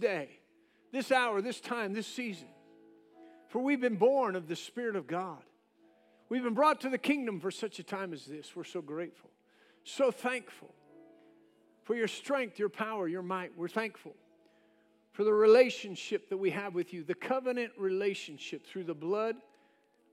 day, 0.00 0.28
this 0.92 1.12
hour, 1.12 1.40
this 1.40 1.60
time, 1.60 1.92
this 1.92 2.06
season. 2.06 2.48
For 3.48 3.60
we've 3.60 3.80
been 3.80 3.96
born 3.96 4.36
of 4.36 4.48
the 4.48 4.56
Spirit 4.56 4.96
of 4.96 5.06
God. 5.06 5.42
We've 6.28 6.42
been 6.42 6.54
brought 6.54 6.80
to 6.82 6.88
the 6.88 6.98
kingdom 6.98 7.40
for 7.40 7.50
such 7.50 7.78
a 7.78 7.82
time 7.82 8.12
as 8.12 8.24
this. 8.24 8.54
We're 8.54 8.64
so 8.64 8.80
grateful, 8.80 9.30
so 9.84 10.10
thankful 10.10 10.72
for 11.82 11.96
your 11.96 12.08
strength, 12.08 12.58
your 12.58 12.68
power, 12.68 13.08
your 13.08 13.22
might. 13.22 13.56
We're 13.56 13.68
thankful 13.68 14.14
for 15.12 15.24
the 15.24 15.32
relationship 15.32 16.28
that 16.30 16.36
we 16.36 16.50
have 16.50 16.74
with 16.74 16.94
you, 16.94 17.02
the 17.02 17.14
covenant 17.14 17.72
relationship 17.76 18.64
through 18.64 18.84
the 18.84 18.94
blood 18.94 19.36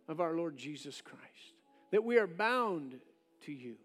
of 0.08 0.20
our 0.20 0.34
Lord 0.36 0.58
Jesus 0.58 1.02
Christ, 1.02 1.54
that 1.92 2.04
we 2.04 2.18
are 2.18 2.28
bound 2.28 2.96
to 3.46 3.52
you. 3.52 3.76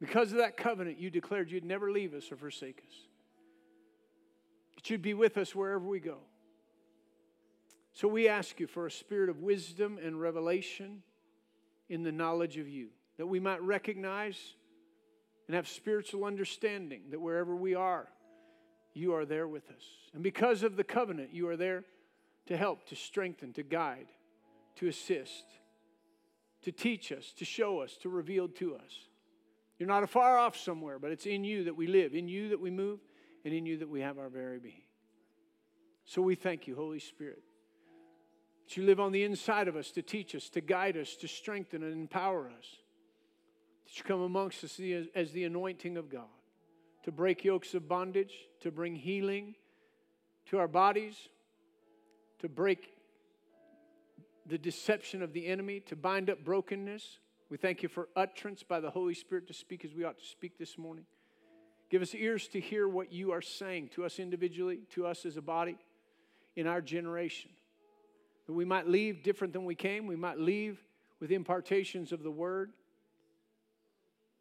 Because 0.00 0.32
of 0.32 0.38
that 0.38 0.56
covenant, 0.56 1.00
you 1.00 1.10
declared 1.10 1.50
you'd 1.50 1.64
never 1.64 1.90
leave 1.90 2.14
us 2.14 2.30
or 2.30 2.36
forsake 2.36 2.82
us, 2.86 2.94
that 4.84 4.90
you'd 4.90 5.00
be 5.00 5.14
with 5.14 5.38
us 5.38 5.54
wherever 5.54 5.86
we 5.86 5.98
go. 5.98 6.18
So 7.94 8.06
we 8.06 8.28
ask 8.28 8.60
you 8.60 8.66
for 8.66 8.86
a 8.86 8.90
spirit 8.90 9.30
of 9.30 9.40
wisdom 9.40 9.98
and 10.04 10.20
revelation 10.20 11.02
in 11.88 12.02
the 12.02 12.12
knowledge 12.12 12.58
of 12.58 12.68
you, 12.68 12.88
that 13.16 13.26
we 13.26 13.40
might 13.40 13.62
recognize 13.62 14.38
and 15.46 15.54
have 15.54 15.68
spiritual 15.68 16.24
understanding 16.24 17.02
that 17.12 17.20
wherever 17.20 17.56
we 17.56 17.74
are, 17.74 18.08
you 18.92 19.14
are 19.14 19.24
there 19.24 19.48
with 19.48 19.70
us. 19.70 19.82
And 20.12 20.22
because 20.22 20.62
of 20.62 20.76
the 20.76 20.84
covenant, 20.84 21.32
you 21.32 21.48
are 21.48 21.56
there 21.56 21.84
to 22.46 22.56
help, 22.56 22.86
to 22.88 22.96
strengthen, 22.96 23.54
to 23.54 23.62
guide, 23.62 24.08
to 24.76 24.88
assist, 24.88 25.44
to 26.62 26.72
teach 26.72 27.10
us, 27.10 27.32
to 27.38 27.46
show 27.46 27.80
us, 27.80 27.96
to 28.02 28.10
reveal 28.10 28.48
to 28.48 28.74
us. 28.74 29.08
You're 29.78 29.88
not 29.88 30.02
afar 30.02 30.36
off 30.36 30.56
somewhere, 30.56 30.98
but 30.98 31.10
it's 31.10 31.26
in 31.26 31.42
you 31.42 31.64
that 31.64 31.76
we 31.76 31.86
live, 31.86 32.14
in 32.14 32.28
you 32.28 32.50
that 32.50 32.60
we 32.60 32.70
move, 32.70 33.00
and 33.44 33.52
in 33.52 33.66
you 33.66 33.78
that 33.78 33.88
we 33.88 34.00
have 34.00 34.18
our 34.18 34.28
very 34.28 34.58
being. 34.58 34.82
So 36.04 36.22
we 36.22 36.34
thank 36.34 36.66
you, 36.66 36.74
Holy 36.76 36.98
Spirit, 36.98 37.42
that 38.64 38.76
you 38.76 38.84
live 38.84 39.00
on 39.00 39.12
the 39.12 39.24
inside 39.24 39.68
of 39.68 39.76
us 39.76 39.90
to 39.92 40.02
teach 40.02 40.34
us, 40.34 40.48
to 40.50 40.60
guide 40.60 40.96
us, 40.96 41.16
to 41.16 41.28
strengthen 41.28 41.82
and 41.82 41.92
empower 41.92 42.48
us. 42.48 42.66
That 43.86 43.98
you 43.98 44.04
come 44.04 44.22
amongst 44.22 44.64
us 44.64 44.80
as 45.14 45.32
the 45.32 45.44
anointing 45.44 45.96
of 45.96 46.08
God 46.08 46.24
to 47.04 47.12
break 47.12 47.44
yokes 47.44 47.74
of 47.74 47.86
bondage, 47.86 48.32
to 48.60 48.70
bring 48.70 48.96
healing 48.96 49.54
to 50.46 50.58
our 50.58 50.68
bodies, 50.68 51.28
to 52.38 52.48
break 52.48 52.88
the 54.46 54.56
deception 54.56 55.22
of 55.22 55.34
the 55.34 55.46
enemy, 55.46 55.80
to 55.80 55.96
bind 55.96 56.30
up 56.30 56.42
brokenness. 56.44 57.18
We 57.50 57.58
thank 57.58 57.82
you 57.82 57.90
for 57.90 58.08
utterance 58.16 58.62
by 58.62 58.80
the 58.80 58.90
Holy 58.90 59.14
Spirit 59.14 59.46
to 59.48 59.54
speak 59.54 59.84
as 59.84 59.92
we 59.94 60.04
ought 60.04 60.18
to 60.18 60.24
speak 60.24 60.58
this 60.58 60.78
morning. 60.78 61.04
Give 61.90 62.02
us 62.02 62.14
ears 62.14 62.48
to 62.48 62.60
hear 62.60 62.88
what 62.88 63.12
you 63.12 63.32
are 63.32 63.42
saying 63.42 63.90
to 63.94 64.04
us 64.04 64.18
individually, 64.18 64.80
to 64.94 65.06
us 65.06 65.26
as 65.26 65.36
a 65.36 65.42
body, 65.42 65.76
in 66.56 66.66
our 66.66 66.80
generation. 66.80 67.50
That 68.46 68.52
we 68.52 68.64
might 68.64 68.88
leave 68.88 69.22
different 69.22 69.52
than 69.52 69.64
we 69.64 69.74
came, 69.74 70.06
we 70.06 70.16
might 70.16 70.38
leave 70.38 70.78
with 71.20 71.30
impartations 71.30 72.12
of 72.12 72.22
the 72.22 72.30
word, 72.30 72.72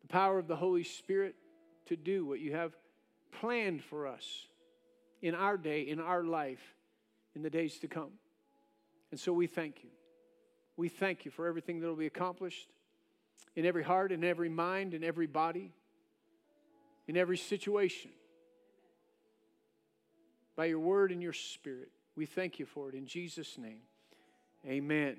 the 0.01 0.07
power 0.07 0.39
of 0.39 0.47
the 0.47 0.55
Holy 0.55 0.83
Spirit 0.83 1.35
to 1.85 1.95
do 1.95 2.25
what 2.25 2.39
you 2.39 2.53
have 2.53 2.75
planned 3.39 3.83
for 3.83 4.07
us 4.07 4.47
in 5.21 5.35
our 5.35 5.57
day, 5.57 5.81
in 5.81 5.99
our 5.99 6.23
life, 6.23 6.75
in 7.35 7.41
the 7.41 7.49
days 7.49 7.79
to 7.79 7.87
come. 7.87 8.11
And 9.11 9.19
so 9.19 9.31
we 9.31 9.47
thank 9.47 9.83
you. 9.83 9.89
We 10.75 10.89
thank 10.89 11.23
you 11.23 11.31
for 11.31 11.47
everything 11.47 11.79
that 11.79 11.87
will 11.87 11.95
be 11.95 12.07
accomplished 12.07 12.67
in 13.55 13.65
every 13.65 13.83
heart, 13.83 14.11
in 14.11 14.23
every 14.23 14.49
mind, 14.49 14.93
in 14.93 15.03
every 15.03 15.27
body, 15.27 15.71
in 17.07 17.17
every 17.17 17.37
situation. 17.37 18.11
By 20.55 20.65
your 20.65 20.79
word 20.79 21.11
and 21.11 21.21
your 21.21 21.33
spirit, 21.33 21.89
we 22.15 22.25
thank 22.25 22.59
you 22.59 22.65
for 22.65 22.89
it 22.89 22.95
in 22.95 23.05
Jesus' 23.05 23.57
name. 23.57 23.81
Amen. 24.67 25.17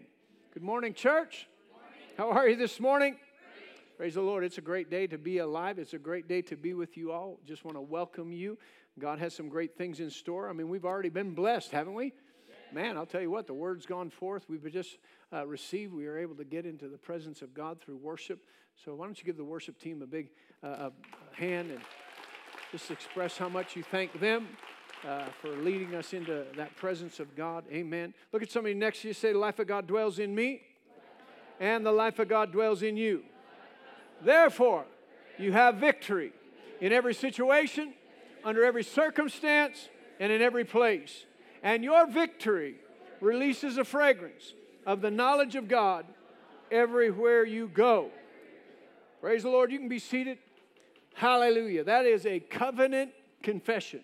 Good 0.53 0.63
morning, 0.63 0.95
church. 0.95 1.49
How 2.17 2.31
are 2.31 2.49
you 2.49 2.57
this 2.57 2.79
morning? 2.79 3.17
Praise 3.97 4.15
the 4.15 4.23
Lord. 4.23 4.45
It's 4.45 4.59
a 4.59 4.63
great 4.63 4.91
day 4.91 5.07
to 5.09 5.19
be 5.19 5.39
alive. 5.39 5.79
It's 5.79 5.95
a 5.95 5.99
great 5.99 6.29
day 6.29 6.43
to 6.43 6.57
be 6.57 6.75
with 6.75 6.97
you 6.97 7.13
all. 7.13 7.39
Just 7.47 7.65
want 7.65 7.77
to 7.77 7.81
welcome 7.81 8.33
you. 8.33 8.59
God 8.99 9.19
has 9.19 9.35
some 9.35 9.49
great 9.49 9.77
things 9.77 10.01
in 10.01 10.11
store. 10.11 10.49
I 10.49 10.53
mean, 10.53 10.69
we've 10.69 10.85
already 10.85 11.09
been 11.09 11.35
blessed, 11.35 11.73
haven't 11.73 11.95
we? 11.95 12.13
Man, 12.73 12.97
I'll 12.97 13.07
tell 13.07 13.21
you 13.21 13.31
what, 13.31 13.47
the 13.47 13.55
word's 13.55 13.87
gone 13.87 14.11
forth. 14.11 14.45
We've 14.49 14.73
just 14.73 14.99
uh, 15.33 15.47
received. 15.47 15.93
We 15.93 16.07
are 16.07 16.19
able 16.19 16.35
to 16.37 16.45
get 16.45 16.67
into 16.67 16.89
the 16.89 16.99
presence 16.99 17.43
of 17.43 17.55
God 17.55 17.81
through 17.81 17.97
worship. 17.97 18.41
So, 18.85 18.95
why 18.95 19.07
don't 19.07 19.19
you 19.19 19.25
give 19.25 19.37
the 19.37 19.45
worship 19.45 19.79
team 19.79 20.03
a 20.03 20.07
big 20.07 20.29
uh, 20.63 20.91
a 20.91 20.93
hand 21.37 21.71
and 21.71 21.81
just 22.73 22.91
express 22.91 23.39
how 23.39 23.49
much 23.49 23.77
you 23.77 23.85
thank 23.85 24.19
them 24.19 24.49
uh, 25.07 25.27
for 25.41 25.51
leading 25.51 25.95
us 25.95 26.13
into 26.13 26.45
that 26.57 26.75
presence 26.77 27.21
of 27.21 27.37
God. 27.37 27.65
Amen. 27.71 28.15
Look 28.33 28.43
at 28.43 28.51
somebody 28.51 28.75
next 28.75 29.03
to 29.03 29.09
you. 29.09 29.15
Say, 29.15 29.33
The 29.33 29.39
life 29.39 29.59
of 29.59 29.67
God 29.67 29.87
dwells 29.87 30.19
in 30.19 30.35
me, 30.35 30.63
and 31.61 31.85
the 31.85 31.93
life 31.93 32.19
of 32.19 32.29
God 32.29 32.53
dwells 32.53 32.83
in 32.83 32.97
you. 32.97 33.23
Therefore, 34.23 34.87
you 35.39 35.53
have 35.53 35.77
victory 35.77 36.33
in 36.81 36.93
every 36.93 37.15
situation, 37.15 37.95
under 38.45 38.65
every 38.65 38.83
circumstance, 38.83 39.89
and 40.19 40.33
in 40.33 40.41
every 40.41 40.65
place. 40.65 41.27
And 41.65 41.83
your 41.83 42.07
victory 42.07 42.77
releases 43.23 43.79
a 43.79 43.85
fragrance 43.85 44.53
of 44.87 45.01
the 45.01 45.11
knowledge 45.11 45.57
of 45.57 45.67
God 45.67 46.05
everywhere 46.71 47.45
you 47.45 47.69
go. 47.69 48.11
Praise 49.23 49.43
the 49.45 49.49
Lord. 49.49 49.73
You 49.73 49.79
can 49.79 49.89
be 49.89 49.99
seated. 49.99 50.39
Hallelujah. 51.15 51.83
That 51.85 52.05
is 52.05 52.27
a 52.27 52.39
covenant 52.39 53.13
confession. 53.43 54.03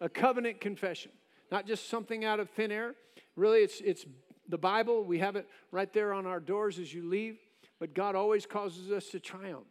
A 0.00 0.08
covenant 0.08 0.60
confession. 0.60 1.10
Not 1.50 1.66
just 1.66 1.88
something 1.88 2.24
out 2.24 2.38
of 2.38 2.48
thin 2.50 2.70
air. 2.70 2.94
Really, 3.34 3.60
it's, 3.60 3.80
it's 3.80 4.06
the 4.48 4.58
Bible. 4.58 5.02
We 5.02 5.18
have 5.18 5.34
it 5.34 5.48
right 5.72 5.92
there 5.92 6.14
on 6.14 6.24
our 6.24 6.38
doors 6.38 6.78
as 6.78 6.94
you 6.94 7.08
leave. 7.08 7.36
But 7.80 7.94
God 7.94 8.14
always 8.14 8.46
causes 8.46 8.92
us 8.92 9.08
to 9.08 9.18
triumph 9.18 9.66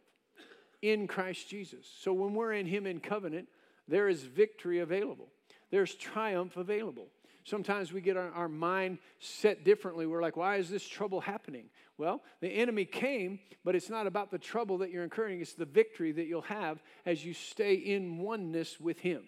in 0.82 1.06
Christ 1.06 1.48
Jesus. 1.48 1.90
So 2.02 2.12
when 2.12 2.34
we're 2.34 2.52
in 2.52 2.66
Him 2.66 2.86
in 2.86 3.00
covenant, 3.00 3.48
there 3.88 4.08
is 4.08 4.22
victory 4.22 4.80
available, 4.80 5.28
there's 5.74 5.94
triumph 5.94 6.56
available. 6.56 7.08
Sometimes 7.44 7.92
we 7.92 8.00
get 8.00 8.16
our, 8.16 8.30
our, 8.30 8.48
mind 8.48 8.98
set 9.18 9.64
differently. 9.64 10.06
We're 10.06 10.22
like, 10.22 10.36
why 10.36 10.56
is 10.56 10.70
this 10.70 10.86
trouble 10.86 11.20
happening? 11.20 11.66
Well, 11.98 12.22
the 12.40 12.48
enemy 12.48 12.84
came, 12.84 13.40
but 13.64 13.74
it's 13.74 13.90
not 13.90 14.06
about 14.06 14.30
the 14.30 14.38
trouble 14.38 14.78
that 14.78 14.90
you're 14.90 15.04
incurring, 15.04 15.40
it's 15.40 15.52
the 15.52 15.66
victory 15.66 16.12
that 16.12 16.26
you'll 16.26 16.42
have 16.42 16.82
as 17.04 17.24
you 17.24 17.34
stay 17.34 17.74
in 17.74 18.18
oneness 18.18 18.80
with 18.80 18.98
Him. 19.00 19.24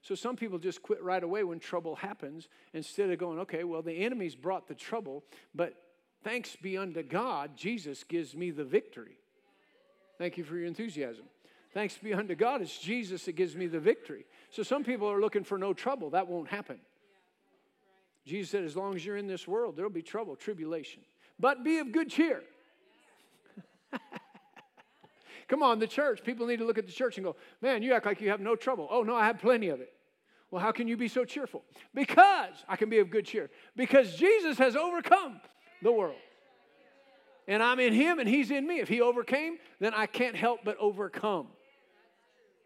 So 0.00 0.14
some 0.14 0.36
people 0.36 0.58
just 0.58 0.82
quit 0.82 1.02
right 1.02 1.22
away 1.22 1.44
when 1.44 1.58
trouble 1.58 1.96
happens 1.96 2.48
instead 2.72 3.10
of 3.10 3.18
going, 3.18 3.40
okay, 3.40 3.64
well, 3.64 3.82
the 3.82 4.04
enemy's 4.04 4.34
brought 4.34 4.68
the 4.68 4.74
trouble, 4.74 5.24
but 5.54 5.74
Thanks 6.24 6.56
be 6.56 6.78
unto 6.78 7.02
God, 7.02 7.54
Jesus 7.54 8.02
gives 8.02 8.34
me 8.34 8.50
the 8.50 8.64
victory. 8.64 9.18
Thank 10.16 10.38
you 10.38 10.44
for 10.44 10.56
your 10.56 10.66
enthusiasm. 10.66 11.26
Thanks 11.74 11.98
be 11.98 12.14
unto 12.14 12.36
God, 12.36 12.62
it's 12.62 12.78
Jesus 12.78 13.24
that 13.24 13.32
gives 13.32 13.56
me 13.56 13.66
the 13.66 13.80
victory. 13.80 14.24
So 14.50 14.62
some 14.62 14.84
people 14.84 15.10
are 15.10 15.20
looking 15.20 15.42
for 15.42 15.58
no 15.58 15.74
trouble. 15.74 16.10
That 16.10 16.28
won't 16.28 16.48
happen. 16.48 16.78
Jesus 18.24 18.50
said, 18.50 18.62
as 18.62 18.76
long 18.76 18.94
as 18.94 19.04
you're 19.04 19.16
in 19.16 19.26
this 19.26 19.46
world, 19.46 19.76
there'll 19.76 19.90
be 19.90 20.00
trouble, 20.00 20.36
tribulation. 20.36 21.02
But 21.38 21.64
be 21.64 21.78
of 21.78 21.90
good 21.90 22.08
cheer. 22.08 22.42
Come 25.48 25.64
on, 25.64 25.80
the 25.80 25.88
church. 25.88 26.22
People 26.22 26.46
need 26.46 26.60
to 26.60 26.64
look 26.64 26.78
at 26.78 26.86
the 26.86 26.92
church 26.92 27.18
and 27.18 27.24
go, 27.24 27.34
man, 27.60 27.82
you 27.82 27.92
act 27.92 28.06
like 28.06 28.20
you 28.20 28.30
have 28.30 28.40
no 28.40 28.54
trouble. 28.54 28.88
Oh, 28.90 29.02
no, 29.02 29.16
I 29.16 29.26
have 29.26 29.40
plenty 29.40 29.68
of 29.68 29.80
it. 29.80 29.92
Well, 30.52 30.62
how 30.62 30.70
can 30.70 30.86
you 30.86 30.96
be 30.96 31.08
so 31.08 31.24
cheerful? 31.24 31.64
Because 31.92 32.54
I 32.68 32.76
can 32.76 32.88
be 32.88 33.00
of 33.00 33.10
good 33.10 33.26
cheer. 33.26 33.50
Because 33.74 34.14
Jesus 34.14 34.56
has 34.58 34.76
overcome 34.76 35.40
the 35.82 35.90
world. 35.90 36.14
And 37.48 37.62
I'm 37.62 37.80
in 37.80 37.92
him 37.92 38.20
and 38.20 38.28
he's 38.28 38.52
in 38.52 38.64
me. 38.64 38.78
If 38.78 38.88
he 38.88 39.00
overcame, 39.00 39.58
then 39.80 39.92
I 39.92 40.06
can't 40.06 40.36
help 40.36 40.60
but 40.64 40.78
overcome. 40.78 41.48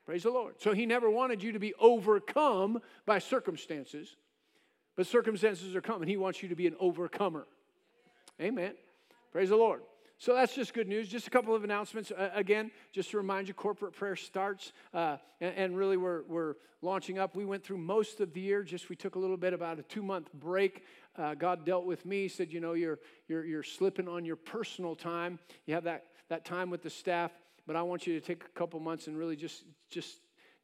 Praise 0.09 0.23
the 0.23 0.31
Lord. 0.31 0.55
So 0.59 0.73
he 0.73 0.87
never 0.87 1.11
wanted 1.11 1.43
you 1.43 1.53
to 1.53 1.59
be 1.59 1.75
overcome 1.79 2.81
by 3.05 3.19
circumstances, 3.19 4.17
but 4.97 5.07
circumstances 5.07 5.77
are 5.77 5.83
coming. 5.83 6.09
He 6.09 6.17
wants 6.17 6.43
you 6.43 6.49
to 6.49 6.55
be 6.55 6.67
an 6.67 6.77
overcomer. 6.81 7.47
Amen. 8.41 8.73
Praise 9.33 9.51
the 9.51 9.57
Lord. 9.57 9.83
So 10.17 10.33
that's 10.33 10.55
just 10.55 10.73
good 10.73 10.89
news. 10.89 11.11
Just 11.11 11.27
a 11.27 11.31
couple 11.31 11.55
of 11.55 11.63
announcements. 11.63 12.11
Uh, 12.11 12.31
again, 12.33 12.71
just 12.91 13.11
to 13.11 13.19
remind 13.19 13.49
you, 13.49 13.55
corporate 13.55 13.93
prayer 13.93 14.17
starts, 14.17 14.73
uh, 14.95 15.19
and, 15.43 15.55
and, 15.57 15.77
really 15.77 15.99
we're, 15.99 16.23
we're 16.27 16.55
launching 16.81 17.19
up. 17.19 17.37
We 17.37 17.45
went 17.45 17.63
through 17.63 17.77
most 17.77 18.21
of 18.21 18.33
the 18.33 18.41
year, 18.41 18.63
just 18.63 18.89
we 18.89 18.97
took 18.97 19.15
a 19.15 19.19
little 19.19 19.37
bit 19.37 19.53
about 19.53 19.79
a 19.79 19.83
two 19.83 20.03
month 20.03 20.33
break. 20.33 20.85
Uh, 21.19 21.35
God 21.35 21.67
dealt 21.67 21.85
with 21.85 22.07
me, 22.07 22.29
said, 22.29 22.51
you 22.51 22.61
know, 22.61 22.73
you're, 22.73 22.99
you're, 23.29 23.45
you're 23.45 23.63
slipping 23.63 24.09
on 24.09 24.25
your 24.25 24.37
personal 24.37 24.97
time. 24.97 25.39
You 25.67 25.75
have 25.75 25.85
that, 25.85 26.07
that 26.31 26.47
time 26.47 26.71
with 26.71 26.83
the 26.83 26.89
staff, 26.89 27.31
but 27.69 27.77
I 27.77 27.83
want 27.83 28.07
you 28.07 28.19
to 28.19 28.27
take 28.27 28.43
a 28.45 28.59
couple 28.59 28.81
months 28.81 29.09
and 29.09 29.17
really 29.17 29.37
just, 29.37 29.63
just 29.91 30.21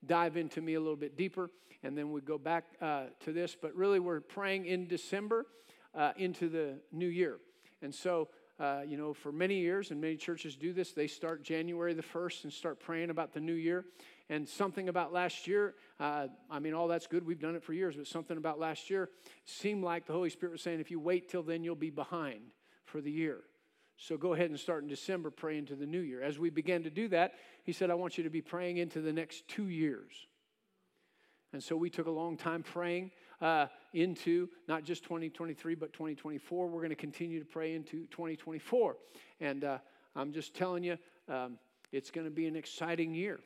dive 0.06 0.38
into 0.38 0.62
me 0.62 0.72
a 0.72 0.80
little 0.80 0.96
bit 0.96 1.18
deeper, 1.18 1.50
and 1.82 1.96
then 1.96 2.10
we 2.10 2.22
go 2.22 2.38
back 2.38 2.64
uh, 2.80 3.04
to 3.20 3.32
this. 3.32 3.54
But 3.60 3.76
really, 3.76 4.00
we're 4.00 4.22
praying 4.22 4.64
in 4.64 4.86
December 4.86 5.44
uh, 5.94 6.12
into 6.16 6.48
the 6.48 6.78
new 6.92 7.08
year. 7.08 7.36
And 7.82 7.94
so, 7.94 8.28
uh, 8.58 8.80
you 8.86 8.96
know, 8.96 9.12
for 9.12 9.32
many 9.32 9.56
years, 9.56 9.90
and 9.90 10.00
many 10.00 10.16
churches 10.16 10.56
do 10.56 10.72
this, 10.72 10.92
they 10.92 11.06
start 11.06 11.44
January 11.44 11.92
the 11.92 12.02
1st 12.02 12.44
and 12.44 12.52
start 12.52 12.80
praying 12.80 13.10
about 13.10 13.34
the 13.34 13.40
new 13.40 13.52
year. 13.52 13.84
and 14.30 14.48
something 14.48 14.88
about 14.88 15.12
last 15.12 15.46
year, 15.46 15.74
uh, 16.00 16.28
I 16.50 16.58
mean, 16.58 16.72
all 16.72 16.88
that's 16.88 17.06
good. 17.06 17.26
We've 17.26 17.38
done 17.38 17.54
it 17.54 17.62
for 17.62 17.74
years, 17.74 17.96
but 17.96 18.06
something 18.06 18.38
about 18.38 18.58
last 18.58 18.88
year 18.88 19.10
seemed 19.44 19.84
like 19.84 20.06
the 20.06 20.14
Holy 20.14 20.30
Spirit 20.30 20.52
was 20.52 20.62
saying, 20.62 20.80
if 20.80 20.90
you 20.90 20.98
wait 20.98 21.28
till 21.28 21.42
then, 21.42 21.62
you'll 21.62 21.76
be 21.76 21.90
behind 21.90 22.40
for 22.86 23.02
the 23.02 23.10
year. 23.10 23.42
So 23.96 24.16
go 24.16 24.34
ahead 24.34 24.50
and 24.50 24.58
start 24.58 24.82
in 24.82 24.88
December, 24.88 25.30
pray 25.30 25.56
into 25.56 25.76
the 25.76 25.86
new 25.86 26.00
year. 26.00 26.22
As 26.22 26.38
we 26.38 26.50
began 26.50 26.82
to 26.82 26.90
do 26.90 27.08
that, 27.08 27.34
he 27.62 27.72
said, 27.72 27.90
I 27.90 27.94
want 27.94 28.18
you 28.18 28.24
to 28.24 28.30
be 28.30 28.42
praying 28.42 28.78
into 28.78 29.00
the 29.00 29.12
next 29.12 29.46
two 29.48 29.68
years. 29.68 30.12
And 31.52 31.62
so 31.62 31.76
we 31.76 31.88
took 31.88 32.08
a 32.08 32.10
long 32.10 32.36
time 32.36 32.64
praying 32.64 33.12
uh, 33.40 33.66
into 33.92 34.48
not 34.66 34.82
just 34.82 35.04
2023, 35.04 35.76
but 35.76 35.92
2024. 35.92 36.66
We're 36.66 36.80
going 36.80 36.90
to 36.90 36.96
continue 36.96 37.38
to 37.38 37.46
pray 37.46 37.74
into 37.74 38.06
2024. 38.06 38.96
And 39.40 39.62
uh, 39.62 39.78
I'm 40.16 40.32
just 40.32 40.54
telling 40.54 40.82
you, 40.82 40.98
um, 41.28 41.58
it's 41.92 42.10
going 42.10 42.26
to 42.26 42.32
be 42.32 42.46
an 42.46 42.56
exciting 42.56 43.14
year. 43.14 43.38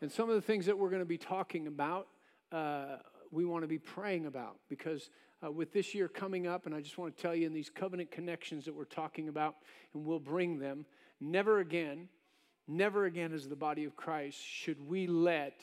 And 0.00 0.10
some 0.10 0.30
of 0.30 0.34
the 0.34 0.40
things 0.40 0.66
that 0.66 0.78
we're 0.78 0.88
going 0.88 1.02
to 1.02 1.06
be 1.06 1.18
talking 1.18 1.66
about, 1.66 2.08
uh, 2.50 2.96
we 3.32 3.44
want 3.44 3.64
to 3.64 3.68
be 3.68 3.78
praying 3.78 4.26
about 4.26 4.58
because 4.68 5.10
uh, 5.44 5.50
with 5.50 5.72
this 5.72 5.94
year 5.94 6.06
coming 6.06 6.46
up, 6.46 6.66
and 6.66 6.74
I 6.74 6.80
just 6.80 6.98
want 6.98 7.16
to 7.16 7.22
tell 7.22 7.34
you 7.34 7.46
in 7.46 7.52
these 7.52 7.70
covenant 7.70 8.12
connections 8.12 8.66
that 8.66 8.74
we're 8.74 8.84
talking 8.84 9.28
about, 9.28 9.56
and 9.94 10.04
we'll 10.04 10.20
bring 10.20 10.58
them, 10.58 10.84
never 11.20 11.58
again, 11.58 12.08
never 12.68 13.06
again 13.06 13.32
as 13.32 13.48
the 13.48 13.56
body 13.56 13.84
of 13.84 13.96
Christ 13.96 14.38
should 14.40 14.86
we 14.86 15.06
let, 15.06 15.60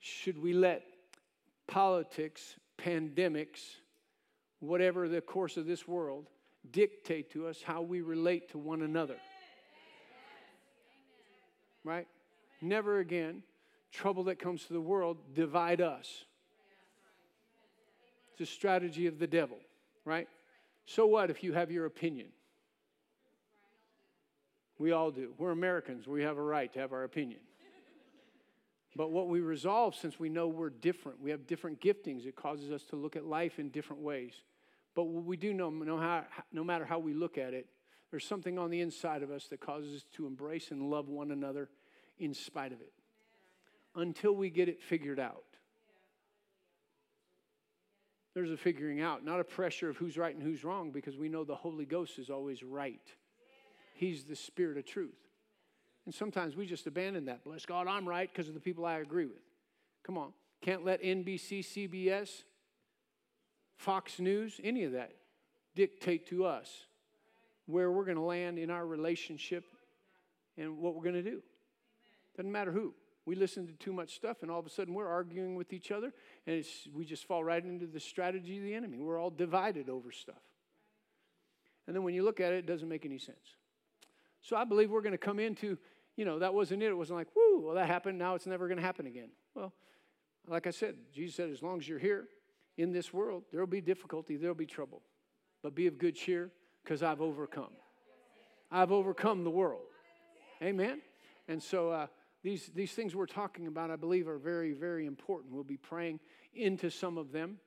should 0.00 0.36
we 0.42 0.52
let 0.52 0.82
politics, 1.66 2.56
pandemics, 2.76 3.60
whatever 4.60 5.08
the 5.08 5.20
course 5.20 5.56
of 5.56 5.66
this 5.66 5.86
world, 5.86 6.26
dictate 6.70 7.30
to 7.30 7.46
us 7.46 7.62
how 7.62 7.80
we 7.80 8.00
relate 8.00 8.50
to 8.50 8.58
one 8.58 8.82
another. 8.82 9.16
Right? 11.84 12.08
Never 12.60 12.98
again, 12.98 13.42
trouble 13.90 14.24
that 14.24 14.38
comes 14.38 14.64
to 14.64 14.72
the 14.72 14.80
world, 14.80 15.18
divide 15.34 15.80
us. 15.80 16.24
It's 18.32 18.50
a 18.50 18.52
strategy 18.52 19.06
of 19.06 19.18
the 19.18 19.26
devil, 19.26 19.58
right? 20.04 20.28
So 20.86 21.06
what 21.06 21.30
if 21.30 21.42
you 21.42 21.52
have 21.54 21.70
your 21.70 21.86
opinion? 21.86 22.28
We 24.78 24.92
all 24.92 25.10
do. 25.10 25.32
We're 25.38 25.50
Americans. 25.50 26.06
We 26.06 26.22
have 26.22 26.38
a 26.38 26.42
right 26.42 26.72
to 26.72 26.78
have 26.78 26.92
our 26.92 27.02
opinion. 27.02 27.40
But 28.94 29.10
what 29.10 29.28
we 29.28 29.40
resolve, 29.40 29.94
since 29.94 30.18
we 30.18 30.28
know 30.28 30.48
we're 30.48 30.70
different, 30.70 31.20
we 31.20 31.30
have 31.30 31.46
different 31.46 31.80
giftings, 31.80 32.26
it 32.26 32.36
causes 32.36 32.70
us 32.70 32.82
to 32.84 32.96
look 32.96 33.16
at 33.16 33.24
life 33.24 33.58
in 33.58 33.70
different 33.70 34.02
ways. 34.02 34.34
But 34.94 35.04
what 35.04 35.24
we 35.24 35.36
do 35.36 35.52
know, 35.52 35.70
no, 35.70 35.98
how, 35.98 36.24
no 36.52 36.64
matter 36.64 36.84
how 36.84 36.98
we 36.98 37.14
look 37.14 37.38
at 37.38 37.54
it, 37.54 37.66
there's 38.10 38.24
something 38.24 38.58
on 38.58 38.70
the 38.70 38.80
inside 38.80 39.22
of 39.22 39.30
us 39.30 39.46
that 39.48 39.60
causes 39.60 39.96
us 39.96 40.04
to 40.14 40.26
embrace 40.26 40.70
and 40.70 40.90
love 40.90 41.08
one 41.08 41.30
another 41.30 41.68
in 42.18 42.34
spite 42.34 42.72
of 42.72 42.80
it 42.80 42.92
until 43.94 44.32
we 44.32 44.50
get 44.50 44.68
it 44.68 44.82
figured 44.82 45.18
out. 45.20 45.44
There's 48.34 48.50
a 48.50 48.56
figuring 48.56 49.00
out, 49.00 49.24
not 49.24 49.40
a 49.40 49.44
pressure 49.44 49.88
of 49.88 49.96
who's 49.96 50.16
right 50.16 50.34
and 50.34 50.42
who's 50.42 50.62
wrong, 50.62 50.92
because 50.92 51.16
we 51.16 51.28
know 51.28 51.44
the 51.44 51.56
Holy 51.56 51.84
Ghost 51.84 52.18
is 52.18 52.30
always 52.30 52.62
right. 52.62 53.00
He's 53.94 54.24
the 54.24 54.36
Spirit 54.36 54.78
of 54.78 54.86
truth. 54.86 55.18
And 56.04 56.14
sometimes 56.14 56.56
we 56.56 56.64
just 56.64 56.86
abandon 56.86 57.24
that. 57.24 57.42
Bless 57.44 57.66
God, 57.66 57.88
I'm 57.88 58.08
right 58.08 58.32
because 58.32 58.48
of 58.48 58.54
the 58.54 58.60
people 58.60 58.86
I 58.86 58.98
agree 58.98 59.26
with. 59.26 59.42
Come 60.04 60.16
on. 60.16 60.32
Can't 60.62 60.84
let 60.84 61.02
NBC, 61.02 61.60
CBS, 61.60 62.44
Fox 63.76 64.18
News, 64.18 64.60
any 64.62 64.84
of 64.84 64.92
that 64.92 65.12
dictate 65.74 66.26
to 66.28 66.44
us 66.44 66.86
where 67.66 67.90
we're 67.90 68.04
going 68.04 68.16
to 68.16 68.22
land 68.22 68.58
in 68.58 68.70
our 68.70 68.86
relationship 68.86 69.64
and 70.56 70.78
what 70.78 70.94
we're 70.94 71.02
going 71.02 71.14
to 71.14 71.22
do. 71.22 71.42
Doesn't 72.36 72.50
matter 72.50 72.72
who. 72.72 72.94
We 73.28 73.34
listen 73.34 73.66
to 73.66 73.74
too 73.74 73.92
much 73.92 74.14
stuff, 74.14 74.38
and 74.40 74.50
all 74.50 74.58
of 74.58 74.64
a 74.64 74.70
sudden 74.70 74.94
we're 74.94 75.06
arguing 75.06 75.54
with 75.54 75.74
each 75.74 75.90
other, 75.90 76.14
and 76.46 76.64
we 76.94 77.04
just 77.04 77.26
fall 77.26 77.44
right 77.44 77.62
into 77.62 77.86
the 77.86 78.00
strategy 78.00 78.56
of 78.56 78.62
the 78.62 78.72
enemy. 78.72 79.00
We're 79.00 79.20
all 79.20 79.28
divided 79.28 79.90
over 79.90 80.10
stuff. 80.12 80.40
And 81.86 81.94
then 81.94 82.04
when 82.04 82.14
you 82.14 82.24
look 82.24 82.40
at 82.40 82.54
it, 82.54 82.60
it 82.60 82.66
doesn't 82.66 82.88
make 82.88 83.04
any 83.04 83.18
sense. 83.18 83.56
So 84.40 84.56
I 84.56 84.64
believe 84.64 84.90
we're 84.90 85.02
going 85.02 85.12
to 85.12 85.18
come 85.18 85.38
into, 85.38 85.76
you 86.16 86.24
know, 86.24 86.38
that 86.38 86.54
wasn't 86.54 86.82
it. 86.82 86.86
It 86.86 86.96
wasn't 86.96 87.18
like, 87.18 87.28
whoo, 87.36 87.60
well, 87.66 87.74
that 87.74 87.86
happened. 87.86 88.18
Now 88.18 88.34
it's 88.34 88.46
never 88.46 88.66
going 88.66 88.78
to 88.78 88.82
happen 88.82 89.06
again. 89.06 89.28
Well, 89.54 89.74
like 90.46 90.66
I 90.66 90.70
said, 90.70 90.94
Jesus 91.14 91.36
said, 91.36 91.50
as 91.50 91.62
long 91.62 91.78
as 91.78 91.86
you're 91.86 91.98
here 91.98 92.28
in 92.78 92.92
this 92.92 93.12
world, 93.12 93.42
there 93.52 93.60
will 93.60 93.66
be 93.66 93.82
difficulty, 93.82 94.36
there 94.36 94.48
will 94.48 94.54
be 94.54 94.64
trouble. 94.64 95.02
But 95.62 95.74
be 95.74 95.86
of 95.86 95.98
good 95.98 96.14
cheer 96.14 96.50
because 96.82 97.02
I've 97.02 97.20
overcome. 97.20 97.72
I've 98.70 98.90
overcome 98.90 99.44
the 99.44 99.50
world. 99.50 99.84
Amen. 100.62 101.02
And 101.46 101.62
so, 101.62 101.90
uh, 101.90 102.06
these, 102.42 102.70
these 102.74 102.92
things 102.92 103.14
we're 103.14 103.26
talking 103.26 103.66
about, 103.66 103.90
I 103.90 103.96
believe, 103.96 104.28
are 104.28 104.38
very, 104.38 104.72
very 104.72 105.06
important. 105.06 105.52
We'll 105.52 105.64
be 105.64 105.76
praying 105.76 106.20
into 106.54 106.90
some 106.90 107.18
of 107.18 107.32
them. 107.32 107.58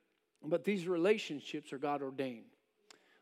But 0.44 0.64
these 0.64 0.88
relationships 0.88 1.72
are 1.72 1.78
God 1.78 2.02
ordained, 2.02 2.46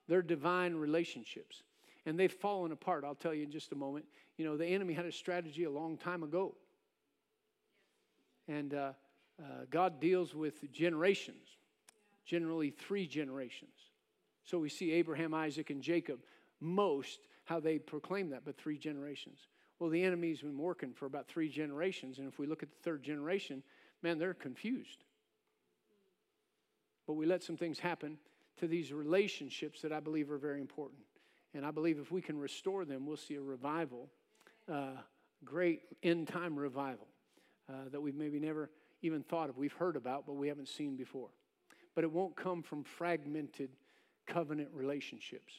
they're 0.08 0.22
divine 0.22 0.76
relationships. 0.76 1.64
And 2.06 2.18
they've 2.18 2.32
fallen 2.32 2.72
apart. 2.72 3.04
I'll 3.04 3.14
tell 3.14 3.34
you 3.34 3.44
in 3.44 3.52
just 3.52 3.74
a 3.74 3.76
moment. 3.76 4.06
You 4.38 4.46
know, 4.46 4.56
the 4.56 4.66
enemy 4.66 4.94
had 4.94 5.06
a 5.06 5.12
strategy 5.12 5.66
a 5.66 5.70
long 5.70 5.98
time 5.98 6.24
ago. 6.24 6.56
And 8.48 8.74
uh, 8.74 8.94
uh, 9.40 9.66
God 9.70 10.00
deals 10.00 10.34
with 10.34 10.72
generations, 10.72 11.46
generally 12.26 12.72
three 12.72 13.06
generations. 13.06 13.76
So 14.44 14.58
we 14.58 14.70
see 14.70 14.94
Abraham, 14.94 15.34
Isaac, 15.34 15.70
and 15.70 15.84
Jacob 15.84 16.20
most 16.62 17.20
how 17.44 17.60
they 17.60 17.78
proclaim 17.80 18.30
that, 18.30 18.46
but 18.46 18.58
three 18.58 18.78
generations. 18.78 19.40
Well, 19.80 19.90
the 19.90 20.04
enemy's 20.04 20.42
been 20.42 20.58
working 20.58 20.94
for 20.94 21.06
about 21.06 21.28
three 21.28 21.48
generations, 21.48 22.20
and 22.20 22.28
if 22.28 22.38
we 22.38 22.48
look 22.48 22.64
at 22.64 22.70
the 22.70 22.78
third 22.84 23.02
generation, 23.02 23.64
man, 24.04 24.18
they're 24.18 24.34
confused. 24.34 25.06
But 27.08 27.14
we 27.14 27.26
let 27.26 27.42
some 27.42 27.58
things 27.58 27.80
happen 27.80 28.18
to 28.58 28.68
these 28.68 28.92
relationships 28.92 29.82
that 29.82 29.94
I 29.94 30.00
believe 30.00 30.30
are 30.30 30.38
very 30.38 30.60
important. 30.60 31.02
And 31.54 31.66
I 31.66 31.72
believe 31.72 31.98
if 31.98 32.12
we 32.12 32.22
can 32.22 32.38
restore 32.38 32.86
them, 32.86 33.08
we'll 33.08 33.18
see 33.18 33.36
a 33.36 33.42
revival, 33.42 34.10
uh, 34.72 34.98
great 35.44 35.82
end 36.04 36.28
time 36.28 36.60
revival 36.60 37.08
uh, 37.70 37.90
that 37.92 38.02
we've 38.02 38.16
maybe 38.16 38.40
never 38.40 38.70
even 39.02 39.24
thought 39.24 39.50
of. 39.50 39.58
We've 39.58 39.74
heard 39.74 39.96
about, 39.96 40.26
but 40.28 40.34
we 40.34 40.50
haven't 40.50 40.68
seen 40.68 40.96
before. 40.96 41.30
But 41.96 42.04
it 42.04 42.12
won't 42.12 42.36
come 42.36 42.62
from 42.62 42.84
fragmented 42.84 43.72
covenant 44.28 44.70
relationships. 44.74 45.54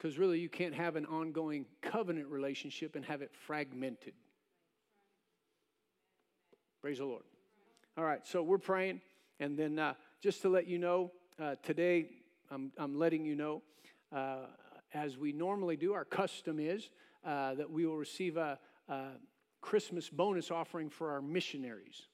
Because 0.00 0.18
really, 0.18 0.38
you 0.40 0.48
can't 0.48 0.74
have 0.74 0.96
an 0.96 1.04
ongoing 1.04 1.66
covenant 1.82 2.28
relationship 2.28 2.96
and 2.96 3.04
have 3.04 3.20
it 3.20 3.32
fragmented. 3.34 4.14
Praise 6.80 6.98
the 6.98 7.04
Lord. 7.04 7.24
All 7.98 8.04
right, 8.04 8.26
so 8.26 8.42
we're 8.42 8.56
praying. 8.56 9.02
And 9.40 9.58
then 9.58 9.78
uh, 9.78 9.92
just 10.22 10.40
to 10.40 10.48
let 10.48 10.66
you 10.66 10.78
know, 10.78 11.12
uh, 11.38 11.56
today 11.62 12.08
I'm, 12.50 12.72
I'm 12.78 12.98
letting 12.98 13.26
you 13.26 13.36
know, 13.36 13.60
uh, 14.10 14.46
as 14.94 15.18
we 15.18 15.32
normally 15.32 15.76
do, 15.76 15.92
our 15.92 16.06
custom 16.06 16.58
is 16.58 16.88
uh, 17.22 17.56
that 17.56 17.70
we 17.70 17.84
will 17.84 17.98
receive 17.98 18.38
a, 18.38 18.58
a 18.88 19.08
Christmas 19.60 20.08
bonus 20.08 20.50
offering 20.50 20.88
for 20.88 21.10
our 21.10 21.20
missionaries. 21.20 22.06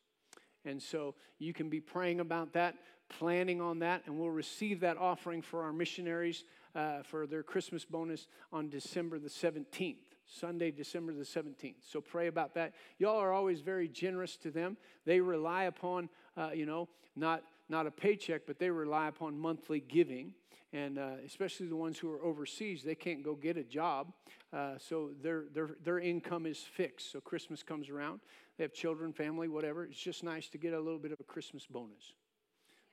And 0.64 0.82
so 0.82 1.14
you 1.38 1.52
can 1.52 1.68
be 1.68 1.78
praying 1.78 2.18
about 2.18 2.54
that, 2.54 2.74
planning 3.08 3.60
on 3.60 3.80
that, 3.80 4.02
and 4.06 4.18
we'll 4.18 4.30
receive 4.30 4.80
that 4.80 4.96
offering 4.96 5.42
for 5.42 5.62
our 5.62 5.72
missionaries 5.72 6.44
uh, 6.74 7.02
for 7.02 7.26
their 7.26 7.42
Christmas 7.42 7.84
bonus 7.84 8.26
on 8.52 8.68
December 8.68 9.18
the 9.18 9.28
17th. 9.28 9.96
Sunday, 10.26 10.70
December 10.70 11.12
the 11.12 11.22
17th. 11.22 11.76
So 11.88 12.00
pray 12.00 12.26
about 12.26 12.54
that. 12.54 12.74
Y'all 12.98 13.18
are 13.18 13.32
always 13.32 13.60
very 13.60 13.88
generous 13.88 14.36
to 14.38 14.50
them. 14.50 14.76
They 15.04 15.20
rely 15.20 15.64
upon, 15.64 16.08
uh, 16.36 16.50
you 16.52 16.66
know, 16.66 16.88
not, 17.14 17.44
not 17.68 17.86
a 17.86 17.90
paycheck, 17.90 18.42
but 18.46 18.58
they 18.58 18.70
rely 18.70 19.08
upon 19.08 19.38
monthly 19.38 19.80
giving. 19.80 20.34
And 20.72 20.98
uh, 20.98 21.12
especially 21.24 21.68
the 21.68 21.76
ones 21.76 21.96
who 21.96 22.10
are 22.10 22.22
overseas, 22.22 22.82
they 22.82 22.96
can't 22.96 23.22
go 23.22 23.34
get 23.34 23.56
a 23.56 23.62
job. 23.62 24.12
Uh, 24.52 24.74
so 24.78 25.10
their, 25.22 25.44
their, 25.54 25.70
their 25.82 26.00
income 26.00 26.44
is 26.44 26.58
fixed. 26.58 27.12
So 27.12 27.20
Christmas 27.20 27.62
comes 27.62 27.88
around. 27.88 28.20
They 28.58 28.64
have 28.64 28.72
children, 28.72 29.12
family, 29.12 29.48
whatever. 29.48 29.84
It's 29.84 29.98
just 29.98 30.24
nice 30.24 30.48
to 30.48 30.58
get 30.58 30.72
a 30.72 30.80
little 30.80 30.98
bit 30.98 31.12
of 31.12 31.20
a 31.20 31.24
Christmas 31.24 31.66
bonus. 31.66 32.14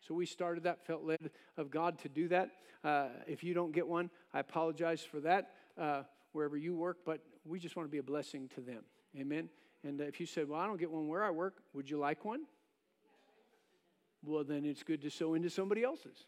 So 0.07 0.13
we 0.13 0.25
started 0.25 0.63
that, 0.63 0.85
felt 0.85 1.03
led 1.03 1.31
of 1.57 1.71
God 1.71 1.97
to 1.99 2.09
do 2.09 2.27
that. 2.27 2.49
Uh, 2.83 3.07
if 3.27 3.43
you 3.43 3.53
don't 3.53 3.71
get 3.71 3.87
one, 3.87 4.09
I 4.33 4.39
apologize 4.39 5.01
for 5.01 5.21
that 5.21 5.51
uh, 5.79 6.03
wherever 6.33 6.57
you 6.57 6.75
work, 6.75 6.99
but 7.05 7.21
we 7.45 7.59
just 7.59 7.75
want 7.75 7.87
to 7.87 7.91
be 7.91 7.99
a 7.99 8.03
blessing 8.03 8.49
to 8.55 8.61
them. 8.61 8.83
Amen. 9.17 9.49
And 9.83 10.01
uh, 10.01 10.05
if 10.05 10.19
you 10.19 10.25
said, 10.25 10.49
Well, 10.49 10.59
I 10.59 10.65
don't 10.65 10.79
get 10.79 10.91
one 10.91 11.07
where 11.07 11.23
I 11.23 11.31
work, 11.31 11.55
would 11.73 11.89
you 11.89 11.97
like 11.97 12.25
one? 12.25 12.41
Well, 14.25 14.43
then 14.43 14.65
it's 14.65 14.83
good 14.83 15.01
to 15.03 15.09
sow 15.09 15.33
into 15.33 15.49
somebody 15.49 15.83
else's 15.83 16.25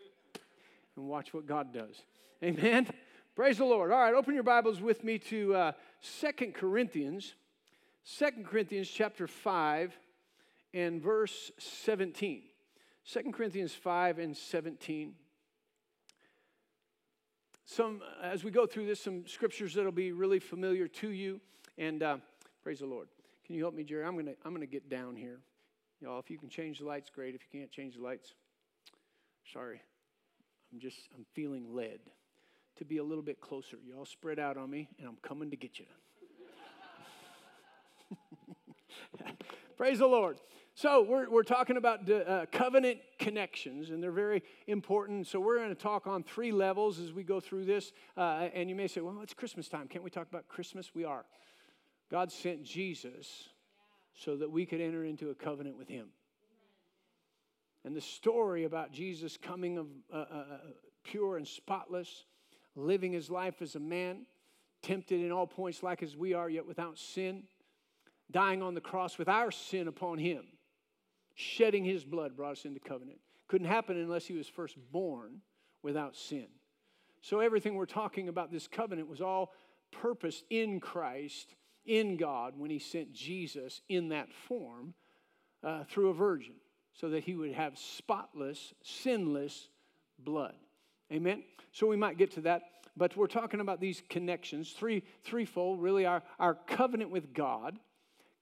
and 0.96 1.06
watch 1.08 1.34
what 1.34 1.46
God 1.46 1.74
does. 1.74 2.02
Amen. 2.44 2.88
Praise 3.36 3.58
the 3.58 3.66
Lord. 3.66 3.92
All 3.92 4.00
right, 4.00 4.14
open 4.14 4.34
your 4.34 4.44
Bibles 4.44 4.82
with 4.82 5.04
me 5.04 5.18
to 5.20 5.56
uh, 5.56 5.72
Second 6.00 6.54
Corinthians, 6.54 7.36
Second 8.04 8.46
Corinthians 8.46 8.90
chapter 8.90 9.28
5 9.28 9.98
and 10.74 11.02
verse 11.02 11.52
17. 11.58 12.44
2 13.12 13.32
Corinthians 13.32 13.74
5 13.74 14.18
and 14.18 14.36
17. 14.36 15.14
some, 17.66 18.02
as 18.24 18.44
we 18.44 18.50
go 18.50 18.66
through 18.66 18.88
this, 18.88 19.00
some 19.00 19.28
scriptures 19.28 19.76
that'll 19.76 19.92
be 19.92 20.12
really 20.12 20.40
familiar 20.40 20.88
to 20.88 21.10
you. 21.10 21.40
And 21.78 22.02
uh, 22.02 22.18
praise 22.64 22.80
the 22.80 22.88
Lord. 22.88 23.08
Can 23.46 23.54
you 23.54 23.62
help 23.62 23.76
me, 23.76 23.84
Jerry? 23.84 24.04
I'm 24.04 24.14
going 24.14 24.26
to 24.26 24.36
I'm 24.44 24.54
gonna 24.54 24.66
get 24.66 24.90
down 24.90 25.16
here. 25.16 25.40
Y'all, 26.02 26.20
if 26.20 26.32
you 26.32 26.40
can 26.40 26.50
change 26.50 26.80
the 26.80 26.86
lights, 26.86 27.12
great. 27.14 27.36
If 27.36 27.42
you 27.44 27.60
can't 27.60 27.72
change 27.72 27.96
the 27.96 28.02
lights, 28.02 28.34
sorry. 29.54 29.82
I'm 30.74 30.80
just, 30.80 30.98
I'm 31.16 31.26
feeling 31.34 31.76
led 31.76 32.00
to 32.78 32.86
be 32.86 32.98
a 32.98 33.04
little 33.04 33.24
bit 33.24 33.40
closer. 33.40 33.78
Y'all 33.88 34.06
spread 34.06 34.40
out 34.40 34.58
on 34.58 34.70
me, 34.70 34.90
and 34.98 35.08
I'm 35.08 35.18
coming 35.22 35.52
to 35.52 35.56
get 35.56 35.78
you. 35.80 35.86
Praise 39.78 40.00
the 40.00 40.08
Lord. 40.08 40.40
So, 40.78 41.04
we're, 41.04 41.30
we're 41.30 41.44
talking 41.44 41.78
about 41.78 42.10
uh, 42.12 42.48
covenant 42.52 43.00
connections, 43.18 43.92
and 43.92 44.04
they're 44.04 44.12
very 44.12 44.44
important. 44.68 45.26
So, 45.26 45.40
we're 45.40 45.58
going 45.58 45.70
to 45.70 45.76
talk 45.76 46.06
on 46.06 46.22
three 46.22 46.52
levels 46.52 47.00
as 47.00 47.14
we 47.14 47.24
go 47.24 47.40
through 47.40 47.64
this. 47.64 47.94
Uh, 48.18 48.50
and 48.54 48.70
you 48.70 48.76
may 48.76 48.88
say, 48.88 49.00
well, 49.00 49.22
it's 49.24 49.34
Christmas 49.34 49.70
time. 49.70 49.88
Can't 49.88 50.04
we 50.04 50.10
talk 50.10 50.28
about 50.28 50.50
Christmas? 50.50 50.94
We 50.94 51.06
are. 51.06 51.24
God 52.12 52.30
sent 52.30 52.66
Jesus 52.66 53.48
so 54.14 54.36
that 54.36 54.52
we 54.52 54.66
could 54.66 54.82
enter 54.82 55.06
into 55.06 55.30
a 55.30 55.34
covenant 55.34 55.78
with 55.78 55.88
Him. 55.88 56.08
And 57.86 57.96
the 57.96 58.02
story 58.02 58.66
about 58.66 58.92
Jesus 58.92 59.38
coming 59.38 59.78
of 59.78 59.88
uh, 60.14 60.18
uh, 60.18 60.24
uh 60.36 60.58
pure 61.06 61.38
and 61.38 61.48
spotless, 61.48 62.26
living 62.76 63.14
his 63.14 63.30
life 63.30 63.62
as 63.62 63.76
a 63.76 63.80
man, 63.80 64.26
tempted 64.82 65.22
in 65.22 65.32
all 65.32 65.48
points 65.48 65.84
like 65.84 66.04
as 66.04 66.18
we 66.18 66.34
are, 66.34 66.50
yet 66.50 66.66
without 66.66 66.98
sin, 66.98 67.44
dying 68.32 68.62
on 68.62 68.74
the 68.74 68.82
cross 68.82 69.18
with 69.18 69.30
our 69.30 69.52
sin 69.52 69.88
upon 69.88 70.18
him, 70.18 70.46
shedding 71.36 71.86
his 71.86 72.04
blood 72.04 72.36
brought 72.36 72.54
us 72.54 72.66
into 72.66 72.80
covenant. 72.80 73.20
Couldn't 73.48 73.68
happen 73.68 73.98
unless 73.98 74.26
he 74.26 74.34
was 74.34 74.48
first 74.48 74.76
born 74.92 75.42
without 75.84 76.16
sin. 76.16 76.48
So 77.22 77.40
everything 77.40 77.76
we're 77.76 77.86
talking 77.86 78.28
about 78.28 78.52
this 78.52 78.68
covenant 78.68 79.10
was 79.10 79.22
all 79.22 79.54
purposed 79.92 80.44
in 80.50 80.80
Christ, 80.80 81.56
in 81.86 82.18
God, 82.18 82.54
when 82.58 82.72
he 82.72 82.80
sent 82.80 83.14
Jesus 83.14 83.82
in 83.90 84.10
that 84.10 84.32
form 84.48 84.94
uh, 85.64 85.84
through 85.90 86.10
a 86.10 86.14
virgin, 86.14 86.56
so 86.94 87.10
that 87.10 87.24
he 87.24 87.36
would 87.36 87.54
have 87.54 87.78
spotless, 87.78 88.74
sinless 88.84 89.70
blood. 90.20 90.56
Amen? 91.12 91.44
So 91.72 91.88
we 91.88 91.98
might 91.98 92.18
get 92.18 92.32
to 92.32 92.42
that. 92.42 92.64
But 92.98 93.18
we're 93.18 93.28
talking 93.28 93.60
about 93.60 93.82
these 93.82 94.02
connections, 94.10 94.72
three, 94.72 95.04
threefold, 95.24 95.82
really 95.82 96.06
our, 96.06 96.24
our 96.40 96.54
covenant 96.54 97.12
with 97.12 97.34
God, 97.34 97.78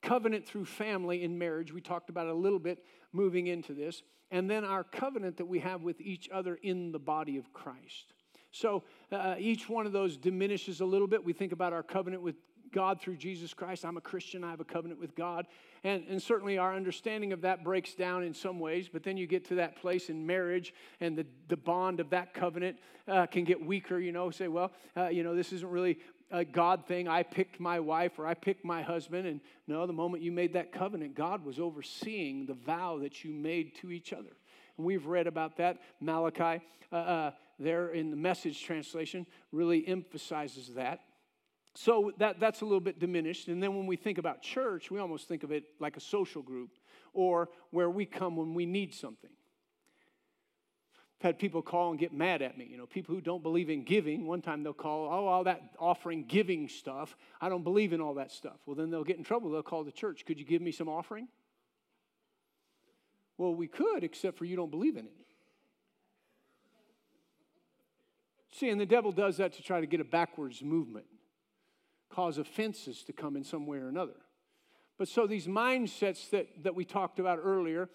covenant 0.04 0.46
through 0.46 0.66
family 0.66 1.24
in 1.24 1.38
marriage. 1.38 1.74
We 1.74 1.82
talked 1.82 2.10
about 2.10 2.28
a 2.28 2.34
little 2.34 2.60
bit 2.60 2.84
moving 3.12 3.48
into 3.48 3.74
this. 3.74 4.04
And 4.30 4.50
then 4.50 4.64
our 4.64 4.84
covenant 4.84 5.38
that 5.38 5.46
we 5.46 5.60
have 5.60 5.82
with 5.82 6.00
each 6.02 6.30
other 6.32 6.60
in 6.62 6.92
the 6.92 7.00
body 7.00 7.38
of 7.38 7.52
Christ. 7.54 8.14
So 8.52 8.84
uh, 9.12 9.36
each 9.40 9.68
one 9.68 9.86
of 9.86 9.92
those 9.92 10.18
diminishes 10.18 10.82
a 10.82 10.86
little 10.86 11.08
bit. 11.08 11.24
We 11.24 11.34
think 11.34 11.52
about 11.52 11.74
our 11.74 11.84
covenant 11.84 12.22
with 12.22 12.36
God 12.74 13.00
through 13.00 13.18
Jesus 13.18 13.54
Christ. 13.54 13.86
I'm 13.86 13.98
a 13.98 14.02
Christian, 14.02 14.44
I 14.44 14.50
have 14.50 14.60
a 14.60 14.66
covenant 14.66 15.00
with 15.00 15.16
God. 15.16 15.46
And, 15.84 16.04
and 16.10 16.22
certainly 16.22 16.58
our 16.58 16.76
understanding 16.76 17.32
of 17.32 17.42
that 17.42 17.64
breaks 17.64 17.94
down 17.94 18.24
in 18.24 18.34
some 18.34 18.60
ways, 18.60 18.90
but 18.92 19.04
then 19.04 19.16
you 19.16 19.28
get 19.28 19.46
to 19.50 19.56
that 19.56 19.76
place 19.76 20.10
in 20.10 20.26
marriage 20.26 20.74
and 21.00 21.18
the, 21.18 21.26
the 21.48 21.58
bond 21.58 22.00
of 22.00 22.10
that 22.10 22.34
covenant 22.34 22.78
uh, 23.08 23.28
can 23.28 23.44
get 23.44 23.64
weaker. 23.64 24.00
You 24.00 24.12
know, 24.12 24.32
say, 24.32 24.48
well, 24.48 24.72
uh, 24.98 25.08
you 25.08 25.24
know, 25.24 25.36
this 25.36 25.54
isn't 25.54 25.70
really 25.70 26.00
a 26.32 26.44
God 26.44 26.86
thing. 26.88 27.08
I 27.08 27.24
picked 27.24 27.60
my 27.60 27.80
wife 27.80 28.18
or 28.18 28.26
I 28.26 28.34
picked 28.34 28.66
my 28.66 28.82
husband. 28.82 29.28
And 29.28 29.42
no, 29.68 29.86
the 29.86 29.94
moment 29.94 30.24
you 30.24 30.32
made 30.32 30.54
that 30.54 30.72
covenant, 30.72 31.16
God 31.16 31.46
was 31.46 31.60
overseeing 31.60 32.46
the 32.46 32.54
vow 32.54 33.00
that 33.00 33.24
you 33.24 33.32
made 33.32 33.76
to 33.76 33.92
each 33.92 34.14
other. 34.14 34.36
And 34.78 34.86
we've 34.86 35.06
read 35.06 35.28
about 35.28 35.58
that. 35.58 35.80
Malachi, 36.02 36.64
uh, 36.92 36.96
uh 36.96 37.32
there 37.60 37.90
in 37.90 38.10
the 38.10 38.18
message 38.18 38.64
translation, 38.64 39.26
really 39.52 39.88
emphasizes 39.88 40.74
that. 40.74 41.02
So 41.76 42.12
that, 42.18 42.40
that's 42.40 42.62
a 42.62 42.66
little 42.66 42.80
bit 42.80 43.00
diminished. 43.00 43.48
And 43.48 43.62
then 43.62 43.76
when 43.76 43.88
we 43.88 43.96
think 43.96 44.18
about 44.18 44.42
church, 44.42 44.92
we 44.92 45.00
almost 45.00 45.28
think 45.28 45.44
of 45.44 45.52
it 45.52 45.64
like 45.80 45.98
a 45.98 46.02
social 46.02 46.42
group 46.42 46.72
or 47.14 47.50
where 47.72 47.90
we 47.90 48.06
come 48.06 48.36
when 48.36 48.54
we 48.54 48.66
need 48.66 48.94
something. 48.94 49.30
I've 51.24 51.28
had 51.28 51.40
people 51.40 51.62
call 51.62 51.92
and 51.92 51.98
get 51.98 52.12
mad 52.12 52.42
at 52.42 52.58
me. 52.58 52.68
You 52.70 52.78
know, 52.78 52.86
people 52.86 53.16
who 53.16 53.22
don't 53.22 53.42
believe 53.42 53.70
in 53.70 53.86
giving, 53.86 54.28
one 54.28 54.42
time 54.42 54.62
they'll 54.62 54.74
call, 54.74 55.06
oh, 55.06 55.26
all 55.26 55.46
that 55.46 55.62
offering 55.80 56.26
giving 56.26 56.68
stuff. 56.68 57.16
I 57.40 57.48
don't 57.48 57.64
believe 57.64 57.94
in 57.94 58.02
all 58.02 58.16
that 58.16 58.30
stuff. 58.30 58.58
Well, 58.66 58.76
then 58.76 58.90
they'll 58.90 59.06
get 59.06 59.18
in 59.18 59.24
trouble. 59.24 59.50
They'll 59.50 59.64
call 59.64 59.86
the 59.86 59.92
church. 59.94 60.26
Could 60.26 60.38
you 60.38 60.44
give 60.44 60.62
me 60.62 60.74
some 60.74 60.90
offering? 60.90 61.30
Well, 63.38 63.56
we 63.56 63.68
could, 63.68 64.04
except 64.04 64.38
for 64.38 64.44
you 64.44 64.58
don't 64.58 64.70
believe 64.70 64.98
in 64.98 65.06
it. 65.06 65.14
See, 68.52 68.70
and 68.70 68.80
the 68.80 68.86
devil 68.86 69.14
does 69.14 69.38
that 69.38 69.54
to 69.54 69.64
try 69.64 69.80
to 69.80 69.88
get 69.88 70.02
a 70.02 70.06
backwards 70.06 70.62
movement 70.62 71.06
cause 72.10 72.38
offenses 72.38 73.02
to 73.04 73.14
come 73.14 73.38
in 73.38 73.46
some 73.46 73.66
way 73.66 73.78
or 73.78 73.88
another. 73.88 74.18
But 74.98 75.08
so 75.08 75.26
these 75.26 75.48
mindsets 75.48 76.30
that, 76.32 76.48
that 76.64 76.76
we 76.76 76.86
talked 76.86 77.18
about 77.18 77.40
earlier, 77.42 77.90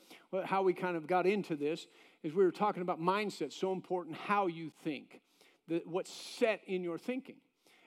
how 0.45 0.63
we 0.63 0.73
kind 0.73 0.97
of 0.97 1.07
got 1.07 1.27
into 1.27 1.55
this, 1.55 1.87
is 2.23 2.35
we 2.35 2.45
were 2.45 2.53
talking 2.53 2.83
about 2.83 3.01
mindsets, 3.01 3.53
so 3.53 3.73
important 3.73 4.17
how 4.17 4.47
you 4.47 4.71
think, 4.83 5.21
the, 5.69 5.83
what's 5.87 6.13
set 6.13 6.61
in 6.67 6.83
your 6.83 6.99
thinking. 6.99 7.37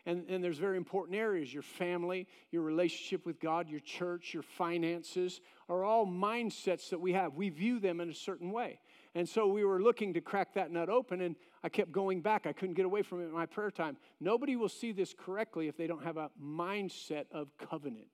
And, 0.06 0.26
and 0.30 0.44
there's 0.44 0.58
very 0.58 0.78
important 0.78 1.16
areas 1.16 1.54
your 1.54 1.62
family, 1.62 2.28
your 2.50 2.64
relationship 2.64 3.26
with 3.26 3.40
God, 3.40 3.70
your 3.70 3.80
church, 3.82 4.34
your 4.34 4.44
finances 4.44 5.42
are 5.70 5.84
all 5.84 6.08
mindsets 6.08 6.90
that 6.90 7.00
we 7.00 7.14
have. 7.14 7.36
We 7.36 7.50
view 7.50 7.80
them 7.80 8.02
in 8.02 8.10
a 8.10 8.14
certain 8.14 8.52
way. 8.52 8.80
And 9.14 9.28
so 9.28 9.48
we 9.48 9.64
were 9.64 9.82
looking 9.82 10.14
to 10.14 10.22
crack 10.22 10.54
that 10.56 10.72
nut 10.72 10.90
open, 10.90 11.22
and 11.22 11.36
I 11.64 11.70
kept 11.70 11.92
going 11.92 12.22
back. 12.22 12.48
I 12.48 12.54
couldn't 12.54 12.76
get 12.76 12.86
away 12.86 13.04
from 13.04 13.22
it 13.22 13.26
in 13.26 13.32
my 13.32 13.46
prayer 13.46 13.70
time. 13.70 13.98
Nobody 14.20 14.56
will 14.56 14.70
see 14.70 14.92
this 14.92 15.14
correctly 15.14 15.68
if 15.68 15.78
they 15.78 15.86
don't 15.86 16.04
have 16.04 16.18
a 16.18 16.32
mindset 16.42 17.26
of 17.32 17.50
covenant. 17.58 18.08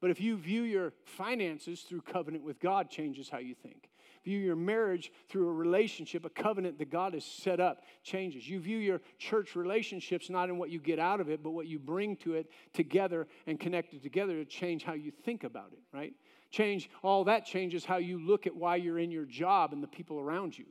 But 0.00 0.10
if 0.10 0.20
you 0.20 0.36
view 0.36 0.62
your 0.62 0.92
finances 1.04 1.80
through 1.80 2.02
covenant 2.02 2.44
with 2.44 2.60
God, 2.60 2.88
changes 2.88 3.28
how 3.28 3.38
you 3.38 3.54
think. 3.54 3.90
View 4.24 4.38
your 4.38 4.56
marriage 4.56 5.12
through 5.28 5.48
a 5.48 5.52
relationship, 5.52 6.24
a 6.24 6.30
covenant 6.30 6.78
that 6.78 6.90
God 6.90 7.14
has 7.14 7.24
set 7.24 7.60
up, 7.60 7.82
changes. 8.02 8.48
You 8.48 8.60
view 8.60 8.78
your 8.78 9.00
church 9.18 9.56
relationships 9.56 10.30
not 10.30 10.48
in 10.48 10.58
what 10.58 10.70
you 10.70 10.80
get 10.80 10.98
out 10.98 11.20
of 11.20 11.28
it, 11.28 11.42
but 11.42 11.50
what 11.50 11.66
you 11.66 11.78
bring 11.78 12.16
to 12.16 12.34
it 12.34 12.50
together 12.72 13.26
and 13.46 13.58
connected 13.58 14.02
together 14.02 14.34
to 14.34 14.44
change 14.44 14.84
how 14.84 14.94
you 14.94 15.10
think 15.10 15.44
about 15.44 15.72
it, 15.72 15.80
right? 15.92 16.12
Change, 16.50 16.90
all 17.02 17.24
that 17.24 17.44
changes 17.44 17.84
how 17.84 17.98
you 17.98 18.18
look 18.18 18.46
at 18.46 18.56
why 18.56 18.76
you're 18.76 18.98
in 18.98 19.10
your 19.10 19.24
job 19.24 19.72
and 19.72 19.82
the 19.82 19.88
people 19.88 20.18
around 20.18 20.56
you. 20.56 20.66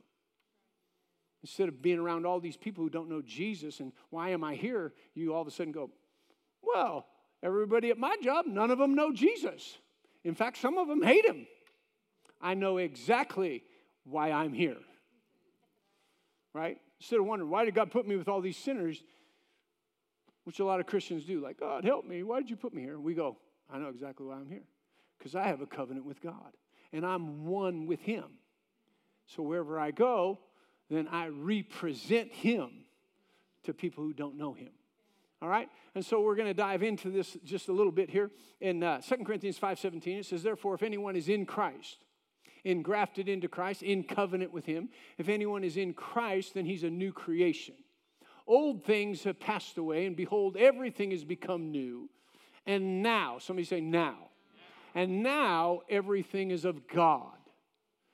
Instead 1.42 1.68
of 1.68 1.80
being 1.80 1.98
around 1.98 2.26
all 2.26 2.40
these 2.40 2.56
people 2.56 2.82
who 2.82 2.90
don't 2.90 3.08
know 3.08 3.22
Jesus 3.22 3.78
and 3.80 3.92
why 4.10 4.30
am 4.30 4.42
I 4.42 4.54
here, 4.54 4.92
you 5.14 5.32
all 5.32 5.42
of 5.42 5.46
a 5.46 5.52
sudden 5.52 5.72
go, 5.72 5.90
well, 6.62 7.06
everybody 7.42 7.90
at 7.90 7.98
my 7.98 8.16
job, 8.20 8.46
none 8.46 8.72
of 8.72 8.78
them 8.78 8.94
know 8.94 9.12
Jesus. 9.12 9.78
In 10.24 10.34
fact, 10.34 10.58
some 10.58 10.78
of 10.78 10.88
them 10.88 11.02
hate 11.02 11.24
him. 11.24 11.46
I 12.40 12.54
know 12.54 12.78
exactly 12.78 13.64
why 14.04 14.30
I'm 14.30 14.52
here. 14.52 14.78
Right? 16.52 16.78
Instead 17.00 17.20
of 17.20 17.26
wondering, 17.26 17.50
why 17.50 17.64
did 17.64 17.74
God 17.74 17.90
put 17.90 18.06
me 18.06 18.16
with 18.16 18.28
all 18.28 18.40
these 18.40 18.56
sinners? 18.56 19.02
Which 20.44 20.60
a 20.60 20.64
lot 20.64 20.80
of 20.80 20.86
Christians 20.86 21.24
do, 21.24 21.40
like, 21.40 21.60
God, 21.60 21.84
help 21.84 22.06
me. 22.06 22.22
Why 22.22 22.40
did 22.40 22.50
you 22.50 22.56
put 22.56 22.72
me 22.72 22.82
here? 22.82 22.98
We 22.98 23.14
go, 23.14 23.36
I 23.70 23.78
know 23.78 23.88
exactly 23.88 24.26
why 24.26 24.36
I'm 24.36 24.48
here 24.48 24.64
because 25.18 25.34
I 25.34 25.46
have 25.46 25.60
a 25.60 25.66
covenant 25.66 26.06
with 26.06 26.20
God 26.22 26.52
and 26.92 27.04
I'm 27.04 27.46
one 27.46 27.86
with 27.86 28.00
Him. 28.00 28.24
So 29.26 29.42
wherever 29.42 29.78
I 29.78 29.90
go, 29.90 30.38
then 30.88 31.06
I 31.08 31.28
represent 31.28 32.32
Him 32.32 32.70
to 33.64 33.74
people 33.74 34.02
who 34.02 34.14
don't 34.14 34.36
know 34.36 34.54
Him. 34.54 34.70
All 35.42 35.48
right? 35.48 35.68
And 35.94 36.04
so 36.04 36.20
we're 36.20 36.34
going 36.34 36.48
to 36.48 36.54
dive 36.54 36.82
into 36.82 37.10
this 37.10 37.36
just 37.44 37.68
a 37.68 37.72
little 37.72 37.92
bit 37.92 38.10
here. 38.10 38.30
In 38.60 38.82
uh, 38.82 39.00
2 39.00 39.16
Corinthians 39.24 39.58
5.17, 39.58 40.20
it 40.20 40.26
says, 40.26 40.42
Therefore, 40.42 40.74
if 40.74 40.82
anyone 40.82 41.14
is 41.14 41.28
in 41.28 41.46
Christ, 41.46 42.04
engrafted 42.64 43.28
into 43.28 43.48
Christ, 43.48 43.82
in 43.82 44.04
covenant 44.04 44.52
with 44.52 44.66
Him, 44.66 44.88
if 45.16 45.28
anyone 45.28 45.64
is 45.64 45.76
in 45.76 45.94
Christ, 45.94 46.54
then 46.54 46.66
he's 46.66 46.84
a 46.84 46.90
new 46.90 47.12
creation. 47.12 47.74
Old 48.46 48.84
things 48.84 49.24
have 49.24 49.38
passed 49.38 49.78
away, 49.78 50.06
and 50.06 50.16
behold, 50.16 50.56
everything 50.56 51.10
has 51.10 51.24
become 51.24 51.70
new. 51.70 52.08
And 52.66 53.02
now, 53.02 53.38
somebody 53.38 53.64
say, 53.64 53.80
now 53.80 54.28
and 54.94 55.22
now 55.22 55.82
everything 55.88 56.50
is 56.50 56.64
of 56.64 56.88
God. 56.88 57.36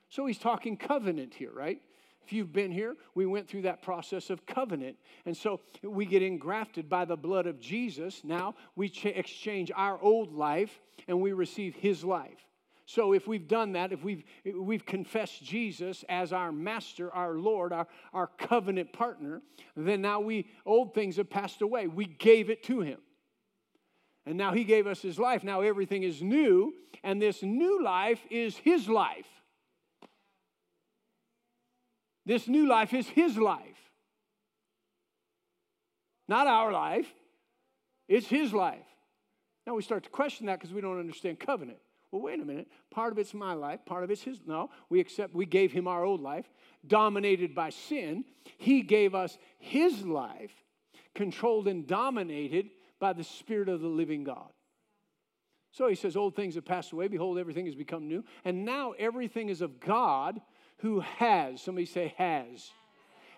So 0.09 0.27
he's 0.27 0.39
talking 0.39 0.77
covenant 0.77 1.35
here, 1.35 1.51
right? 1.53 1.81
If 2.25 2.33
you've 2.33 2.53
been 2.53 2.71
here, 2.71 2.97
we 3.15 3.27
went 3.27 3.49
through 3.49 3.63
that 3.63 3.83
process 3.83 4.31
of 4.31 4.47
covenant. 4.47 4.97
And 5.27 5.37
so 5.37 5.61
we 5.83 6.07
get 6.07 6.23
engrafted 6.23 6.89
by 6.89 7.05
the 7.05 7.17
blood 7.17 7.47
of 7.47 7.61
Jesus. 7.61 8.23
Now 8.25 8.55
we 8.77 8.89
ch- 8.89 9.07
exchange 9.07 9.71
our 9.75 10.01
old 10.01 10.35
life 10.35 10.81
and 11.09 11.21
we 11.21 11.33
receive 11.33 11.75
his 11.75 12.05
life. 12.05 12.39
So 12.87 13.15
if 13.15 13.27
we've 13.27 13.49
done 13.49 13.73
that, 13.73 13.93
if 13.93 14.05
we've, 14.05 14.25
we've 14.45 14.85
confessed 14.85 15.43
Jesus 15.43 16.05
as 16.09 16.33
our 16.33 16.53
master, 16.53 17.13
our 17.13 17.35
Lord, 17.35 17.73
our, 17.73 17.87
our 18.13 18.27
covenant 18.39 18.93
partner, 18.93 19.41
then 19.75 20.03
now 20.03 20.21
we, 20.21 20.49
old 20.67 20.95
things 20.95 21.17
have 21.17 21.31
passed 21.31 21.63
away. 21.63 21.87
We 21.87 22.05
gave 22.05 22.51
it 22.51 22.63
to 22.65 22.81
him. 22.81 22.99
And 24.27 24.37
now 24.37 24.53
he 24.53 24.65
gave 24.65 24.87
us 24.87 25.01
his 25.01 25.19
life. 25.19 25.45
Now 25.45 25.63
everything 25.63 26.03
is 26.03 26.23
new, 26.23 26.75
and 27.03 27.21
this 27.21 27.43
new 27.43 27.83
life 27.83 28.21
is 28.31 28.57
his 28.57 28.89
life. 28.89 29.27
This 32.27 32.49
new 32.49 32.67
life 32.67 32.95
is 32.95 33.07
his 33.09 33.37
life. 33.37 33.61
Not 36.27 36.47
our 36.47 36.73
life, 36.73 37.07
it's 38.09 38.27
his 38.27 38.53
life. 38.53 38.87
Now 39.67 39.75
we 39.75 39.83
start 39.83 40.05
to 40.05 40.11
question 40.11 40.47
that 40.47 40.59
because 40.59 40.75
we 40.75 40.81
don't 40.81 40.99
understand 40.99 41.39
covenant. 41.39 41.79
Well, 42.15 42.23
wait 42.23 42.39
a 42.39 42.45
minute. 42.45 42.69
Part 42.93 43.11
of 43.11 43.19
it's 43.19 43.35
my 43.35 43.55
life, 43.55 43.85
part 43.85 44.05
of 44.05 44.11
it's 44.13 44.23
his. 44.23 44.39
No, 44.47 44.71
we 44.89 45.01
accept, 45.01 45.35
we 45.35 45.47
gave 45.47 45.73
him 45.73 45.89
our 45.89 46.05
old 46.05 46.21
life, 46.21 46.49
dominated 46.87 47.57
by 47.57 47.71
sin. 47.71 48.25
He 48.57 48.83
gave 48.83 49.17
us 49.17 49.37
his 49.59 50.05
life, 50.05 50.53
controlled 51.17 51.67
and 51.67 51.89
dominated 51.89 52.71
by 53.01 53.15
the 53.15 53.25
Spirit 53.25 53.69
of 53.69 53.81
the 53.81 53.89
living 53.89 54.23
God. 54.23 54.49
So 55.73 55.89
he 55.89 55.97
says, 55.97 56.15
Old 56.15 56.37
things 56.37 56.55
have 56.55 56.65
passed 56.65 56.93
away. 56.93 57.09
Behold, 57.09 57.37
everything 57.37 57.67
has 57.67 57.75
become 57.75 58.07
new. 58.07 58.23
And 58.45 58.65
now 58.65 58.93
everything 58.93 59.49
is 59.49 59.61
of 59.61 59.81
God 59.81 60.41
who 60.79 61.01
has, 61.01 61.63
somebody 61.63 61.85
say, 61.85 62.15
has, 62.17 62.71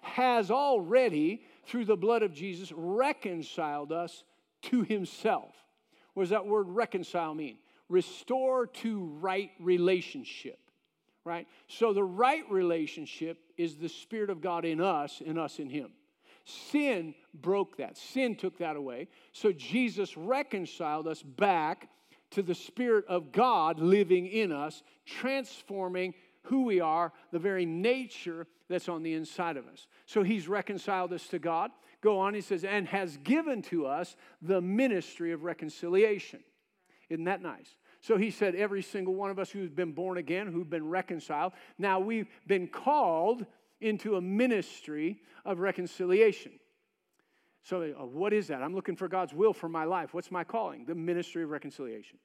has 0.03 0.51
already, 0.51 1.45
through 1.65 1.87
the 1.87 1.97
blood 1.97 2.23
of 2.23 2.35
Jesus, 2.35 2.71
reconciled 2.77 3.91
us 3.91 4.23
to 4.65 4.83
himself. 4.83 5.55
What 6.13 6.25
does 6.25 6.31
that 6.31 6.47
word 6.47 6.69
reconcile 6.69 7.35
mean? 7.35 7.57
Restore 7.89 8.67
to 8.67 9.05
right 9.21 9.51
relationship, 9.61 10.59
right? 11.25 11.47
So 11.69 11.93
the 11.93 12.05
right 12.05 12.45
relationship 12.51 13.39
is 13.57 13.77
the 13.77 13.89
Spirit 13.89 14.31
of 14.31 14.41
God 14.41 14.65
in 14.65 14.81
us 14.81 15.23
and 15.25 15.39
us 15.39 15.59
in 15.59 15.71
Him. 15.71 15.91
Sin 16.45 17.15
broke 17.35 17.77
that, 17.79 17.97
sin 17.97 18.37
took 18.37 18.59
that 18.59 18.77
away. 18.77 19.09
So 19.33 19.53
Jesus 19.53 20.17
reconciled 20.17 21.09
us 21.09 21.23
back 21.23 21.89
to 22.31 22.43
the 22.43 22.55
Spirit 22.55 23.05
of 23.09 23.33
God 23.33 23.81
living 23.81 24.27
in 24.27 24.53
us, 24.53 24.83
transforming 25.05 26.15
who 26.43 26.65
we 26.65 26.81
are, 26.81 27.13
the 27.33 27.39
very 27.39 27.67
nature 27.67 28.47
that's 28.69 28.89
on 28.89 29.03
the 29.03 29.15
inside 29.15 29.57
of 29.57 29.67
us. 29.67 29.87
So 30.07 30.23
he's 30.23 30.49
reconciled 30.49 31.13
us 31.13 31.27
to 31.29 31.39
God. 31.39 31.71
Go 32.01 32.19
on, 32.19 32.35
he 32.35 32.41
says, 32.41 32.65
and 32.65 32.87
has 32.89 33.17
given 33.19 33.63
to 33.63 33.87
us 33.87 34.17
the 34.43 34.61
ministry 34.61 35.33
of 35.33 35.43
reconciliation. 35.43 36.41
Isn't 37.09 37.25
that 37.25 37.43
nice? 37.43 37.69
So 38.01 38.17
he 38.17 38.31
said, 38.31 38.55
every 38.55 38.83
single 38.83 39.15
one 39.15 39.31
of 39.31 39.39
us 39.39 39.51
who's 39.51 39.71
been 39.71 39.93
born 39.93 40.19
again, 40.19 40.49
who've 40.49 40.69
been 40.69 40.89
reconciled, 40.89 41.53
now 41.79 42.01
we've 42.01 42.29
been 42.47 42.69
called 42.69 43.47
into 43.81 44.17
a 44.17 44.21
ministry 44.21 45.21
of 45.45 45.61
reconciliation. 45.61 46.53
So, 47.63 47.83
uh, 47.83 48.07
what 48.07 48.33
is 48.33 48.47
that? 48.49 48.63
I'm 48.63 48.75
looking 48.75 48.95
for 48.95 49.09
God's 49.09 49.35
will 49.35 49.53
for 49.53 49.69
my 49.69 49.85
life. 49.85 50.15
What's 50.15 50.31
my 50.31 50.45
calling? 50.45 50.85
The 50.85 50.95
ministry 50.95 51.43
of 51.43 51.51
reconciliation. 51.51 52.19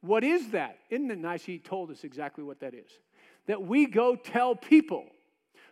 What 0.00 0.24
is 0.24 0.50
that? 0.50 0.78
Isn't 0.90 1.10
it 1.10 1.18
nice? 1.18 1.44
He 1.44 1.58
told 1.58 1.90
us 1.90 2.02
exactly 2.02 2.42
what 2.42 2.60
that 2.60 2.74
is. 2.74 2.90
That 3.46 3.62
we 3.62 3.86
go 3.86 4.16
tell 4.16 4.56
people 4.56 5.04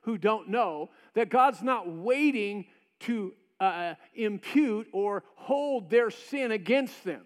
who 0.03 0.17
don't 0.17 0.49
know 0.49 0.91
that 1.15 1.29
God's 1.29 1.63
not 1.63 1.91
waiting 1.91 2.67
to 3.01 3.33
uh, 3.59 3.95
impute 4.15 4.87
or 4.93 5.25
hold 5.35 5.91
their 5.91 6.11
sin 6.11 6.53
against 6.53 7.05
them. 7.05 7.23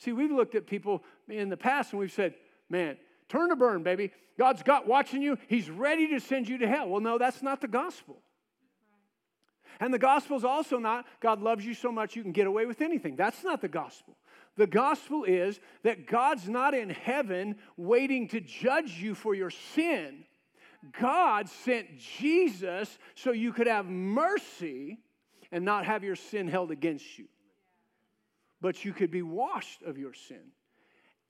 See, 0.00 0.12
we've 0.12 0.32
looked 0.32 0.54
at 0.54 0.66
people 0.66 1.04
in 1.28 1.50
the 1.50 1.56
past 1.56 1.92
and 1.92 2.00
we've 2.00 2.10
said, 2.10 2.34
man, 2.70 2.96
turn 3.28 3.50
to 3.50 3.56
burn, 3.56 3.82
baby. 3.82 4.12
God's 4.38 4.62
got 4.62 4.86
watching 4.86 5.20
you. 5.20 5.36
He's 5.46 5.68
ready 5.68 6.08
to 6.08 6.20
send 6.20 6.48
you 6.48 6.58
to 6.58 6.66
hell. 6.66 6.88
Well, 6.88 7.02
no, 7.02 7.18
that's 7.18 7.42
not 7.42 7.60
the 7.60 7.68
gospel. 7.68 8.22
And 9.78 9.92
the 9.92 9.98
gospel 9.98 10.38
is 10.38 10.44
also 10.44 10.78
not 10.78 11.06
God 11.20 11.42
loves 11.42 11.64
you 11.64 11.74
so 11.74 11.92
much 11.92 12.16
you 12.16 12.22
can 12.22 12.32
get 12.32 12.46
away 12.46 12.64
with 12.64 12.80
anything. 12.80 13.14
That's 13.14 13.44
not 13.44 13.60
the 13.60 13.68
gospel. 13.68 14.16
The 14.56 14.66
gospel 14.66 15.24
is 15.24 15.60
that 15.84 16.06
God's 16.06 16.48
not 16.48 16.74
in 16.74 16.90
heaven 16.90 17.56
waiting 17.76 18.28
to 18.28 18.40
judge 18.40 18.92
you 18.92 19.14
for 19.14 19.34
your 19.34 19.50
sin. 19.50 20.24
God 20.98 21.48
sent 21.48 21.98
Jesus 21.98 22.98
so 23.14 23.32
you 23.32 23.52
could 23.52 23.66
have 23.66 23.86
mercy 23.86 24.98
and 25.52 25.64
not 25.64 25.84
have 25.84 26.02
your 26.02 26.16
sin 26.16 26.48
held 26.48 26.70
against 26.70 27.18
you 27.18 27.26
but 28.60 28.84
you 28.84 28.92
could 28.92 29.10
be 29.10 29.22
washed 29.22 29.82
of 29.82 29.98
your 29.98 30.14
sin 30.14 30.52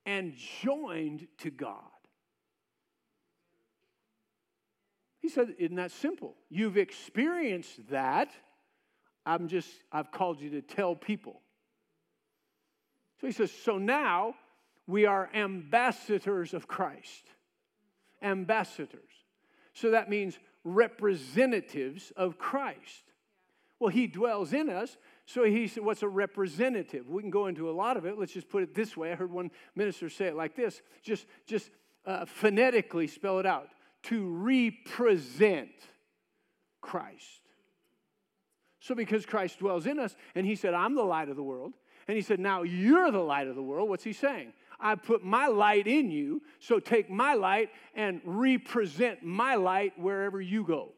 and 0.07 0.35
joined 0.63 1.27
to 1.39 1.51
God. 1.51 1.77
He 5.21 5.29
said, 5.29 5.55
Isn't 5.59 5.77
that 5.77 5.93
simple? 5.93 6.35
You've 6.49 6.79
experienced 6.79 7.91
that. 7.91 8.31
I'm 9.27 9.49
just, 9.49 9.69
I've 9.93 10.11
called 10.11 10.41
you 10.41 10.51
to 10.51 10.63
tell 10.63 10.95
people. 10.95 11.41
So 13.21 13.27
he 13.27 13.33
says, 13.33 13.53
So 13.53 13.79
now 13.79 14.35
we 14.87 15.07
are 15.07 15.31
ambassadors 15.35 16.55
of 16.55 16.67
Christ. 16.67 17.27
Ambassadors. 18.23 19.11
So 19.75 19.91
that 19.93 20.11
means 20.11 20.39
representatives 20.65 22.13
of 22.17 22.39
Christ. 22.39 23.05
Well, 23.79 23.91
he 23.91 24.07
dwells 24.07 24.53
in 24.53 24.69
us, 24.69 24.97
so 25.33 25.45
he 25.45 25.69
said, 25.69 25.85
What's 25.85 26.03
a 26.03 26.09
representative? 26.09 27.09
We 27.09 27.23
can 27.23 27.31
go 27.31 27.47
into 27.47 27.71
a 27.71 27.73
lot 27.73 27.97
of 27.97 28.05
it. 28.05 28.19
Let's 28.19 28.33
just 28.33 28.49
put 28.49 28.65
it 28.65 28.75
this 28.75 28.97
way. 28.97 29.13
I 29.13 29.15
heard 29.15 29.31
one 29.31 29.53
minister 29.77 30.09
say 30.09 30.27
it 30.27 30.35
like 30.35 30.57
this 30.57 30.83
just, 31.03 31.25
just 31.47 31.71
uh, 32.05 32.25
phonetically 32.25 33.07
spell 33.07 33.39
it 33.39 33.47
out 33.47 33.69
to 34.05 34.29
represent 34.29 35.71
Christ. 36.81 37.43
So, 38.81 38.97
because 38.97 39.25
Christ 39.25 39.61
dwells 39.61 39.87
in 39.87 40.01
us, 40.01 40.17
and 40.35 40.45
he 40.45 40.57
said, 40.57 40.75
I'm 40.75 40.97
the 40.97 41.05
light 41.05 41.29
of 41.29 41.37
the 41.37 41.45
world, 41.45 41.75
and 42.09 42.17
he 42.17 42.23
said, 42.23 42.41
Now 42.41 42.63
you're 42.63 43.13
the 43.13 43.19
light 43.19 43.47
of 43.47 43.55
the 43.55 43.63
world, 43.63 43.89
what's 43.89 44.05
he 44.05 44.13
saying? 44.13 44.53
I 44.81 44.97
put 44.97 45.23
my 45.23 45.47
light 45.47 45.87
in 45.87 46.11
you, 46.11 46.43
so 46.59 46.81
take 46.81 47.09
my 47.09 47.35
light 47.35 47.71
and 47.95 48.21
represent 48.25 49.23
my 49.23 49.55
light 49.55 49.93
wherever 49.97 50.41
you 50.41 50.65
go. 50.65 50.95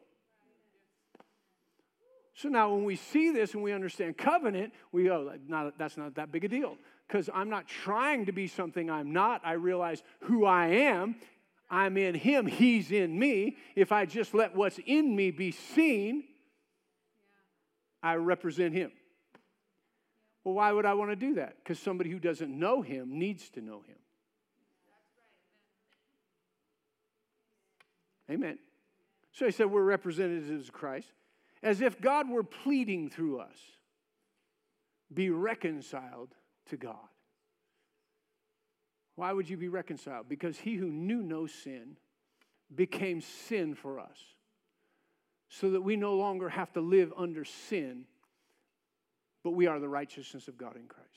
So 2.35 2.49
now 2.49 2.73
when 2.73 2.83
we 2.83 2.95
see 2.95 3.31
this 3.31 3.53
and 3.53 3.61
we 3.61 3.71
understand 3.71 4.17
covenant, 4.17 4.73
we 4.91 5.05
go, 5.05 5.31
not, 5.47 5.77
that's 5.77 5.97
not 5.97 6.15
that 6.15 6.31
big 6.31 6.43
a 6.45 6.47
deal. 6.47 6.77
Because 7.07 7.29
I'm 7.33 7.49
not 7.49 7.67
trying 7.67 8.25
to 8.25 8.31
be 8.31 8.47
something 8.47 8.89
I'm 8.89 9.13
not. 9.13 9.41
I 9.43 9.53
realize 9.53 10.01
who 10.21 10.45
I 10.45 10.67
am. 10.67 11.15
I'm 11.69 11.97
in 11.97 12.15
Him, 12.15 12.45
He's 12.45 12.91
in 12.91 13.17
me. 13.17 13.57
If 13.75 13.91
I 13.91 14.05
just 14.05 14.33
let 14.33 14.55
what's 14.55 14.79
in 14.85 15.15
me 15.15 15.31
be 15.31 15.51
seen, 15.51 16.23
I 18.01 18.15
represent 18.15 18.73
Him. 18.73 18.91
Well, 20.43 20.55
why 20.55 20.71
would 20.71 20.85
I 20.85 20.93
want 20.93 21.11
to 21.11 21.15
do 21.15 21.35
that? 21.35 21.55
Because 21.57 21.79
somebody 21.79 22.09
who 22.09 22.19
doesn't 22.19 22.51
know 22.51 22.81
Him 22.81 23.17
needs 23.17 23.49
to 23.51 23.61
know 23.61 23.81
Him. 23.87 23.95
Amen. 28.29 28.57
So 29.31 29.45
he 29.45 29.51
said, 29.51 29.67
We're 29.67 29.83
representatives 29.83 30.67
of 30.67 30.73
Christ 30.73 31.07
as 31.63 31.81
if 31.81 31.99
God 31.99 32.29
were 32.29 32.43
pleading 32.43 33.09
through 33.09 33.39
us 33.39 33.57
be 35.11 35.29
reconciled 35.29 36.35
to 36.69 36.77
God. 36.77 36.97
Why 39.15 39.31
would 39.31 39.49
you 39.49 39.57
be 39.57 39.69
reconciled? 39.69 40.27
Because 40.27 40.57
he 40.57 40.75
who 40.75 40.89
knew 40.89 41.21
no 41.21 41.47
sin 41.47 41.97
became 42.73 43.21
sin 43.21 43.75
for 43.75 43.99
us, 43.99 44.17
so 45.49 45.71
that 45.71 45.81
we 45.81 45.95
no 45.95 46.15
longer 46.15 46.49
have 46.49 46.73
to 46.73 46.81
live 46.81 47.13
under 47.15 47.45
sin, 47.45 48.05
but 49.43 49.51
we 49.51 49.67
are 49.67 49.79
the 49.79 49.89
righteousness 49.89 50.47
of 50.47 50.57
God 50.57 50.75
in 50.75 50.87
Christ. 50.87 51.09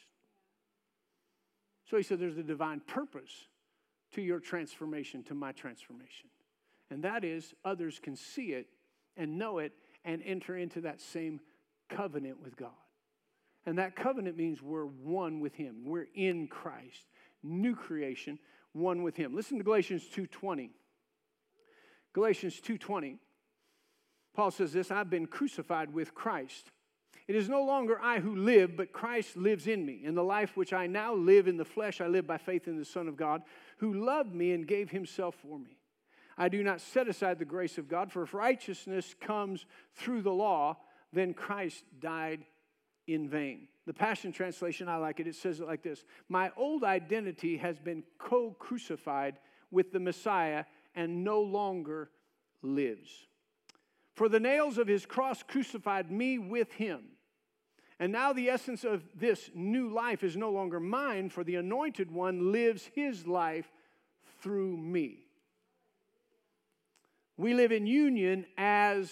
So 1.91 1.97
he 1.97 2.03
said 2.03 2.19
there's 2.19 2.37
a 2.37 2.43
divine 2.43 2.81
purpose 2.81 3.49
to 4.13 4.21
your 4.21 4.41
transformation, 4.41 5.23
to 5.25 5.35
my 5.35 5.53
transformation. 5.53 6.29
And 6.91 7.03
that 7.05 7.25
is 7.25 7.55
others 7.65 7.99
can 8.01 8.15
see 8.15 8.53
it 8.53 8.67
and 9.17 9.39
know 9.39 9.59
it 9.59 9.73
and 10.07 10.23
enter 10.25 10.57
into 10.57 10.81
that 10.83 11.01
same 11.01 11.40
covenant 11.90 12.42
with 12.42 12.57
God. 12.57 12.71
And 13.66 13.79
that 13.79 13.97
covenant 13.97 14.37
means 14.37 14.62
we're 14.62 14.87
one 14.87 15.40
with 15.40 15.55
him. 15.55 15.85
We're 15.85 16.07
in 16.14 16.47
Christ. 16.47 17.05
New 17.42 17.75
creation, 17.75 18.38
one 18.73 19.03
with 19.03 19.16
him. 19.16 19.35
Listen 19.35 19.59
to 19.59 19.64
Galatians 19.64 20.09
2:20. 20.09 20.71
Galatians 22.12 22.61
2:20. 22.61 23.19
Paul 24.33 24.51
says 24.51 24.73
this, 24.73 24.90
I've 24.90 25.11
been 25.11 25.27
crucified 25.27 25.92
with 25.92 26.14
Christ. 26.14 26.71
It 27.27 27.35
is 27.35 27.49
no 27.49 27.64
longer 27.64 27.99
I 28.01 28.21
who 28.21 28.37
live, 28.37 28.77
but 28.77 28.92
Christ 28.92 29.37
lives 29.37 29.66
in 29.66 29.85
me. 29.85 30.05
In 30.05 30.14
the 30.14 30.23
life 30.23 30.57
which 30.57 30.73
I 30.73 30.87
now 30.87 31.14
live 31.14 31.49
in 31.49 31.57
the 31.57 31.64
flesh, 31.64 32.01
I 32.01 32.07
live 32.07 32.27
by 32.27 32.38
faith 32.38 32.69
in 32.69 32.77
the 32.77 32.85
Son 32.85 33.09
of 33.09 33.16
God, 33.16 33.42
who 33.79 33.92
loved 33.95 34.35
me 34.35 34.53
and 34.53 34.66
gave 34.66 34.90
himself 34.90 35.35
for 35.35 35.59
me. 35.59 35.79
I 36.38 36.49
do 36.49 36.62
not 36.62 36.81
set 36.81 37.09
aside 37.09 37.38
the 37.38 37.44
grace 37.44 37.79
of 37.79 37.88
God, 37.88 38.12
for 38.12 38.22
if 38.22 38.35
righteousness 38.35 39.14
comes 39.20 39.64
through 39.94 40.22
the 40.22 40.33
law, 40.33 40.77
then 41.12 41.33
Christ 41.33 41.85
died 42.01 42.44
in 43.07 43.29
vain. 43.29 43.68
The 43.87 43.94
Passion 43.94 44.33
Translation, 44.33 44.88
I 44.88 44.96
like 44.96 45.20
it. 45.20 45.27
It 45.27 45.37
says 45.37 45.61
it 45.61 45.66
like 45.66 45.83
this 45.83 46.05
My 46.29 46.51
old 46.57 46.85
identity 46.85 47.57
has 47.59 47.79
been 47.79 48.03
co 48.18 48.51
crucified 48.59 49.38
with 49.70 49.92
the 49.92 50.01
Messiah 50.01 50.64
and 50.94 51.25
no 51.25 51.40
longer 51.40 52.11
lives. 52.62 53.11
For 54.14 54.29
the 54.29 54.40
nails 54.40 54.79
of 54.79 54.88
his 54.88 55.07
cross 55.07 55.42
crucified 55.42 56.11
me 56.11 56.38
with 56.38 56.72
him. 56.72 57.03
And 57.99 58.12
now 58.12 58.33
the 58.33 58.51
essence 58.51 58.85
of 58.85 59.03
this 59.14 59.51
new 59.55 59.88
life 59.88 60.22
is 60.22 60.37
no 60.37 60.51
longer 60.51 60.81
mine, 60.81 61.31
for 61.31 61.44
the 61.44 61.57
anointed 61.57 62.11
one 62.11 62.53
lives 62.53 62.90
his 62.94 63.27
life 63.27 63.70
through 64.42 64.77
me. 64.77 65.26
We 67.37 67.55
live 67.55 67.72
in 67.72 67.87
union 67.87 68.46
as 68.57 69.11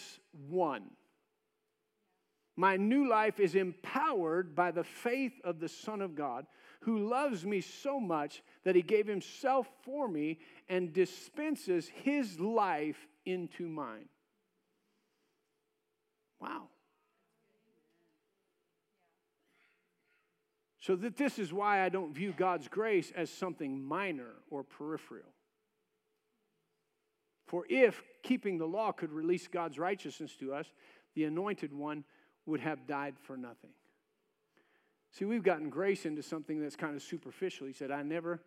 one. 0.48 0.90
My 2.56 2.76
new 2.76 3.08
life 3.08 3.40
is 3.40 3.54
empowered 3.54 4.54
by 4.54 4.70
the 4.70 4.84
faith 4.84 5.32
of 5.42 5.58
the 5.58 5.68
Son 5.68 6.00
of 6.00 6.14
God 6.14 6.46
who 6.80 7.08
loves 7.08 7.44
me 7.44 7.60
so 7.60 7.98
much 7.98 8.42
that 8.64 8.76
he 8.76 8.82
gave 8.82 9.06
himself 9.06 9.66
for 9.82 10.06
me 10.06 10.38
and 10.68 10.92
dispenses 10.92 11.88
his 11.88 12.38
life 12.38 13.06
into 13.24 13.66
mine. 13.66 14.08
Wow. 16.40 16.68
So 20.80 20.94
that 20.96 21.16
this 21.16 21.38
is 21.38 21.52
why 21.52 21.82
I 21.82 21.88
don't 21.88 22.14
view 22.14 22.34
God's 22.36 22.68
grace 22.68 23.10
as 23.16 23.30
something 23.30 23.82
minor 23.82 24.32
or 24.50 24.62
peripheral. 24.62 25.32
For 27.54 27.64
if 27.68 28.02
keeping 28.24 28.58
the 28.58 28.66
law 28.66 28.90
could 28.90 29.12
release 29.12 29.46
God's 29.46 29.78
righteousness 29.78 30.34
to 30.40 30.52
us, 30.52 30.66
the 31.14 31.22
anointed 31.22 31.72
one 31.72 32.02
would 32.46 32.58
have 32.58 32.88
died 32.88 33.14
for 33.16 33.36
nothing. 33.36 33.70
See, 35.12 35.24
we've 35.24 35.44
gotten 35.44 35.70
grace 35.70 36.04
into 36.04 36.20
something 36.20 36.60
that's 36.60 36.74
kind 36.74 36.96
of 36.96 37.02
superficial. 37.04 37.68
He 37.68 37.72
said, 37.72 37.92
I 37.92 38.02
never 38.02 38.40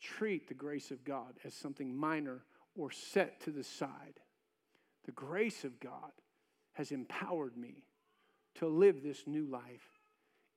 treat 0.00 0.48
the 0.48 0.54
grace 0.54 0.90
of 0.90 1.04
God 1.04 1.34
as 1.44 1.52
something 1.52 1.94
minor 1.94 2.44
or 2.74 2.90
set 2.90 3.42
to 3.42 3.50
the 3.50 3.62
side. 3.62 4.20
The 5.04 5.12
grace 5.12 5.64
of 5.64 5.78
God 5.78 6.12
has 6.72 6.92
empowered 6.92 7.58
me 7.58 7.84
to 8.54 8.68
live 8.68 9.02
this 9.02 9.24
new 9.26 9.44
life 9.44 10.00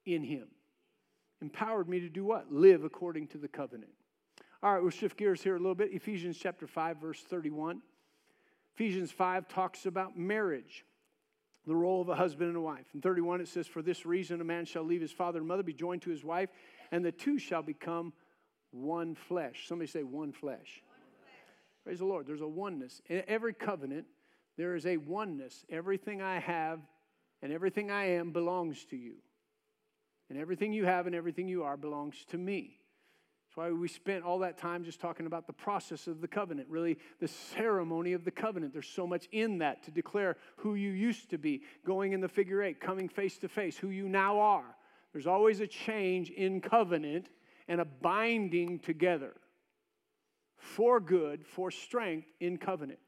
in 0.06 0.24
Him. 0.24 0.48
Empowered 1.42 1.90
me 1.90 2.00
to 2.00 2.08
do 2.08 2.24
what? 2.24 2.50
Live 2.50 2.86
according 2.86 3.28
to 3.28 3.38
the 3.38 3.50
covenant. 3.50 3.92
All 4.64 4.74
right, 4.74 4.82
we'll 4.82 4.90
shift 4.90 5.18
gears 5.18 5.44
here 5.44 5.56
a 5.56 5.60
little 5.60 5.76
bit. 5.76 5.92
Ephesians 5.92 6.38
chapter 6.38 6.66
5, 6.66 6.96
verse 6.96 7.22
31. 7.24 7.82
Ephesians 8.80 9.12
5 9.12 9.50
talks 9.50 9.86
about 9.86 10.18
marriage 10.18 10.86
the 11.68 11.76
role 11.76 12.02
of 12.02 12.08
a 12.08 12.16
husband 12.16 12.48
and 12.48 12.56
a 12.56 12.62
wife. 12.62 12.86
In 12.94 13.02
31, 13.02 13.42
it 13.42 13.50
says, 13.50 13.68
For 13.68 13.82
this 13.82 14.06
reason, 14.06 14.40
a 14.40 14.46
man 14.46 14.64
shall 14.64 14.84
leave 14.84 15.02
his 15.02 15.12
father 15.12 15.40
and 15.40 15.48
mother, 15.50 15.64
be 15.64 15.74
joined 15.74 16.04
to 16.04 16.10
his 16.10 16.24
wife, 16.24 16.50
and 16.90 17.04
the 17.04 17.12
two 17.12 17.38
shall 17.38 17.62
become 17.62 18.14
one 18.72 19.16
flesh. 19.16 19.68
Somebody 19.68 19.92
say, 19.92 20.04
one 20.04 20.32
flesh. 20.32 20.82
One 20.88 21.02
flesh. 21.20 21.54
Praise 21.84 22.00
the 22.00 22.06
Lord. 22.06 22.26
There's 22.26 22.40
a 22.40 22.48
oneness. 22.48 23.02
In 23.10 23.22
every 23.28 23.54
covenant, 23.54 24.06
there 24.56 24.76
is 24.76 24.86
a 24.86 24.96
oneness. 24.96 25.66
Everything 25.70 26.22
I 26.22 26.40
have 26.40 26.80
and 27.42 27.52
everything 27.52 27.92
I 27.92 28.12
am 28.12 28.32
belongs 28.32 28.86
to 28.92 28.96
you. 28.96 29.16
And 30.30 30.40
everything 30.40 30.72
you 30.72 30.86
have 30.86 31.06
and 31.06 31.14
everything 31.14 31.50
you 31.50 31.64
are 31.64 31.76
belongs 31.76 32.16
to 32.30 32.38
me. 32.38 32.79
Why 33.60 33.72
we 33.72 33.90
spent 33.90 34.24
all 34.24 34.40
that 34.40 34.58
time 34.58 34.86
just 34.86 35.02
talking 35.02 35.26
about 35.26 35.46
the 35.46 35.52
process 35.52 36.08
of 36.08 36.22
the 36.22 36.30
covenant, 36.30 36.70
really 36.70 36.98
the 37.20 37.28
ceremony 37.28 38.14
of 38.14 38.24
the 38.24 38.32
covenant. 38.32 38.72
There's 38.72 38.88
so 38.88 39.06
much 39.06 39.28
in 39.34 39.58
that 39.58 39.84
to 39.84 39.92
declare 39.92 40.38
who 40.56 40.76
you 40.76 40.92
used 40.92 41.30
to 41.32 41.38
be, 41.38 41.64
going 41.86 42.14
in 42.14 42.22
the 42.22 42.30
figure 42.30 42.64
eight, 42.64 42.80
coming 42.80 43.10
face 43.10 43.38
to 43.40 43.50
face, 43.50 43.76
who 43.76 43.90
you 43.90 44.08
now 44.08 44.40
are. 44.40 44.78
There's 45.12 45.28
always 45.28 45.60
a 45.60 45.68
change 45.68 46.30
in 46.30 46.62
covenant 46.62 47.28
and 47.68 47.82
a 47.82 47.86
binding 47.86 48.80
together 48.80 49.34
for 50.56 51.02
good, 51.02 51.46
for 51.46 51.70
strength 51.70 52.30
in 52.40 52.60
covenant. 52.60 53.00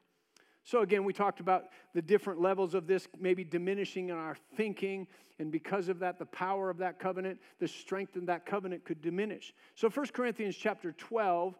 So, 0.63 0.81
again, 0.81 1.03
we 1.03 1.13
talked 1.13 1.39
about 1.39 1.65
the 1.93 2.01
different 2.01 2.39
levels 2.39 2.73
of 2.73 2.85
this 2.87 3.07
maybe 3.19 3.43
diminishing 3.43 4.09
in 4.09 4.15
our 4.15 4.37
thinking, 4.55 5.07
and 5.39 5.51
because 5.51 5.89
of 5.89 5.99
that, 5.99 6.19
the 6.19 6.25
power 6.25 6.69
of 6.69 6.77
that 6.77 6.99
covenant, 6.99 7.39
the 7.59 7.67
strength 7.67 8.15
in 8.15 8.25
that 8.27 8.45
covenant 8.45 8.85
could 8.85 9.01
diminish. 9.01 9.53
So, 9.75 9.89
1 9.89 10.07
Corinthians 10.07 10.55
chapter 10.55 10.91
12 10.91 11.55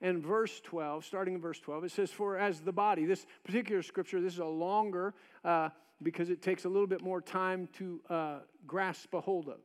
and 0.00 0.22
verse 0.22 0.60
12, 0.60 1.04
starting 1.04 1.34
in 1.34 1.40
verse 1.40 1.58
12, 1.58 1.84
it 1.84 1.90
says, 1.90 2.10
For 2.10 2.36
as 2.36 2.60
the 2.60 2.72
body, 2.72 3.04
this 3.04 3.26
particular 3.44 3.82
scripture, 3.82 4.20
this 4.20 4.34
is 4.34 4.38
a 4.38 4.44
longer 4.44 5.14
uh, 5.44 5.70
because 6.02 6.30
it 6.30 6.42
takes 6.42 6.64
a 6.64 6.68
little 6.68 6.86
bit 6.86 7.02
more 7.02 7.20
time 7.20 7.68
to 7.78 8.00
uh, 8.08 8.38
grasp 8.66 9.12
a 9.14 9.20
hold 9.20 9.48
of. 9.48 9.58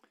It 0.00 0.08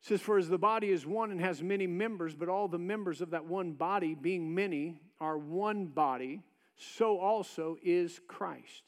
says, 0.00 0.20
For 0.20 0.38
as 0.38 0.48
the 0.48 0.58
body 0.58 0.90
is 0.90 1.04
one 1.04 1.30
and 1.30 1.40
has 1.40 1.62
many 1.62 1.86
members, 1.86 2.34
but 2.34 2.48
all 2.48 2.68
the 2.68 2.78
members 2.78 3.20
of 3.20 3.30
that 3.30 3.44
one 3.44 3.72
body, 3.72 4.14
being 4.14 4.54
many, 4.54 5.00
are 5.20 5.38
one 5.38 5.86
body, 5.86 6.42
so 6.76 7.18
also 7.18 7.76
is 7.82 8.20
Christ. 8.28 8.82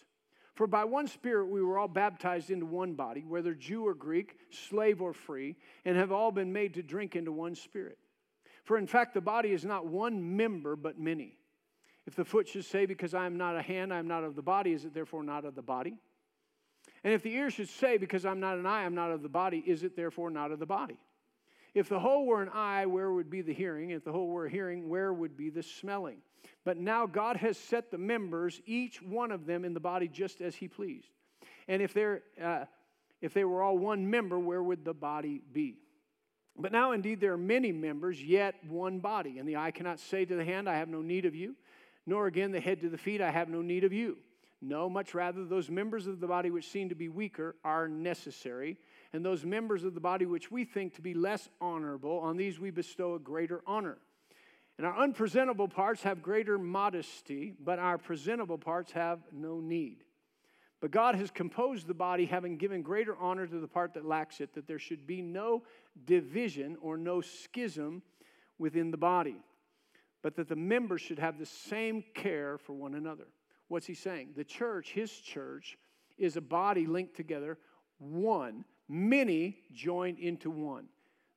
For 0.54 0.66
by 0.66 0.84
one 0.84 1.06
Spirit 1.06 1.46
we 1.46 1.62
were 1.62 1.78
all 1.78 1.88
baptized 1.88 2.50
into 2.50 2.66
one 2.66 2.94
body, 2.94 3.24
whether 3.26 3.54
Jew 3.54 3.86
or 3.86 3.94
Greek, 3.94 4.36
slave 4.50 5.00
or 5.00 5.12
free, 5.12 5.56
and 5.84 5.96
have 5.96 6.10
all 6.10 6.32
been 6.32 6.52
made 6.52 6.74
to 6.74 6.82
drink 6.82 7.14
into 7.14 7.30
one 7.30 7.54
Spirit. 7.54 7.96
For 8.64 8.76
in 8.76 8.86
fact, 8.86 9.14
the 9.14 9.20
body 9.20 9.52
is 9.52 9.64
not 9.64 9.86
one 9.86 10.36
member, 10.36 10.76
but 10.76 10.98
many. 10.98 11.38
If 12.06 12.16
the 12.16 12.24
foot 12.24 12.48
should 12.48 12.64
say, 12.64 12.86
Because 12.86 13.14
I 13.14 13.26
am 13.26 13.36
not 13.36 13.56
a 13.56 13.62
hand, 13.62 13.94
I 13.94 13.98
am 13.98 14.08
not 14.08 14.24
of 14.24 14.34
the 14.34 14.42
body, 14.42 14.72
is 14.72 14.84
it 14.84 14.94
therefore 14.94 15.22
not 15.22 15.44
of 15.44 15.54
the 15.54 15.62
body? 15.62 15.96
And 17.04 17.12
if 17.12 17.22
the 17.22 17.32
ear 17.34 17.50
should 17.50 17.68
say, 17.68 17.96
Because 17.96 18.24
I'm 18.26 18.40
not 18.40 18.58
an 18.58 18.66
eye, 18.66 18.84
I'm 18.84 18.94
not 18.94 19.10
of 19.10 19.22
the 19.22 19.28
body, 19.28 19.62
is 19.64 19.84
it 19.84 19.94
therefore 19.94 20.30
not 20.30 20.50
of 20.50 20.58
the 20.58 20.66
body? 20.66 20.98
If 21.78 21.88
the 21.88 22.00
whole 22.00 22.26
were 22.26 22.42
an 22.42 22.50
eye, 22.52 22.86
where 22.86 23.12
would 23.12 23.30
be 23.30 23.40
the 23.40 23.54
hearing? 23.54 23.90
If 23.90 24.02
the 24.02 24.10
whole 24.10 24.26
were 24.26 24.46
a 24.46 24.50
hearing, 24.50 24.88
where 24.88 25.12
would 25.12 25.36
be 25.36 25.48
the 25.48 25.62
smelling? 25.62 26.18
But 26.64 26.76
now 26.76 27.06
God 27.06 27.36
has 27.36 27.56
set 27.56 27.92
the 27.92 27.98
members, 27.98 28.60
each 28.66 29.00
one 29.00 29.30
of 29.30 29.46
them, 29.46 29.64
in 29.64 29.74
the 29.74 29.80
body 29.80 30.08
just 30.08 30.40
as 30.40 30.56
He 30.56 30.66
pleased. 30.66 31.08
And 31.68 31.80
if, 31.80 31.94
they're, 31.94 32.22
uh, 32.42 32.64
if 33.20 33.32
they 33.32 33.44
were 33.44 33.62
all 33.62 33.78
one 33.78 34.10
member, 34.10 34.40
where 34.40 34.60
would 34.60 34.84
the 34.84 34.92
body 34.92 35.40
be? 35.52 35.76
But 36.58 36.72
now 36.72 36.90
indeed 36.90 37.20
there 37.20 37.34
are 37.34 37.38
many 37.38 37.70
members, 37.70 38.20
yet 38.20 38.56
one 38.68 38.98
body. 38.98 39.38
And 39.38 39.48
the 39.48 39.56
eye 39.56 39.70
cannot 39.70 40.00
say 40.00 40.24
to 40.24 40.34
the 40.34 40.44
hand, 40.44 40.68
I 40.68 40.76
have 40.78 40.88
no 40.88 41.00
need 41.00 41.26
of 41.26 41.36
you, 41.36 41.54
nor 42.06 42.26
again 42.26 42.50
the 42.50 42.60
head 42.60 42.80
to 42.80 42.88
the 42.88 42.98
feet, 42.98 43.20
I 43.20 43.30
have 43.30 43.48
no 43.48 43.62
need 43.62 43.84
of 43.84 43.92
you. 43.92 44.18
No, 44.60 44.90
much 44.90 45.14
rather, 45.14 45.44
those 45.44 45.70
members 45.70 46.08
of 46.08 46.18
the 46.18 46.26
body 46.26 46.50
which 46.50 46.68
seem 46.68 46.88
to 46.88 46.96
be 46.96 47.08
weaker 47.08 47.54
are 47.62 47.86
necessary 47.86 48.78
and 49.12 49.24
those 49.24 49.44
members 49.44 49.84
of 49.84 49.94
the 49.94 50.00
body 50.00 50.26
which 50.26 50.50
we 50.50 50.64
think 50.64 50.94
to 50.94 51.02
be 51.02 51.14
less 51.14 51.48
honorable, 51.60 52.18
on 52.18 52.36
these 52.36 52.58
we 52.58 52.70
bestow 52.70 53.14
a 53.14 53.18
greater 53.18 53.62
honor. 53.66 53.98
And 54.76 54.86
our 54.86 54.96
unpresentable 54.96 55.68
parts 55.68 56.02
have 56.02 56.22
greater 56.22 56.58
modesty, 56.58 57.52
but 57.58 57.78
our 57.78 57.98
presentable 57.98 58.58
parts 58.58 58.92
have 58.92 59.20
no 59.32 59.60
need. 59.60 60.04
But 60.80 60.92
God 60.92 61.16
has 61.16 61.30
composed 61.30 61.88
the 61.88 61.94
body, 61.94 62.26
having 62.26 62.56
given 62.56 62.82
greater 62.82 63.16
honor 63.16 63.46
to 63.46 63.58
the 63.58 63.66
part 63.66 63.94
that 63.94 64.04
lacks 64.04 64.40
it, 64.40 64.54
that 64.54 64.68
there 64.68 64.78
should 64.78 65.06
be 65.06 65.20
no 65.20 65.64
division 66.04 66.76
or 66.80 66.96
no 66.96 67.20
schism 67.20 68.02
within 68.58 68.92
the 68.92 68.96
body, 68.96 69.36
but 70.22 70.36
that 70.36 70.48
the 70.48 70.54
members 70.56 71.00
should 71.00 71.18
have 71.18 71.38
the 71.38 71.46
same 71.46 72.04
care 72.14 72.58
for 72.58 72.74
one 72.74 72.94
another. 72.94 73.26
What's 73.66 73.86
he 73.86 73.94
saying? 73.94 74.30
The 74.36 74.44
church, 74.44 74.92
his 74.92 75.12
church, 75.12 75.76
is 76.16 76.36
a 76.36 76.40
body 76.40 76.86
linked 76.86 77.16
together, 77.16 77.58
one, 77.98 78.64
many 78.88 79.58
joined 79.74 80.18
into 80.18 80.50
one. 80.50 80.86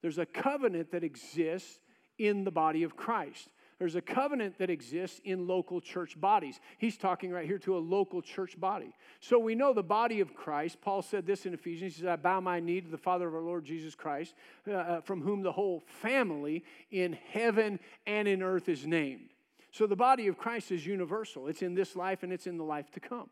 There's 0.01 0.17
a 0.17 0.25
covenant 0.25 0.91
that 0.91 1.03
exists 1.03 1.79
in 2.17 2.43
the 2.43 2.51
body 2.51 2.83
of 2.83 2.95
Christ. 2.95 3.49
There's 3.81 3.95
a 3.95 4.01
covenant 4.01 4.59
that 4.59 4.69
exists 4.69 5.19
in 5.23 5.47
local 5.47 5.81
church 5.81 6.19
bodies. 6.21 6.59
He's 6.77 6.97
talking 6.97 7.31
right 7.31 7.47
here 7.47 7.57
to 7.59 7.75
a 7.75 7.79
local 7.79 8.21
church 8.21 8.59
body. 8.59 8.93
So 9.19 9.39
we 9.39 9.55
know 9.55 9.73
the 9.73 9.81
body 9.81 10.19
of 10.19 10.35
Christ. 10.35 10.79
Paul 10.81 11.01
said 11.01 11.25
this 11.25 11.47
in 11.47 11.55
Ephesians. 11.55 11.95
He 11.95 12.01
said, 12.01 12.09
I 12.09 12.15
bow 12.15 12.41
my 12.41 12.59
knee 12.59 12.81
to 12.81 12.87
the 12.87 12.97
Father 12.99 13.27
of 13.27 13.33
our 13.33 13.41
Lord 13.41 13.65
Jesus 13.65 13.95
Christ, 13.95 14.35
uh, 14.67 14.73
uh 14.73 15.01
from 15.01 15.23
whom 15.23 15.41
the 15.41 15.51
whole 15.51 15.79
family 15.79 16.63
in 16.91 17.17
heaven 17.31 17.79
and 18.05 18.27
in 18.27 18.43
earth 18.43 18.69
is 18.69 18.85
named. 18.85 19.31
So 19.71 19.87
the 19.87 19.95
body 19.95 20.27
of 20.27 20.37
Christ 20.37 20.71
is 20.71 20.85
universal. 20.85 21.47
It's 21.47 21.63
in 21.63 21.73
this 21.73 21.95
life 21.95 22.21
and 22.21 22.31
it's 22.31 22.45
in 22.45 22.57
the 22.57 22.63
life 22.63 22.91
to 22.91 22.99
come, 22.99 23.31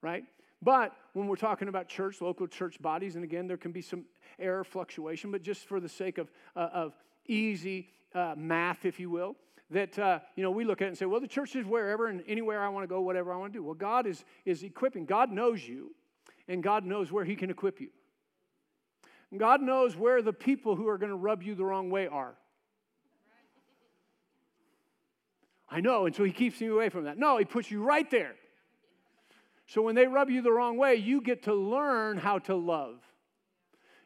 right? 0.00 0.24
But 0.62 0.92
when 1.12 1.26
we're 1.26 1.36
talking 1.36 1.68
about 1.68 1.88
church, 1.88 2.20
local 2.20 2.46
church 2.46 2.80
bodies, 2.80 3.14
and 3.14 3.24
again, 3.24 3.46
there 3.46 3.56
can 3.56 3.72
be 3.72 3.82
some 3.82 4.04
error 4.38 4.64
fluctuation, 4.64 5.30
but 5.30 5.42
just 5.42 5.66
for 5.66 5.80
the 5.80 5.88
sake 5.88 6.18
of, 6.18 6.30
uh, 6.54 6.68
of 6.72 6.94
easy 7.26 7.90
uh, 8.14 8.34
math, 8.36 8.84
if 8.84 8.98
you 8.98 9.10
will, 9.10 9.36
that 9.70 9.98
uh, 9.98 10.20
you 10.36 10.42
know 10.42 10.50
we 10.50 10.64
look 10.64 10.80
at 10.80 10.88
and 10.88 10.96
say, 10.96 11.06
well, 11.06 11.20
the 11.20 11.28
church 11.28 11.56
is 11.56 11.66
wherever 11.66 12.06
and 12.06 12.22
anywhere 12.26 12.62
I 12.62 12.68
want 12.68 12.84
to 12.84 12.88
go, 12.88 13.00
whatever 13.00 13.32
I 13.32 13.36
want 13.36 13.52
to 13.52 13.58
do. 13.58 13.62
Well, 13.62 13.74
God 13.74 14.06
is 14.06 14.24
is 14.44 14.62
equipping. 14.62 15.06
God 15.06 15.30
knows 15.30 15.66
you, 15.66 15.94
and 16.48 16.62
God 16.62 16.84
knows 16.84 17.10
where 17.10 17.24
He 17.24 17.36
can 17.36 17.50
equip 17.50 17.80
you. 17.80 17.88
God 19.36 19.60
knows 19.60 19.96
where 19.96 20.22
the 20.22 20.32
people 20.32 20.76
who 20.76 20.88
are 20.88 20.98
going 20.98 21.10
to 21.10 21.16
rub 21.16 21.42
you 21.42 21.54
the 21.54 21.64
wrong 21.64 21.90
way 21.90 22.06
are. 22.06 22.34
I 25.68 25.80
know, 25.80 26.06
and 26.06 26.14
so 26.14 26.22
He 26.22 26.32
keeps 26.32 26.60
me 26.60 26.68
away 26.68 26.88
from 26.88 27.04
that. 27.04 27.18
No, 27.18 27.36
He 27.38 27.44
puts 27.44 27.70
you 27.70 27.82
right 27.82 28.08
there. 28.10 28.36
So 29.66 29.82
when 29.82 29.94
they 29.94 30.06
rub 30.06 30.30
you 30.30 30.42
the 30.42 30.52
wrong 30.52 30.76
way, 30.76 30.94
you 30.94 31.20
get 31.20 31.44
to 31.44 31.54
learn 31.54 32.18
how 32.18 32.38
to 32.40 32.54
love. 32.54 33.00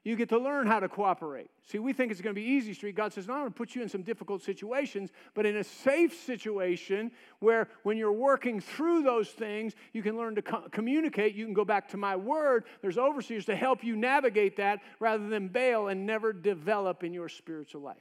You 0.03 0.16
get 0.16 0.31
to 0.31 0.38
learn 0.38 0.66
how 0.66 0.81
to 0.81 0.88
cooperate. 0.88 1.51
See, 1.62 1.79
we 1.79 1.92
think 1.92 2.11
it's 2.11 2.23
going 2.23 2.35
to 2.35 2.40
be 2.40 2.46
easy 2.46 2.73
street. 2.73 2.94
God 2.94 3.12
says, 3.12 3.29
No, 3.29 3.35
I'm 3.35 3.40
going 3.40 3.53
to 3.53 3.57
put 3.57 3.75
you 3.75 3.83
in 3.83 3.88
some 3.90 4.01
difficult 4.01 4.42
situations, 4.42 5.11
but 5.35 5.44
in 5.44 5.59
a 5.59 5.64
safe 5.64 6.25
situation 6.25 7.12
where 7.40 7.68
when 7.83 7.99
you're 7.99 8.11
working 8.11 8.61
through 8.61 9.03
those 9.03 9.29
things, 9.29 9.75
you 9.92 10.03
can 10.03 10.16
learn 10.16 10.37
to 10.37 10.42
co- 10.42 10.68
communicate. 10.70 11.35
You 11.35 11.44
can 11.44 11.53
go 11.53 11.66
back 11.66 11.87
to 11.90 11.99
my 11.99 12.16
word. 12.16 12.64
There's 12.81 12.96
overseers 12.96 13.44
to 13.46 13.57
help 13.57 13.85
you 13.85 13.94
navigate 13.94 14.57
that 14.57 14.81
rather 15.01 15.29
than 15.29 15.49
bail 15.49 15.88
and 15.88 16.07
never 16.07 16.33
develop 16.33 17.05
in 17.05 17.12
your 17.12 17.29
spiritual 17.29 17.83
life. 17.83 17.96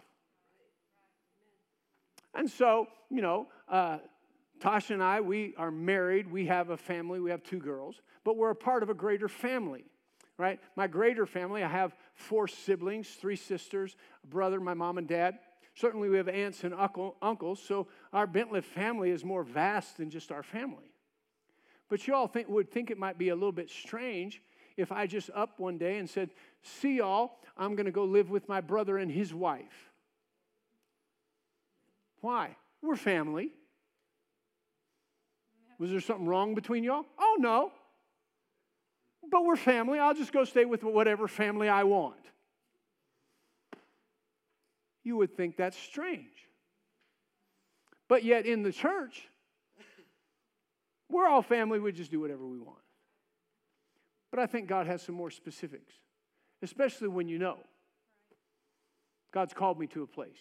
And 2.33 2.49
so, 2.49 2.87
you 3.09 3.21
know, 3.21 3.47
uh, 3.67 3.97
Tasha 4.59 4.91
and 4.91 5.03
I, 5.03 5.21
we 5.21 5.53
are 5.57 5.71
married. 5.71 6.29
We 6.29 6.45
have 6.47 6.69
a 6.69 6.77
family. 6.77 7.19
We 7.19 7.31
have 7.31 7.43
two 7.43 7.59
girls. 7.59 8.01
But 8.23 8.37
we're 8.37 8.51
a 8.51 8.55
part 8.55 8.83
of 8.83 8.89
a 8.89 8.93
greater 8.93 9.27
family, 9.27 9.85
right? 10.37 10.59
My 10.75 10.87
greater 10.87 11.25
family, 11.25 11.63
I 11.63 11.69
have 11.69 11.95
four 12.13 12.47
siblings, 12.47 13.09
three 13.09 13.35
sisters, 13.35 13.95
a 14.23 14.27
brother, 14.27 14.59
my 14.59 14.73
mom 14.73 14.97
and 14.97 15.07
dad. 15.07 15.39
Certainly, 15.75 16.09
we 16.09 16.17
have 16.17 16.27
aunts 16.27 16.63
and 16.63 16.73
uncle, 16.73 17.15
uncles, 17.21 17.61
so 17.61 17.87
our 18.11 18.27
Bintliff 18.27 18.65
family 18.65 19.11
is 19.11 19.23
more 19.23 19.43
vast 19.43 19.97
than 19.97 20.09
just 20.09 20.31
our 20.31 20.43
family. 20.43 20.91
But 21.87 22.05
you 22.05 22.13
all 22.13 22.27
think, 22.27 22.49
would 22.49 22.69
think 22.69 22.91
it 22.91 22.97
might 22.97 23.17
be 23.17 23.29
a 23.29 23.35
little 23.35 23.51
bit 23.51 23.69
strange 23.69 24.41
if 24.77 24.91
I 24.91 25.07
just 25.07 25.29
up 25.33 25.59
one 25.59 25.77
day 25.77 25.97
and 25.97 26.09
said, 26.09 26.29
See 26.61 26.97
y'all, 26.97 27.39
I'm 27.57 27.75
going 27.75 27.85
to 27.85 27.91
go 27.91 28.03
live 28.03 28.29
with 28.29 28.49
my 28.49 28.61
brother 28.61 28.97
and 28.97 29.09
his 29.11 29.33
wife. 29.33 29.91
Why? 32.21 32.55
We're 32.81 32.95
family. 32.95 33.51
Was 35.79 35.89
there 35.91 36.01
something 36.01 36.27
wrong 36.27 36.55
between 36.55 36.83
y'all? 36.83 37.05
Oh, 37.17 37.37
no. 37.39 37.71
But 39.31 39.45
we're 39.45 39.55
family. 39.55 39.97
I'll 39.97 40.13
just 40.13 40.33
go 40.33 40.43
stay 40.43 40.65
with 40.65 40.83
whatever 40.83 41.27
family 41.27 41.69
I 41.69 41.83
want. 41.83 42.15
You 45.03 45.15
would 45.17 45.35
think 45.35 45.55
that's 45.55 45.77
strange. 45.77 46.27
But 48.09 48.23
yet 48.23 48.45
in 48.45 48.63
the 48.63 48.71
church, 48.71 49.27
we're 51.09 51.27
all 51.27 51.41
family. 51.41 51.79
We 51.79 51.91
just 51.91 52.11
do 52.11 52.19
whatever 52.19 52.45
we 52.45 52.59
want. 52.59 52.77
But 54.31 54.39
I 54.39 54.45
think 54.45 54.67
God 54.67 54.85
has 54.85 55.01
some 55.01 55.15
more 55.15 55.31
specifics, 55.31 55.93
especially 56.61 57.07
when 57.07 57.27
you 57.27 57.39
know 57.39 57.57
God's 59.33 59.53
called 59.53 59.79
me 59.79 59.87
to 59.87 60.03
a 60.03 60.07
place. 60.07 60.37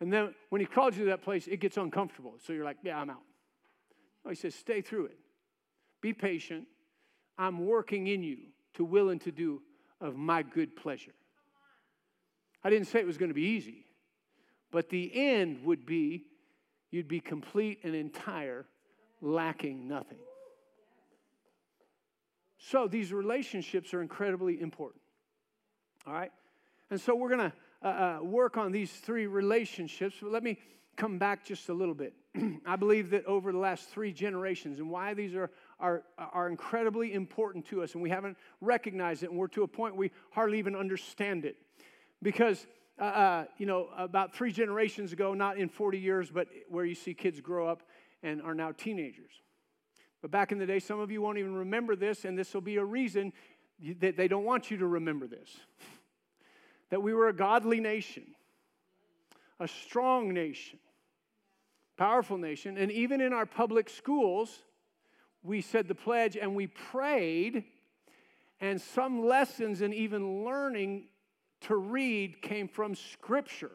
And 0.00 0.12
then 0.12 0.34
when 0.50 0.60
He 0.60 0.66
calls 0.66 0.96
you 0.96 1.04
to 1.04 1.10
that 1.10 1.22
place, 1.22 1.46
it 1.46 1.58
gets 1.58 1.76
uncomfortable. 1.76 2.34
So 2.44 2.52
you're 2.52 2.64
like, 2.64 2.76
yeah, 2.82 2.98
I'm 2.98 3.10
out. 3.10 3.22
No, 4.26 4.30
He 4.30 4.36
says, 4.36 4.56
stay 4.56 4.80
through 4.80 5.06
it. 5.06 5.18
Be 6.00 6.12
patient. 6.12 6.66
I'm 7.38 7.64
working 7.64 8.08
in 8.08 8.22
you 8.22 8.38
to 8.74 8.84
will 8.84 9.10
and 9.10 9.20
to 9.20 9.30
do 9.30 9.62
of 10.00 10.16
my 10.16 10.42
good 10.42 10.74
pleasure. 10.74 11.14
I 12.64 12.70
didn't 12.70 12.88
say 12.88 12.98
it 12.98 13.06
was 13.06 13.18
going 13.18 13.30
to 13.30 13.34
be 13.34 13.44
easy, 13.44 13.86
but 14.72 14.88
the 14.88 15.10
end 15.14 15.64
would 15.64 15.86
be 15.86 16.24
you'd 16.90 17.06
be 17.06 17.20
complete 17.20 17.80
and 17.84 17.94
entire, 17.94 18.66
lacking 19.20 19.86
nothing. 19.86 20.18
So 22.58 22.88
these 22.88 23.12
relationships 23.12 23.94
are 23.94 24.02
incredibly 24.02 24.60
important. 24.60 25.02
All 26.06 26.12
right? 26.12 26.32
And 26.90 27.00
so 27.00 27.14
we're 27.14 27.28
going 27.28 27.50
to 27.50 27.52
uh, 27.82 27.88
uh, 27.88 28.18
work 28.24 28.56
on 28.56 28.72
these 28.72 28.90
three 28.90 29.26
relationships. 29.26 30.16
But 30.20 30.32
let 30.32 30.42
me 30.42 30.58
come 30.96 31.18
back 31.18 31.44
just 31.44 31.68
a 31.68 31.74
little 31.74 31.94
bit. 31.94 32.14
I 32.66 32.76
believe 32.76 33.10
that 33.10 33.24
over 33.26 33.52
the 33.52 33.58
last 33.58 33.88
three 33.88 34.12
generations, 34.12 34.78
and 34.78 34.90
why 34.90 35.14
these 35.14 35.34
are, 35.34 35.50
are, 35.78 36.02
are 36.18 36.48
incredibly 36.48 37.12
important 37.12 37.66
to 37.66 37.82
us, 37.82 37.94
and 37.94 38.02
we 38.02 38.10
haven't 38.10 38.36
recognized 38.60 39.22
it, 39.22 39.30
and 39.30 39.38
we're 39.38 39.48
to 39.48 39.62
a 39.62 39.68
point 39.68 39.96
we 39.96 40.10
hardly 40.30 40.58
even 40.58 40.74
understand 40.74 41.44
it. 41.44 41.56
Because, 42.22 42.66
uh, 42.98 43.04
uh, 43.04 43.44
you 43.58 43.66
know, 43.66 43.88
about 43.96 44.34
three 44.34 44.52
generations 44.52 45.12
ago, 45.12 45.34
not 45.34 45.58
in 45.58 45.68
40 45.68 45.98
years, 45.98 46.30
but 46.30 46.48
where 46.68 46.84
you 46.84 46.94
see 46.94 47.14
kids 47.14 47.40
grow 47.40 47.68
up 47.68 47.82
and 48.22 48.40
are 48.42 48.54
now 48.54 48.72
teenagers. 48.72 49.32
But 50.22 50.30
back 50.30 50.50
in 50.50 50.58
the 50.58 50.66
day, 50.66 50.78
some 50.78 50.98
of 50.98 51.10
you 51.10 51.20
won't 51.20 51.38
even 51.38 51.54
remember 51.54 51.94
this, 51.94 52.24
and 52.24 52.38
this 52.38 52.52
will 52.54 52.62
be 52.62 52.76
a 52.76 52.84
reason 52.84 53.32
that 54.00 54.16
they 54.16 54.28
don't 54.28 54.44
want 54.44 54.70
you 54.70 54.78
to 54.78 54.86
remember 54.86 55.26
this. 55.26 55.50
that 56.90 57.02
we 57.02 57.12
were 57.12 57.28
a 57.28 57.34
godly 57.34 57.80
nation, 57.80 58.24
a 59.60 59.68
strong 59.68 60.32
nation, 60.32 60.78
powerful 61.96 62.38
nation, 62.38 62.76
and 62.76 62.92
even 62.92 63.20
in 63.20 63.32
our 63.32 63.46
public 63.46 63.88
schools, 63.88 64.62
we 65.42 65.60
said 65.60 65.88
the 65.88 65.94
pledge 65.94 66.36
and 66.36 66.54
we 66.54 66.66
prayed, 66.66 67.64
and 68.60 68.80
some 68.80 69.24
lessons 69.24 69.80
and 69.80 69.94
even 69.94 70.44
learning 70.44 71.08
to 71.62 71.76
read 71.76 72.42
came 72.42 72.68
from 72.68 72.94
Scripture 72.94 73.72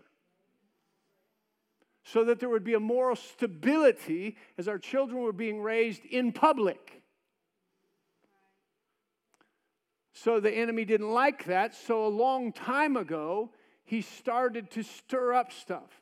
so 2.03 2.25
that 2.25 2.39
there 2.39 2.49
would 2.49 2.63
be 2.63 2.73
a 2.73 2.79
moral 2.79 3.15
stability 3.15 4.36
as 4.57 4.67
our 4.67 4.79
children 4.79 5.21
were 5.21 5.34
being 5.34 5.62
raised 5.62 6.03
in 6.05 6.31
public. 6.31 7.01
So 10.13 10.39
the 10.39 10.51
enemy 10.51 10.86
didn't 10.86 11.12
like 11.12 11.45
that. 11.45 11.73
So 11.75 12.05
a 12.05 12.10
long 12.10 12.51
time 12.53 12.97
ago, 12.97 13.51
he 13.84 14.01
started 14.01 14.69
to 14.71 14.84
stir 14.84 15.34
up 15.34 15.51
stuff. 15.51 16.01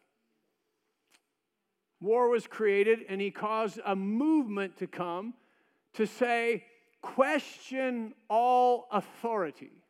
War 2.01 2.29
was 2.29 2.47
created, 2.47 2.99
and 3.09 3.19
he 3.19 3.31
caused 3.31 3.79
a 3.85 3.95
movement 3.95 4.77
to 4.77 4.87
come 4.87 5.33
to 5.93 6.05
say, 6.05 6.63
question 7.01 8.13
all 8.29 8.87
authority, 8.91 9.83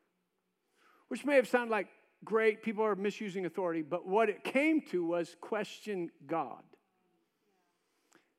which 1.08 1.26
may 1.26 1.36
have 1.36 1.48
sounded 1.48 1.72
like 1.72 1.88
great, 2.24 2.64
people 2.64 2.84
are 2.84 2.96
misusing 2.96 3.46
authority, 3.46 3.82
but 3.82 4.08
what 4.08 4.30
it 4.30 4.44
came 4.44 4.82
to 4.82 5.06
was 5.06 5.36
question 5.42 6.10
God. 6.28 6.64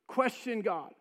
Question 0.07 0.61
God. 0.61 0.93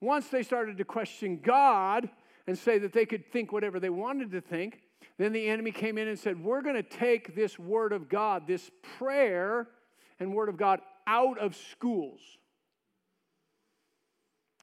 Once 0.00 0.28
they 0.28 0.42
started 0.42 0.78
to 0.78 0.84
question 0.84 1.40
God 1.42 2.08
and 2.46 2.56
say 2.56 2.78
that 2.78 2.92
they 2.92 3.06
could 3.06 3.30
think 3.32 3.52
whatever 3.52 3.80
they 3.80 3.90
wanted 3.90 4.30
to 4.32 4.40
think, 4.40 4.80
then 5.16 5.32
the 5.32 5.48
enemy 5.48 5.72
came 5.72 5.98
in 5.98 6.08
and 6.08 6.18
said, 6.18 6.42
We're 6.42 6.62
going 6.62 6.76
to 6.76 6.82
take 6.82 7.34
this 7.34 7.58
word 7.58 7.92
of 7.92 8.08
God, 8.08 8.46
this 8.46 8.70
prayer 8.98 9.68
and 10.20 10.34
word 10.34 10.48
of 10.48 10.56
God, 10.56 10.80
out 11.08 11.38
of 11.38 11.56
schools 11.56 12.20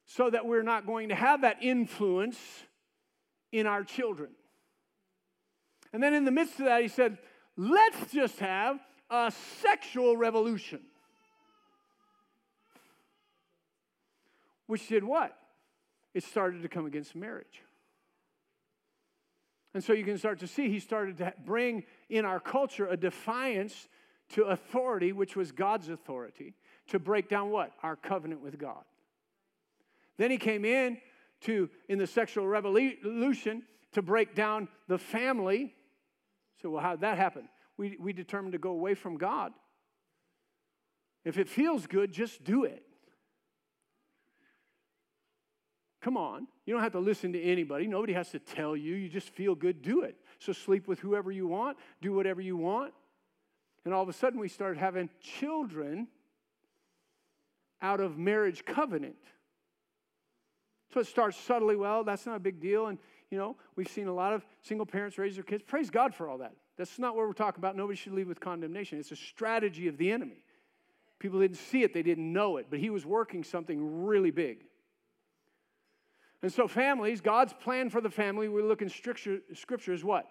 so 0.05 0.29
that 0.29 0.45
we're 0.45 0.63
not 0.63 0.85
going 0.85 1.09
to 1.09 1.15
have 1.15 1.41
that 1.41 1.57
influence 1.61 2.37
in 3.51 3.67
our 3.67 3.83
children. 3.83 4.29
And 5.91 6.01
then 6.01 6.13
in 6.13 6.23
the 6.23 6.31
midst 6.31 6.59
of 6.59 6.65
that, 6.65 6.81
he 6.81 6.87
said, 6.87 7.17
let's 7.57 8.13
just 8.13 8.39
have 8.39 8.79
a 9.09 9.33
sexual 9.61 10.15
revolution. 10.15 10.79
Which 14.67 14.87
did 14.87 15.03
what? 15.03 15.35
It 16.13 16.23
started 16.23 16.61
to 16.61 16.69
come 16.69 16.85
against 16.85 17.15
marriage. 17.15 17.61
And 19.73 19.83
so 19.83 19.91
you 19.91 20.05
can 20.05 20.17
start 20.17 20.39
to 20.39 20.47
see 20.47 20.69
he 20.69 20.79
started 20.79 21.17
to 21.17 21.33
bring 21.45 21.83
in 22.09 22.23
our 22.23 22.39
culture 22.39 22.87
a 22.87 22.95
defiance 22.95 23.89
to 24.29 24.43
authority, 24.43 25.11
which 25.11 25.35
was 25.35 25.51
God's 25.51 25.89
authority, 25.89 26.55
to 26.87 26.99
break 26.99 27.29
down 27.29 27.51
what? 27.51 27.71
Our 27.83 27.95
covenant 27.95 28.41
with 28.41 28.57
God. 28.57 28.83
Then 30.17 30.31
he 30.31 30.37
came 30.37 30.65
in 30.65 30.97
to, 31.41 31.69
in 31.89 31.97
the 31.97 32.07
sexual 32.07 32.47
revolution, 32.47 33.63
to 33.93 34.01
break 34.01 34.35
down 34.35 34.67
the 34.87 34.97
family 34.97 35.73
so, 36.61 36.69
well, 36.69 36.81
how 36.81 36.91
did 36.91 37.01
that 37.01 37.17
happen? 37.17 37.47
We, 37.77 37.97
we 37.99 38.13
determined 38.13 38.53
to 38.53 38.57
go 38.57 38.71
away 38.71 38.95
from 38.95 39.17
God. 39.17 39.53
If 41.23 41.37
it 41.37 41.49
feels 41.49 41.87
good, 41.87 42.11
just 42.11 42.43
do 42.43 42.63
it. 42.63 42.83
Come 46.01 46.17
on. 46.17 46.47
You 46.65 46.73
don't 46.73 46.83
have 46.83 46.93
to 46.93 46.99
listen 46.99 47.33
to 47.33 47.41
anybody. 47.41 47.87
Nobody 47.87 48.13
has 48.13 48.29
to 48.31 48.39
tell 48.39 48.75
you. 48.75 48.95
You 48.95 49.09
just 49.09 49.29
feel 49.29 49.55
good, 49.55 49.81
do 49.81 50.01
it. 50.01 50.15
So 50.39 50.53
sleep 50.53 50.87
with 50.87 50.99
whoever 50.99 51.31
you 51.31 51.47
want, 51.47 51.77
do 52.01 52.13
whatever 52.13 52.41
you 52.41 52.57
want. 52.57 52.93
And 53.85 53.93
all 53.93 54.03
of 54.03 54.09
a 54.09 54.13
sudden, 54.13 54.39
we 54.39 54.49
started 54.49 54.79
having 54.79 55.09
children 55.21 56.07
out 57.81 57.99
of 57.99 58.17
marriage 58.17 58.65
covenant. 58.65 59.15
So 60.93 60.99
it 61.01 61.07
starts 61.07 61.37
subtly, 61.37 61.75
well, 61.75 62.03
that's 62.03 62.25
not 62.25 62.35
a 62.35 62.39
big 62.39 62.59
deal. 62.59 62.87
And 62.87 62.97
you 63.29 63.37
know, 63.37 63.55
we've 63.75 63.89
seen 63.89 64.07
a 64.07 64.13
lot 64.13 64.33
of 64.33 64.45
single 64.61 64.85
parents 64.85 65.17
raise 65.17 65.35
their 65.35 65.43
kids. 65.43 65.63
Praise 65.65 65.89
God 65.89 66.13
for 66.13 66.29
all 66.29 66.37
that. 66.39 66.53
That's 66.77 66.99
not 66.99 67.15
what 67.15 67.27
we're 67.27 67.33
talking 67.33 67.59
about. 67.59 67.75
Nobody 67.75 67.97
should 67.97 68.13
leave 68.13 68.27
with 68.27 68.39
condemnation. 68.39 68.99
It's 68.99 69.11
a 69.11 69.15
strategy 69.15 69.87
of 69.87 69.97
the 69.97 70.11
enemy. 70.11 70.43
People 71.19 71.39
didn't 71.39 71.57
see 71.57 71.83
it, 71.83 71.93
they 71.93 72.03
didn't 72.03 72.31
know 72.31 72.57
it, 72.57 72.67
but 72.69 72.79
he 72.79 72.89
was 72.89 73.05
working 73.05 73.43
something 73.43 74.05
really 74.05 74.31
big. 74.31 74.65
And 76.41 76.51
so, 76.51 76.67
families, 76.67 77.21
God's 77.21 77.53
plan 77.53 77.89
for 77.89 78.01
the 78.01 78.09
family, 78.09 78.49
we 78.49 78.61
look 78.61 78.81
in 78.81 78.89
scripture, 78.89 79.39
scripture 79.53 79.93
is 79.93 80.03
what? 80.03 80.27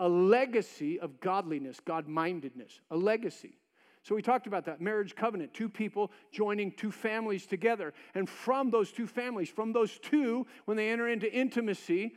A 0.00 0.08
legacy 0.08 1.00
of 1.00 1.20
godliness, 1.20 1.80
God 1.84 2.06
mindedness, 2.06 2.80
a 2.90 2.96
legacy. 2.96 3.58
So 4.02 4.14
we 4.14 4.22
talked 4.22 4.46
about 4.46 4.64
that 4.66 4.80
marriage 4.80 5.14
covenant, 5.14 5.52
two 5.52 5.68
people 5.68 6.10
joining 6.30 6.72
two 6.72 6.90
families 6.90 7.46
together. 7.46 7.92
And 8.14 8.28
from 8.28 8.70
those 8.70 8.92
two 8.92 9.06
families, 9.06 9.50
from 9.50 9.72
those 9.72 9.98
two, 9.98 10.46
when 10.64 10.76
they 10.76 10.90
enter 10.90 11.08
into 11.08 11.30
intimacy, 11.32 12.14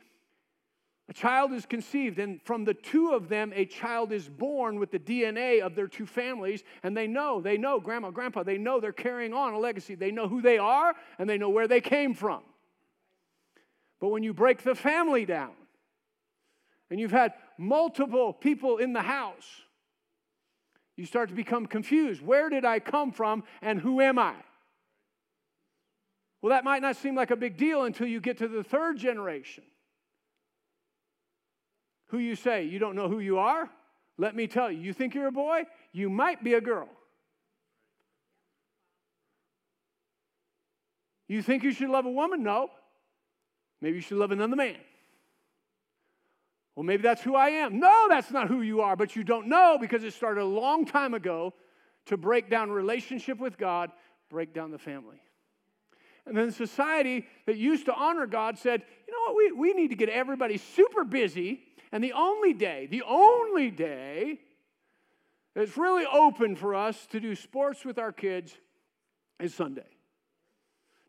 a 1.09 1.13
child 1.13 1.51
is 1.51 1.65
conceived, 1.65 2.19
and 2.19 2.41
from 2.43 2.63
the 2.63 2.73
two 2.73 3.11
of 3.11 3.27
them, 3.27 3.51
a 3.53 3.65
child 3.65 4.13
is 4.13 4.29
born 4.29 4.79
with 4.79 4.91
the 4.91 4.99
DNA 4.99 5.59
of 5.59 5.75
their 5.75 5.89
two 5.89 6.05
families, 6.05 6.63
and 6.83 6.95
they 6.95 7.05
know, 7.05 7.41
they 7.41 7.57
know, 7.57 7.81
grandma, 7.81 8.11
grandpa, 8.11 8.43
they 8.43 8.57
know 8.57 8.79
they're 8.79 8.93
carrying 8.93 9.33
on 9.33 9.53
a 9.53 9.59
legacy. 9.59 9.95
They 9.95 10.11
know 10.11 10.29
who 10.29 10.41
they 10.41 10.57
are, 10.57 10.93
and 11.19 11.29
they 11.29 11.37
know 11.37 11.49
where 11.49 11.67
they 11.67 11.81
came 11.81 12.13
from. 12.13 12.43
But 13.99 14.07
when 14.07 14.23
you 14.23 14.33
break 14.33 14.63
the 14.63 14.73
family 14.75 15.25
down, 15.25 15.51
and 16.89 16.99
you've 16.99 17.11
had 17.11 17.33
multiple 17.61 18.33
people 18.33 18.77
in 18.77 18.91
the 18.91 19.01
house, 19.01 19.47
you 20.97 21.05
start 21.05 21.29
to 21.29 21.35
become 21.35 21.67
confused. 21.67 22.21
Where 22.21 22.49
did 22.49 22.65
I 22.65 22.79
come 22.79 23.11
from 23.11 23.43
and 23.61 23.79
who 23.79 24.01
am 24.01 24.19
I? 24.19 24.33
Well, 26.41 26.49
that 26.49 26.63
might 26.63 26.81
not 26.81 26.95
seem 26.95 27.15
like 27.15 27.29
a 27.29 27.35
big 27.35 27.55
deal 27.55 27.83
until 27.83 28.07
you 28.07 28.19
get 28.19 28.39
to 28.39 28.47
the 28.47 28.63
third 28.63 28.97
generation. 28.97 29.63
Who 32.07 32.17
you 32.17 32.35
say, 32.35 32.65
you 32.65 32.79
don't 32.79 32.95
know 32.95 33.07
who 33.07 33.19
you 33.19 33.37
are? 33.37 33.69
Let 34.17 34.35
me 34.35 34.47
tell 34.47 34.71
you, 34.71 34.79
you 34.79 34.91
think 34.91 35.13
you're 35.13 35.27
a 35.27 35.31
boy? 35.31 35.63
You 35.93 36.09
might 36.09 36.43
be 36.43 36.55
a 36.55 36.61
girl. 36.61 36.89
You 41.27 41.41
think 41.41 41.63
you 41.63 41.71
should 41.71 41.89
love 41.89 42.05
a 42.05 42.11
woman? 42.11 42.43
No. 42.43 42.69
Maybe 43.79 43.95
you 43.95 44.01
should 44.01 44.17
love 44.17 44.31
another 44.31 44.55
man. 44.55 44.75
Well, 46.75 46.83
maybe 46.83 47.03
that's 47.03 47.21
who 47.21 47.35
I 47.35 47.49
am. 47.49 47.79
No, 47.79 48.07
that's 48.07 48.31
not 48.31 48.47
who 48.47 48.61
you 48.61 48.81
are, 48.81 48.95
but 48.95 49.15
you 49.15 49.23
don't 49.23 49.47
know 49.47 49.77
because 49.79 50.03
it 50.03 50.13
started 50.13 50.41
a 50.41 50.45
long 50.45 50.85
time 50.85 51.13
ago 51.13 51.53
to 52.05 52.17
break 52.17 52.49
down 52.49 52.71
relationship 52.71 53.39
with 53.39 53.57
God, 53.57 53.91
break 54.29 54.53
down 54.53 54.71
the 54.71 54.77
family. 54.77 55.21
And 56.25 56.37
then 56.37 56.51
society 56.51 57.25
that 57.45 57.57
used 57.57 57.85
to 57.85 57.93
honor 57.93 58.27
God 58.27 58.57
said, 58.57 58.83
you 59.07 59.13
know 59.13 59.33
what, 59.33 59.35
we, 59.35 59.51
we 59.51 59.73
need 59.73 59.89
to 59.89 59.95
get 59.95 60.09
everybody 60.09 60.57
super 60.57 61.03
busy. 61.03 61.61
And 61.91 62.03
the 62.03 62.13
only 62.13 62.53
day, 62.53 62.87
the 62.89 63.03
only 63.03 63.69
day 63.69 64.39
that's 65.55 65.77
really 65.77 66.05
open 66.05 66.55
for 66.55 66.73
us 66.75 67.05
to 67.07 67.19
do 67.19 67.35
sports 67.35 67.83
with 67.83 67.99
our 67.99 68.11
kids 68.11 68.55
is 69.39 69.53
Sunday. 69.53 69.81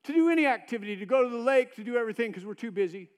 To 0.04 0.12
do 0.12 0.30
any 0.30 0.46
activity, 0.46 0.96
to 0.96 1.06
go 1.06 1.22
to 1.22 1.28
the 1.28 1.42
lake, 1.42 1.76
to 1.76 1.84
do 1.84 1.96
everything 1.96 2.30
because 2.30 2.44
we're 2.44 2.54
too 2.54 2.72
busy. 2.72 3.08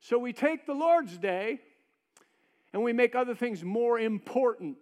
So 0.00 0.18
we 0.18 0.32
take 0.32 0.64
the 0.64 0.72
Lord's 0.72 1.18
Day 1.18 1.60
and 2.72 2.82
we 2.82 2.92
make 2.92 3.14
other 3.14 3.34
things 3.34 3.62
more 3.62 3.98
important. 3.98 4.76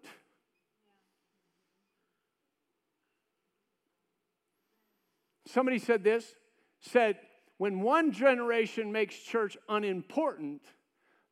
Somebody 5.46 5.78
said 5.78 6.04
this 6.04 6.34
said, 6.80 7.18
when 7.58 7.80
one 7.80 8.12
generation 8.12 8.92
makes 8.92 9.16
church 9.18 9.56
unimportant, 9.68 10.62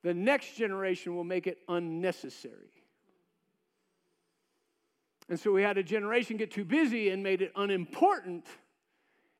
the 0.02 0.12
next 0.12 0.56
generation 0.56 1.14
will 1.14 1.24
make 1.24 1.46
it 1.46 1.58
unnecessary. 1.68 2.72
And 5.28 5.38
so 5.38 5.52
we 5.52 5.62
had 5.62 5.78
a 5.78 5.82
generation 5.82 6.36
get 6.36 6.50
too 6.50 6.64
busy 6.64 7.10
and 7.10 7.22
made 7.22 7.42
it 7.42 7.52
unimportant. 7.54 8.46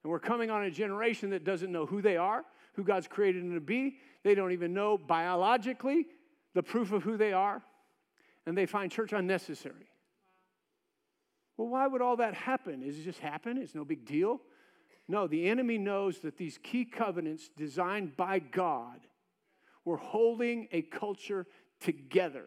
And 0.02 0.10
we're 0.10 0.18
coming 0.18 0.50
on 0.50 0.64
a 0.64 0.70
generation 0.70 1.30
that 1.30 1.44
doesn't 1.44 1.72
know 1.72 1.86
who 1.86 2.00
they 2.00 2.16
are, 2.16 2.44
who 2.74 2.84
God's 2.84 3.08
created 3.08 3.42
them 3.42 3.54
to 3.54 3.60
be. 3.60 3.96
They 4.22 4.34
don't 4.34 4.52
even 4.52 4.72
know 4.72 4.96
biologically 4.96 6.06
the 6.54 6.62
proof 6.62 6.92
of 6.92 7.02
who 7.02 7.16
they 7.16 7.32
are, 7.32 7.62
and 8.46 8.56
they 8.56 8.66
find 8.66 8.90
church 8.90 9.12
unnecessary. 9.12 9.88
Well, 11.56 11.68
why 11.68 11.86
would 11.86 12.00
all 12.00 12.16
that 12.16 12.34
happen? 12.34 12.82
Is 12.82 12.98
it 12.98 13.04
just 13.04 13.18
happen? 13.18 13.58
It's 13.58 13.74
no 13.74 13.84
big 13.84 14.04
deal. 14.06 14.40
No, 15.08 15.26
the 15.26 15.48
enemy 15.48 15.78
knows 15.78 16.20
that 16.20 16.36
these 16.36 16.58
key 16.62 16.84
covenants 16.84 17.50
designed 17.56 18.16
by 18.16 18.38
God 18.38 19.00
were 19.84 19.96
holding 19.96 20.68
a 20.70 20.82
culture 20.82 21.46
together 21.80 22.44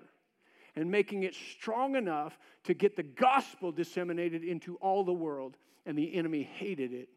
and 0.76 0.90
making 0.90 1.24
it 1.24 1.36
strong 1.36 1.96
enough 1.96 2.38
to 2.64 2.74
get 2.74 2.96
the 2.96 3.04
gospel 3.04 3.72
disseminated 3.72 4.44
into 4.44 4.76
all 4.78 5.04
the 5.04 5.12
world. 5.12 5.58
And 5.86 5.98
the 5.98 6.14
enemy 6.14 6.44
hated 6.44 6.94
it. 6.94 7.10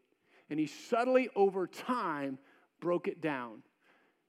And 0.50 0.58
he 0.58 0.66
subtly, 0.66 1.28
over 1.36 1.66
time, 1.66 2.38
broke 2.80 3.06
it 3.06 3.20
down 3.20 3.62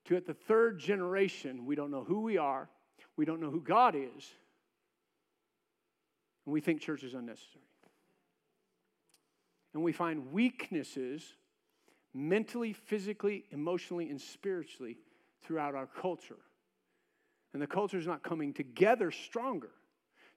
to 0.06 0.16
at 0.16 0.26
the 0.26 0.34
third 0.34 0.80
generation, 0.80 1.66
we 1.66 1.76
don't 1.76 1.92
know 1.92 2.04
who 2.04 2.22
we 2.22 2.38
are, 2.38 2.70
we 3.18 3.26
don't 3.26 3.42
know 3.42 3.50
who 3.50 3.62
God 3.62 3.96
is, 3.96 4.34
and 6.46 6.54
we 6.54 6.62
think 6.62 6.82
church 6.82 7.04
is 7.04 7.14
unnecessary. 7.14 7.64
And 9.74 9.84
we 9.84 9.92
find 9.92 10.32
weaknesses 10.32 11.24
mentally, 12.14 12.72
physically, 12.72 13.44
emotionally, 13.52 14.10
and 14.10 14.22
spiritually 14.22 14.98
throughout 15.44 15.76
our 15.76 15.88
culture. 15.88 16.38
And 17.54 17.62
the 17.62 17.68
culture 17.68 17.98
is 17.98 18.08
not 18.08 18.24
coming 18.24 18.54
together 18.54 19.12
stronger. 19.12 19.72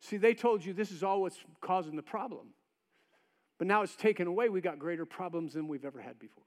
See, 0.01 0.17
they 0.17 0.35
told 0.35 0.65
you 0.65 0.73
this 0.73 0.91
is 0.91 1.03
all 1.03 1.23
what's 1.23 1.39
causing 1.61 1.97
the 1.97 2.03
problem. 2.03 2.49
But 3.59 3.67
now 3.67 3.83
it's 3.83 3.97
taken 3.97 4.27
away. 4.27 4.49
We 4.49 4.61
got 4.61 4.79
greater 4.79 5.05
problems 5.05 5.55
than 5.55 5.69
we've 5.69 5.85
ever 5.85 6.01
had 6.01 6.19
before. 6.19 6.45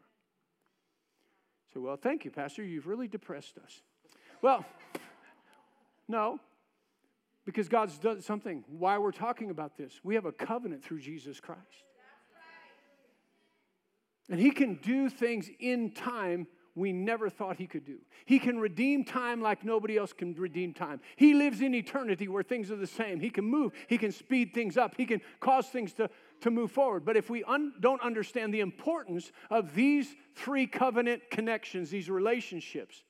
So, 1.73 1.79
well, 1.79 1.97
thank 1.97 2.25
you, 2.25 2.31
Pastor. 2.31 2.63
You've 2.63 2.87
really 2.87 3.07
depressed 3.07 3.57
us. 3.57 3.81
Well, 4.41 4.65
no, 6.07 6.39
because 7.45 7.69
God's 7.69 7.97
done 7.97 8.21
something. 8.21 8.63
Why 8.67 8.97
we're 8.97 9.11
talking 9.11 9.49
about 9.49 9.77
this? 9.77 9.99
We 10.03 10.15
have 10.15 10.25
a 10.25 10.31
covenant 10.31 10.83
through 10.83 10.99
Jesus 10.99 11.39
Christ. 11.39 11.61
And 14.29 14.39
He 14.39 14.51
can 14.51 14.75
do 14.75 15.09
things 15.09 15.49
in 15.59 15.91
time 15.91 16.47
we 16.75 16.93
never 16.93 17.29
thought 17.29 17.57
he 17.57 17.67
could 17.67 17.85
do. 17.85 17.97
He 18.25 18.39
can 18.39 18.59
redeem 18.59 19.03
time 19.03 19.41
like 19.41 19.65
nobody 19.65 19.97
else 19.97 20.13
can 20.13 20.33
redeem 20.35 20.73
time. 20.73 21.01
He 21.15 21.33
lives 21.33 21.61
in 21.61 21.75
eternity 21.75 22.27
where 22.27 22.43
things 22.43 22.71
are 22.71 22.77
the 22.77 22.87
same. 22.87 23.19
He 23.19 23.29
can 23.29 23.45
move, 23.45 23.73
he 23.87 23.97
can 23.97 24.11
speed 24.11 24.53
things 24.53 24.77
up, 24.77 24.95
he 24.95 25.05
can 25.05 25.21
cause 25.39 25.67
things 25.67 25.93
to, 25.93 26.09
to 26.41 26.51
move 26.51 26.71
forward. 26.71 27.05
But 27.05 27.17
if 27.17 27.29
we 27.29 27.43
un- 27.43 27.73
don't 27.79 28.01
understand 28.01 28.53
the 28.53 28.59
importance 28.59 29.31
of 29.49 29.73
these 29.73 30.13
three 30.35 30.67
covenant 30.67 31.29
connections, 31.31 31.89
these 31.89 32.09
relationships, 32.09 33.03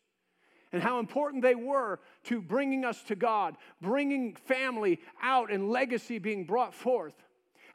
and 0.71 0.81
how 0.81 0.99
important 0.99 1.43
they 1.43 1.55
were 1.55 1.99
to 2.23 2.41
bringing 2.41 2.85
us 2.85 3.03
to 3.03 3.15
God, 3.15 3.57
bringing 3.81 4.35
family 4.35 4.99
out, 5.21 5.51
and 5.51 5.69
legacy 5.69 6.17
being 6.17 6.45
brought 6.45 6.73
forth, 6.73 7.13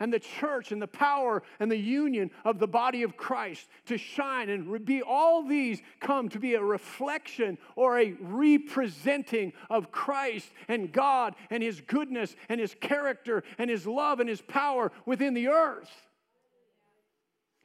and 0.00 0.12
the 0.12 0.18
church 0.18 0.72
and 0.72 0.80
the 0.80 0.87
power 0.87 1.42
and 1.61 1.70
the 1.70 1.76
union 1.76 2.30
of 2.44 2.59
the 2.59 2.66
body 2.66 3.02
of 3.02 3.16
Christ 3.16 3.68
to 3.87 3.98
shine 3.98 4.48
and 4.48 4.85
be 4.85 5.02
all 5.02 5.42
these 5.42 5.80
come 6.00 6.28
to 6.30 6.38
be 6.38 6.54
a 6.54 6.62
reflection 6.62 7.59
or 7.74 7.98
a 7.98 8.12
representing 8.20 9.52
of 9.70 9.90
Christ 9.90 10.50
and 10.68 10.92
God 10.92 11.35
and 11.50 11.62
His 11.62 11.80
goodness 11.80 12.35
and 12.48 12.61
His 12.61 12.74
character 12.80 13.42
and 13.59 13.70
His 13.70 13.87
love 13.87 14.20
and 14.20 14.28
His 14.28 14.40
power 14.40 14.92
within 15.04 15.35
the 15.35 15.48
earth. 15.48 15.90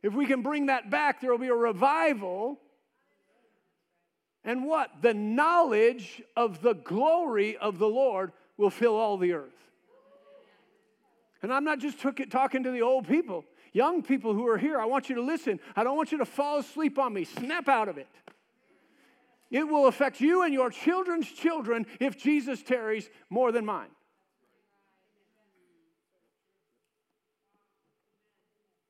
If 0.04 0.14
we 0.14 0.26
can 0.26 0.42
bring 0.42 0.68
that 0.68 0.90
back, 0.90 1.22
there 1.22 1.32
will 1.32 1.38
be 1.38 1.48
a 1.48 1.56
revival. 1.56 2.60
And 4.44 4.66
what? 4.66 4.90
The 5.02 5.14
knowledge 5.14 6.24
of 6.36 6.62
the 6.62 6.74
glory 6.74 7.56
of 7.58 7.78
the 7.78 7.88
Lord 7.88 8.32
will 8.58 8.72
fill 8.72 8.96
all 8.96 9.18
the 9.18 9.34
earth. 9.34 9.61
And 11.42 11.52
I'm 11.52 11.64
not 11.64 11.80
just 11.80 11.98
talking 12.30 12.64
to 12.64 12.72
the 12.72 12.82
old 12.82 13.08
people, 13.08 13.46
young 13.74 14.04
people 14.04 14.34
who 14.34 14.48
are 14.48 14.58
here. 14.58 14.80
I 14.80 14.86
want 14.86 15.10
you 15.10 15.16
to 15.16 15.22
listen. 15.22 15.60
I 15.76 15.84
don't 15.84 15.98
want 15.98 16.12
you 16.12 16.20
to 16.20 16.26
fall 16.26 16.60
asleep 16.60 17.00
on 17.00 17.14
me. 17.14 17.24
Snap 17.24 17.68
out 17.68 17.90
of 17.90 17.98
it. 17.98 18.08
It 19.50 19.68
will 19.68 19.88
affect 19.88 20.22
you 20.22 20.44
and 20.44 20.54
your 20.54 20.70
children's 20.70 21.30
children 21.30 21.86
if 22.00 22.18
Jesus 22.18 22.64
tarries 22.64 23.10
more 23.30 23.52
than 23.52 23.66
mine. 23.66 23.90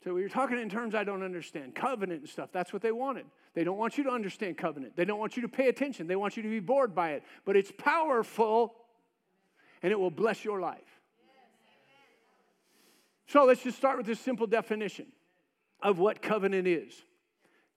So 0.03 0.13
we're 0.13 0.29
talking 0.29 0.59
in 0.59 0.69
terms 0.69 0.95
I 0.95 1.03
don't 1.03 1.23
understand. 1.23 1.75
Covenant 1.75 2.21
and 2.21 2.29
stuff, 2.29 2.49
that's 2.51 2.73
what 2.73 2.81
they 2.81 2.91
wanted. 2.91 3.25
They 3.53 3.63
don't 3.63 3.77
want 3.77 3.97
you 3.97 4.03
to 4.05 4.09
understand 4.09 4.57
covenant. 4.57 4.95
They 4.95 5.05
don't 5.05 5.19
want 5.19 5.35
you 5.35 5.43
to 5.43 5.49
pay 5.49 5.67
attention. 5.67 6.07
They 6.07 6.15
want 6.15 6.37
you 6.37 6.43
to 6.43 6.49
be 6.49 6.59
bored 6.59 6.95
by 6.95 7.11
it. 7.11 7.23
But 7.45 7.55
it's 7.55 7.71
powerful 7.77 8.75
and 9.83 9.91
it 9.91 9.99
will 9.99 10.11
bless 10.11 10.43
your 10.43 10.59
life. 10.59 10.90
So 13.31 13.45
let's 13.45 13.63
just 13.63 13.77
start 13.77 13.95
with 13.95 14.05
this 14.05 14.19
simple 14.19 14.45
definition 14.45 15.05
of 15.81 15.99
what 15.99 16.21
covenant 16.21 16.67
is. 16.67 16.93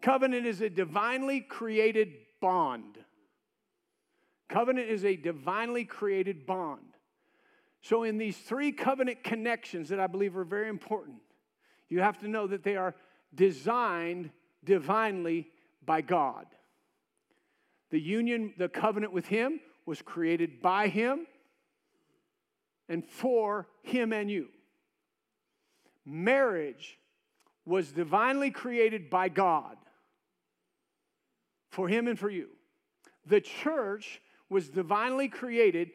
Covenant 0.02 0.46
is 0.46 0.60
a 0.60 0.68
divinely 0.68 1.42
created 1.42 2.08
bond. 2.40 2.98
Covenant 4.48 4.88
is 4.88 5.04
a 5.04 5.14
divinely 5.14 5.84
created 5.84 6.44
bond. 6.44 6.80
So, 7.82 8.02
in 8.02 8.18
these 8.18 8.36
three 8.36 8.72
covenant 8.72 9.22
connections 9.22 9.90
that 9.90 10.00
I 10.00 10.08
believe 10.08 10.36
are 10.36 10.42
very 10.42 10.68
important, 10.68 11.18
you 11.88 12.00
have 12.00 12.18
to 12.18 12.28
know 12.28 12.48
that 12.48 12.64
they 12.64 12.74
are 12.74 12.96
designed 13.32 14.30
divinely 14.64 15.46
by 15.86 16.00
God. 16.00 16.46
The 17.92 18.00
union, 18.00 18.54
the 18.58 18.68
covenant 18.68 19.12
with 19.12 19.26
Him, 19.26 19.60
was 19.86 20.02
created 20.02 20.60
by 20.60 20.88
Him 20.88 21.28
and 22.88 23.06
for 23.06 23.68
Him 23.84 24.12
and 24.12 24.28
you. 24.28 24.48
Marriage 26.06 26.98
was 27.64 27.92
divinely 27.92 28.50
created 28.50 29.08
by 29.08 29.28
God 29.28 29.76
for 31.70 31.88
him 31.88 32.06
and 32.06 32.18
for 32.18 32.30
you. 32.30 32.48
The 33.26 33.40
church 33.40 34.20
was 34.48 34.68
divinely 34.68 35.28
created 35.28 35.90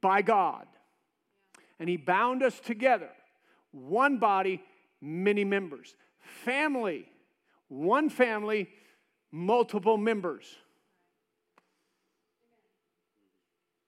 by 0.00 0.22
God. 0.22 0.66
And 1.78 1.88
he 1.88 1.96
bound 1.96 2.42
us 2.42 2.58
together. 2.60 3.10
One 3.70 4.18
body, 4.18 4.62
many 5.00 5.44
members. 5.44 5.94
Family, 6.44 7.08
one 7.68 8.10
family, 8.10 8.68
multiple 9.30 9.96
members. 9.96 10.44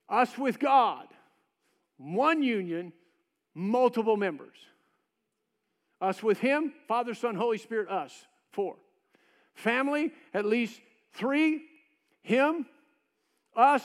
Us 0.08 0.36
with 0.38 0.58
God, 0.58 1.06
one 1.96 2.42
union, 2.42 2.92
multiple 3.54 4.16
members. 4.16 4.56
Us 6.00 6.22
with 6.22 6.38
Him, 6.38 6.72
Father, 6.88 7.14
Son, 7.14 7.34
Holy 7.34 7.58
Spirit, 7.58 7.88
us. 7.88 8.12
Four. 8.52 8.76
Family, 9.54 10.12
at 10.32 10.44
least 10.44 10.80
three 11.12 11.62
him, 12.24 12.66
us, 13.54 13.84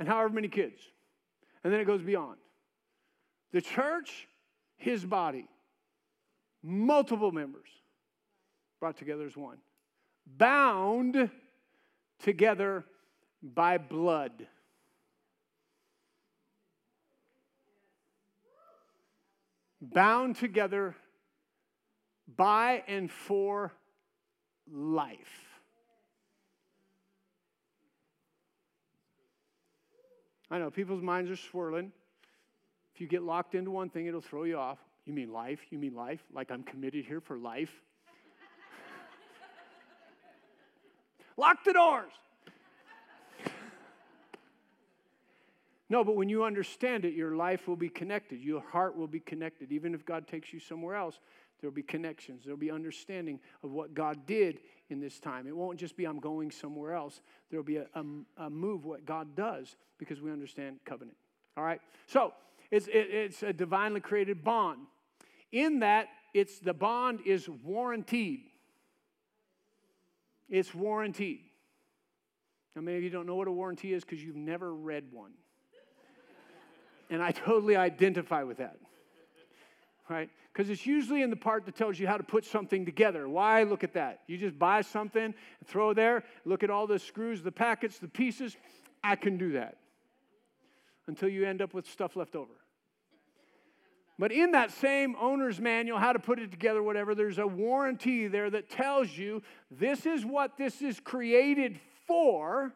and 0.00 0.08
however 0.08 0.30
many 0.30 0.48
kids. 0.48 0.80
And 1.62 1.72
then 1.72 1.80
it 1.80 1.84
goes 1.84 2.02
beyond. 2.02 2.38
The 3.52 3.60
church, 3.60 4.26
his 4.76 5.04
body, 5.04 5.46
multiple 6.62 7.30
members 7.30 7.68
brought 8.80 8.96
together 8.96 9.26
as 9.26 9.36
one, 9.36 9.58
bound 10.26 11.30
together 12.18 12.84
by 13.42 13.78
blood. 13.78 14.48
Bound 19.80 20.36
together 20.36 20.96
by 22.36 22.82
and 22.86 23.10
for 23.10 23.72
life. 24.70 25.18
I 30.50 30.58
know 30.58 30.70
people's 30.70 31.02
minds 31.02 31.30
are 31.30 31.36
swirling. 31.36 31.92
If 32.94 33.00
you 33.00 33.08
get 33.08 33.22
locked 33.22 33.54
into 33.54 33.70
one 33.70 33.90
thing, 33.90 34.06
it'll 34.06 34.20
throw 34.20 34.44
you 34.44 34.56
off. 34.56 34.78
You 35.04 35.12
mean 35.12 35.32
life? 35.32 35.60
You 35.70 35.78
mean 35.78 35.94
life? 35.94 36.22
Like 36.32 36.50
I'm 36.50 36.62
committed 36.62 37.04
here 37.04 37.20
for 37.20 37.36
life? 37.36 37.72
Lock 41.36 41.64
the 41.64 41.72
doors. 41.72 42.12
no, 45.90 46.04
but 46.04 46.14
when 46.14 46.28
you 46.28 46.44
understand 46.44 47.04
it, 47.04 47.14
your 47.14 47.34
life 47.34 47.66
will 47.66 47.76
be 47.76 47.88
connected. 47.88 48.40
Your 48.40 48.60
heart 48.60 48.96
will 48.96 49.08
be 49.08 49.20
connected. 49.20 49.72
Even 49.72 49.92
if 49.92 50.06
God 50.06 50.28
takes 50.28 50.52
you 50.52 50.60
somewhere 50.60 50.94
else, 50.94 51.18
there'll 51.60 51.74
be 51.74 51.82
connections. 51.82 52.42
There'll 52.44 52.58
be 52.58 52.70
understanding 52.70 53.40
of 53.62 53.70
what 53.70 53.94
God 53.94 54.26
did 54.26 54.60
in 54.90 55.00
this 55.00 55.18
time. 55.18 55.46
It 55.46 55.56
won't 55.56 55.78
just 55.78 55.96
be 55.96 56.04
I'm 56.04 56.20
going 56.20 56.50
somewhere 56.50 56.94
else. 56.94 57.20
There'll 57.50 57.64
be 57.64 57.76
a, 57.76 57.86
a, 57.94 58.04
a 58.44 58.50
move 58.50 58.84
what 58.84 59.06
God 59.06 59.34
does 59.34 59.76
because 59.98 60.20
we 60.20 60.30
understand 60.30 60.78
covenant. 60.84 61.16
All 61.56 61.64
right? 61.64 61.80
So 62.06 62.32
it's, 62.70 62.86
it, 62.88 63.08
it's 63.10 63.42
a 63.42 63.52
divinely 63.52 64.00
created 64.00 64.44
bond. 64.44 64.80
In 65.52 65.80
that, 65.80 66.08
it's 66.32 66.58
the 66.58 66.74
bond 66.74 67.20
is 67.24 67.48
warranted. 67.48 68.40
It's 70.48 70.74
warranted. 70.74 71.38
Now, 72.74 72.82
many 72.82 72.96
of 72.96 73.04
you 73.04 73.10
don't 73.10 73.26
know 73.26 73.36
what 73.36 73.48
a 73.48 73.52
warranty 73.52 73.92
is 73.92 74.04
because 74.04 74.22
you've 74.22 74.34
never 74.34 74.74
read 74.74 75.04
one. 75.12 75.30
and 77.08 77.22
I 77.22 77.30
totally 77.30 77.76
identify 77.76 78.42
with 78.42 78.58
that. 78.58 78.76
Right? 80.08 80.28
Because 80.52 80.68
it's 80.68 80.86
usually 80.86 81.22
in 81.22 81.30
the 81.30 81.36
part 81.36 81.64
that 81.64 81.76
tells 81.76 81.98
you 81.98 82.06
how 82.06 82.16
to 82.16 82.22
put 82.22 82.44
something 82.44 82.84
together. 82.84 83.28
Why? 83.28 83.62
Look 83.62 83.84
at 83.84 83.94
that. 83.94 84.20
You 84.26 84.36
just 84.36 84.58
buy 84.58 84.82
something, 84.82 85.34
throw 85.64 85.94
there, 85.94 86.24
look 86.44 86.62
at 86.62 86.70
all 86.70 86.86
the 86.86 86.98
screws, 86.98 87.42
the 87.42 87.52
packets, 87.52 87.98
the 87.98 88.08
pieces. 88.08 88.56
I 89.02 89.16
can 89.16 89.38
do 89.38 89.52
that 89.52 89.78
until 91.06 91.28
you 91.28 91.44
end 91.46 91.62
up 91.62 91.74
with 91.74 91.86
stuff 91.86 92.16
left 92.16 92.36
over. 92.36 92.52
But 94.18 94.30
in 94.30 94.52
that 94.52 94.70
same 94.70 95.16
owner's 95.20 95.60
manual, 95.60 95.98
how 95.98 96.12
to 96.12 96.20
put 96.20 96.38
it 96.38 96.50
together, 96.50 96.82
whatever, 96.82 97.14
there's 97.14 97.38
a 97.38 97.46
warranty 97.46 98.28
there 98.28 98.48
that 98.50 98.70
tells 98.70 99.10
you 99.10 99.42
this 99.70 100.06
is 100.06 100.24
what 100.24 100.56
this 100.56 100.82
is 100.82 101.00
created 101.00 101.80
for. 102.06 102.72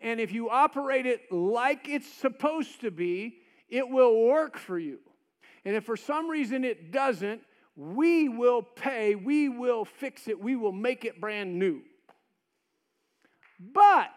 And 0.00 0.20
if 0.20 0.32
you 0.32 0.50
operate 0.50 1.06
it 1.06 1.32
like 1.32 1.88
it's 1.88 2.06
supposed 2.06 2.82
to 2.82 2.90
be, 2.90 3.38
it 3.68 3.88
will 3.88 4.26
work 4.26 4.56
for 4.56 4.78
you. 4.78 5.00
And 5.64 5.74
if 5.76 5.84
for 5.84 5.96
some 5.96 6.28
reason 6.28 6.64
it 6.64 6.92
doesn't, 6.92 7.40
we 7.76 8.28
will 8.28 8.62
pay, 8.62 9.14
we 9.14 9.48
will 9.48 9.84
fix 9.84 10.28
it, 10.28 10.40
we 10.40 10.56
will 10.56 10.72
make 10.72 11.04
it 11.04 11.20
brand 11.20 11.58
new. 11.58 11.80
But 13.58 14.10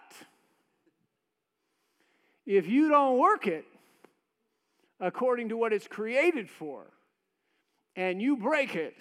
if 2.46 2.68
you 2.68 2.90
don't 2.90 3.18
work 3.18 3.48
it, 3.48 3.66
according 5.00 5.50
to 5.50 5.58
what 5.58 5.74
it's 5.74 5.88
created 5.88 6.50
for, 6.50 6.86
and 7.96 8.22
you 8.22 8.38
break 8.38 8.76
it, 8.76 8.96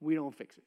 we 0.00 0.14
don't 0.14 0.34
fix 0.34 0.56
it. 0.56 0.64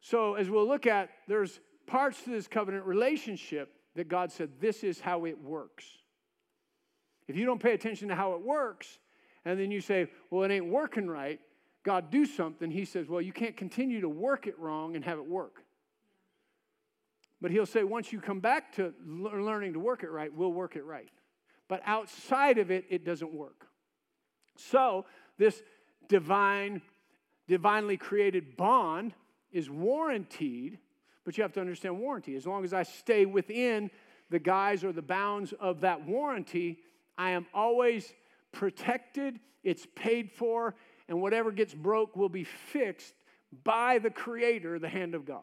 So, 0.00 0.34
as 0.34 0.50
we'll 0.50 0.66
look 0.66 0.86
at, 0.86 1.10
there's 1.28 1.60
parts 1.86 2.22
to 2.24 2.30
this 2.30 2.48
covenant 2.48 2.84
relationship 2.86 3.72
that 3.94 4.08
God 4.08 4.32
said, 4.32 4.50
this 4.60 4.82
is 4.82 5.00
how 5.00 5.26
it 5.26 5.40
works. 5.40 5.84
If 7.28 7.36
you 7.36 7.46
don't 7.46 7.62
pay 7.62 7.72
attention 7.72 8.08
to 8.08 8.14
how 8.14 8.34
it 8.34 8.42
works, 8.42 8.98
and 9.44 9.58
then 9.58 9.70
you 9.70 9.80
say, 9.80 10.08
well, 10.30 10.44
it 10.44 10.50
ain't 10.50 10.66
working 10.66 11.08
right, 11.08 11.40
God 11.82 12.10
do 12.10 12.26
something, 12.26 12.70
He 12.70 12.84
says, 12.84 13.08
well, 13.08 13.20
you 13.20 13.32
can't 13.32 13.56
continue 13.56 14.00
to 14.00 14.08
work 14.08 14.46
it 14.46 14.58
wrong 14.58 14.94
and 14.96 15.04
have 15.04 15.18
it 15.18 15.26
work. 15.26 15.64
But 17.40 17.50
he'll 17.50 17.66
say, 17.66 17.82
once 17.82 18.12
you 18.12 18.20
come 18.20 18.38
back 18.38 18.72
to 18.76 18.94
learning 19.04 19.72
to 19.72 19.80
work 19.80 20.04
it 20.04 20.10
right, 20.10 20.32
we'll 20.32 20.52
work 20.52 20.76
it 20.76 20.84
right. 20.84 21.08
But 21.68 21.82
outside 21.84 22.58
of 22.58 22.70
it, 22.70 22.84
it 22.88 23.04
doesn't 23.04 23.32
work. 23.32 23.66
So, 24.56 25.06
this 25.38 25.60
divine, 26.08 26.82
divinely 27.48 27.96
created 27.96 28.56
bond 28.56 29.14
is 29.50 29.68
warranted, 29.68 30.78
but 31.24 31.36
you 31.36 31.42
have 31.42 31.52
to 31.54 31.60
understand 31.60 31.98
warranty. 31.98 32.36
As 32.36 32.46
long 32.46 32.62
as 32.62 32.72
I 32.72 32.84
stay 32.84 33.26
within 33.26 33.90
the 34.30 34.38
guise 34.38 34.84
or 34.84 34.92
the 34.92 35.02
bounds 35.02 35.52
of 35.58 35.80
that 35.80 36.06
warranty, 36.06 36.78
I 37.16 37.30
am 37.30 37.46
always 37.52 38.12
protected, 38.52 39.38
it's 39.62 39.86
paid 39.94 40.30
for, 40.30 40.74
and 41.08 41.20
whatever 41.20 41.50
gets 41.50 41.74
broke 41.74 42.16
will 42.16 42.28
be 42.28 42.44
fixed 42.44 43.14
by 43.64 43.98
the 43.98 44.10
Creator, 44.10 44.78
the 44.78 44.88
hand 44.88 45.14
of 45.14 45.24
God. 45.24 45.42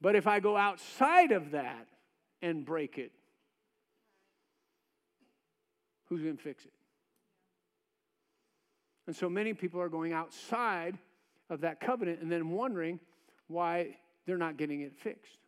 But 0.00 0.14
if 0.14 0.26
I 0.26 0.40
go 0.40 0.56
outside 0.56 1.32
of 1.32 1.52
that 1.52 1.86
and 2.42 2.64
break 2.64 2.98
it, 2.98 3.12
who's 6.06 6.22
going 6.22 6.36
to 6.36 6.42
fix 6.42 6.64
it? 6.64 6.72
And 9.06 9.16
so 9.16 9.28
many 9.28 9.54
people 9.54 9.80
are 9.80 9.88
going 9.88 10.12
outside 10.12 10.98
of 11.50 11.62
that 11.62 11.80
covenant 11.80 12.20
and 12.20 12.30
then 12.30 12.50
wondering 12.50 13.00
why 13.48 13.96
they're 14.26 14.36
not 14.36 14.58
getting 14.58 14.82
it 14.82 14.94
fixed. 14.96 15.38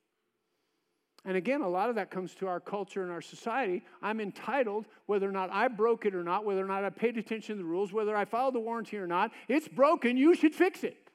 And 1.25 1.37
again, 1.37 1.61
a 1.61 1.69
lot 1.69 1.91
of 1.91 1.97
that 1.97 2.11
comes 2.11 2.35
to 2.37 2.47
our 2.47 2.61
culture 2.61 3.03
and 3.03 3.13
our 3.13 3.21
society. 3.21 3.85
I'm 4.01 4.21
entitled, 4.21 4.87
whether 5.07 5.29
or 5.29 5.33
not 5.33 5.51
I 5.53 5.69
broke 5.69 6.07
it 6.07 6.15
or 6.15 6.25
not, 6.25 6.47
whether 6.47 6.65
or 6.65 6.69
not 6.69 6.83
I 6.83 6.91
paid 6.91 7.19
attention 7.19 7.57
to 7.57 7.63
the 7.63 7.69
rules, 7.69 7.93
whether 7.93 8.17
I 8.17 8.25
followed 8.25 8.55
the 8.55 8.61
warranty 8.61 8.97
or 8.97 9.07
not. 9.07 9.31
It's 9.47 9.69
broken, 9.69 10.17
you 10.17 10.35
should 10.35 10.55
fix 10.55 10.83
it. 10.83 11.11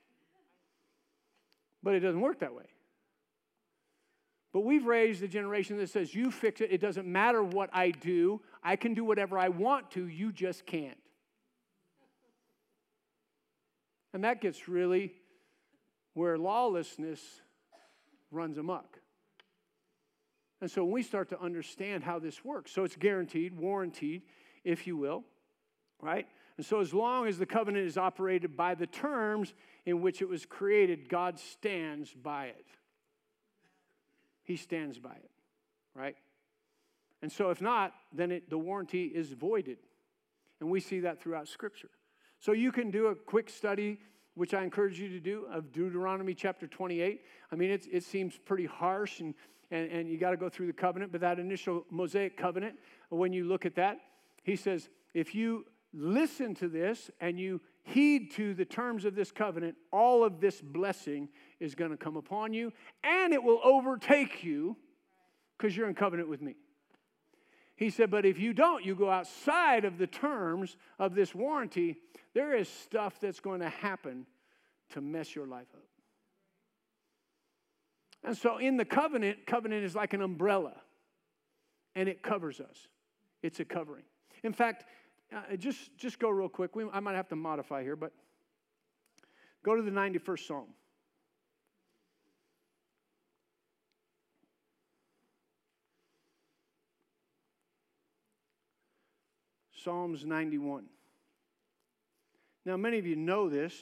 But 1.82 1.95
it 1.95 2.01
doesn't 2.01 2.22
work 2.22 2.39
that 2.39 2.53
way. 2.53 2.66
But 4.53 4.62
we've 4.62 4.86
raised 4.86 5.22
a 5.24 5.28
generation 5.28 5.78
that 5.78 5.89
says, 5.89 6.14
you 6.14 6.32
fix 6.32 6.62
it. 6.62 6.72
It 6.72 6.80
doesn't 6.80 7.08
matter 7.08 7.43
what 7.43 7.70
I 7.74 7.91
do. 7.91 8.41
I 8.64 8.76
can 8.76 8.93
do 8.93 9.03
whatever 9.03 9.38
I 9.38 9.49
want 9.49 9.91
to. 9.91 10.08
You 10.08 10.32
just 10.32 10.66
can't. 10.66 10.97
And 14.14 14.24
that 14.24 14.39
gets 14.39 14.70
really 14.70 15.14
where 16.14 16.38
lawlessness 16.38 17.20
runs 18.32 18.58
amok. 18.58 18.99
And 20.62 20.72
so 20.72 20.84
when 20.84 20.93
we 20.93 21.03
start 21.03 21.30
to 21.30 21.39
understand 21.39 22.03
how 22.03 22.20
this 22.20 22.43
works, 22.43 22.72
so 22.72 22.84
it's 22.84 22.95
guaranteed, 22.95 23.58
warranted, 23.58 24.22
if 24.64 24.88
you 24.88 24.97
will, 24.97 25.24
right? 26.01 26.28
And 26.58 26.66
so 26.66 26.80
as 26.80 26.93
long 26.93 27.28
as 27.28 27.38
the 27.38 27.45
covenant 27.45 27.86
is 27.86 27.97
operated 27.97 28.56
by 28.56 28.76
the 28.76 28.88
terms 28.88 29.53
in 29.86 30.01
which 30.01 30.22
it 30.22 30.30
was 30.30 30.45
created, 30.45 31.10
God 31.10 31.39
stands 31.39 32.14
by 32.14 32.45
it 32.45 32.66
he 34.45 34.56
stands 34.56 34.99
by 34.99 35.12
it, 35.12 35.32
right? 35.93 36.16
And 37.22 37.32
so 37.32 37.49
if 37.49 37.62
not, 37.62 37.93
then 38.14 38.32
it, 38.32 38.49
the 38.49 38.58
warranty 38.58 39.06
is 39.06 39.34
voided. 39.34 39.78
And 40.62 40.70
we 40.70 40.80
see 40.80 41.01
that 41.01 41.20
throughout 41.20 41.47
Scripture. 41.47 41.89
So 42.39 42.51
you 42.51 42.72
can 42.72 42.91
do 42.91 43.08
a 43.08 43.16
quick 43.16 43.49
study, 43.49 43.99
which 44.36 44.53
I 44.53 44.64
encourage 44.64 44.99
you 44.99 45.10
to 45.10 45.20
do, 45.20 45.47
of 45.51 45.72
Deuteronomy 45.74 46.36
chapter 46.36 46.68
28. 46.68 47.22
I 47.51 47.56
mean, 47.56 47.72
it 47.72 48.03
seems 48.03 48.38
pretty 48.38 48.66
harsh 48.66 49.20
and, 49.20 49.34
and, 49.72 49.91
and 49.91 50.09
you 50.09 50.18
got 50.18 50.32
to 50.32 50.38
go 50.38 50.49
through 50.49 50.68
the 50.68 50.74
covenant, 50.74 51.11
but 51.11 51.22
that 51.22 51.39
initial 51.39 51.86
Mosaic 51.89 52.38
covenant, 52.38 52.76
when 53.09 53.34
you 53.34 53.45
look 53.45 53.66
at 53.66 53.76
that, 53.76 53.97
he 54.43 54.55
says, 54.55 54.89
if 55.13 55.34
you 55.34 55.66
listen 55.93 56.53
to 56.55 56.68
this 56.68 57.09
and 57.20 57.39
you 57.39 57.61
heed 57.84 58.32
to 58.32 58.53
the 58.53 58.66
terms 58.66 59.05
of 59.05 59.16
this 59.16 59.32
covenant, 59.32 59.76
all 59.91 60.24
of 60.24 60.39
this 60.39 60.61
blessing 60.61 61.30
is 61.59 61.76
going 61.76 61.91
to 61.91 61.97
come 61.97 62.18
upon 62.18 62.53
you 62.53 62.72
and 63.03 63.34
it 63.34 63.41
will 63.41 63.59
overtake 63.63 64.43
you 64.43 64.76
because 65.57 65.76
you're 65.76 65.88
in 65.88 65.95
covenant 65.95 66.28
with 66.28 66.41
me. 66.41 66.55
He 67.76 67.89
said, 67.89 68.09
but 68.09 68.26
if 68.26 68.39
you 68.39 68.53
don't, 68.53 68.86
you 68.86 68.95
go 68.95 69.09
outside 69.09 69.84
of 69.84 69.97
the 69.97 70.07
terms 70.07 70.78
of 70.97 71.13
this 71.13 71.36
warranty, 71.36 71.97
there 72.34 72.55
is 72.55 72.70
stuff 72.70 73.20
that's 73.20 73.39
going 73.39 73.59
to 73.59 73.70
happen 73.70 74.26
to 74.89 75.01
mess 75.01 75.36
your 75.36 75.45
life 75.45 75.68
up. 75.74 75.84
And 78.26 78.36
so 78.36 78.57
in 78.57 78.76
the 78.76 78.86
covenant, 78.86 79.45
covenant 79.45 79.86
is 79.86 79.95
like 79.95 80.13
an 80.13 80.21
umbrella 80.21 80.73
and 81.95 82.09
it 82.09 82.21
covers 82.23 82.59
us. 82.59 82.88
It's 83.43 83.59
a 83.59 83.65
covering. 83.65 84.03
In 84.43 84.51
fact, 84.51 84.86
uh, 85.34 85.55
just, 85.55 85.95
just 85.97 86.19
go 86.19 86.30
real 86.30 86.49
quick. 86.49 86.76
We, 86.76 86.86
I 86.91 86.99
might 86.99 87.15
have 87.15 87.30
to 87.30 87.36
modify 87.36 87.84
here, 87.84 87.95
but 87.95 88.11
Go 89.65 89.76
to 89.76 89.82
the 89.82 89.89
91st 89.89 90.45
Psalm. 90.45 90.67
Psalms 99.84 100.23
91. 100.23 100.86
Now, 102.63 102.78
many 102.78 102.99
of 102.99 103.07
you 103.07 103.15
know 103.15 103.49
this, 103.49 103.73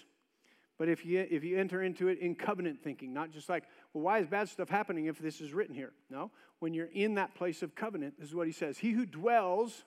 but 0.78 0.88
if 0.88 1.06
you, 1.06 1.28
if 1.30 1.44
you 1.44 1.60
enter 1.60 1.84
into 1.84 2.08
it 2.08 2.20
in 2.20 2.34
covenant 2.34 2.82
thinking, 2.82 3.14
not 3.14 3.32
just 3.32 3.50
like, 3.50 3.66
well, 3.94 4.04
why 4.04 4.20
is 4.20 4.28
bad 4.28 4.50
stuff 4.50 4.70
happening 4.70 5.06
if 5.06 5.20
this 5.20 5.42
is 5.42 5.54
written 5.54 5.76
here? 5.76 5.94
No, 6.10 6.32
when 6.60 6.74
you're 6.74 6.90
in 6.94 7.16
that 7.16 7.36
place 7.36 7.62
of 7.62 7.76
covenant, 7.76 8.16
this 8.20 8.30
is 8.30 8.36
what 8.36 8.48
he 8.48 8.54
says 8.54 8.78
He 8.78 8.92
who 8.92 9.06
dwells 9.06 9.84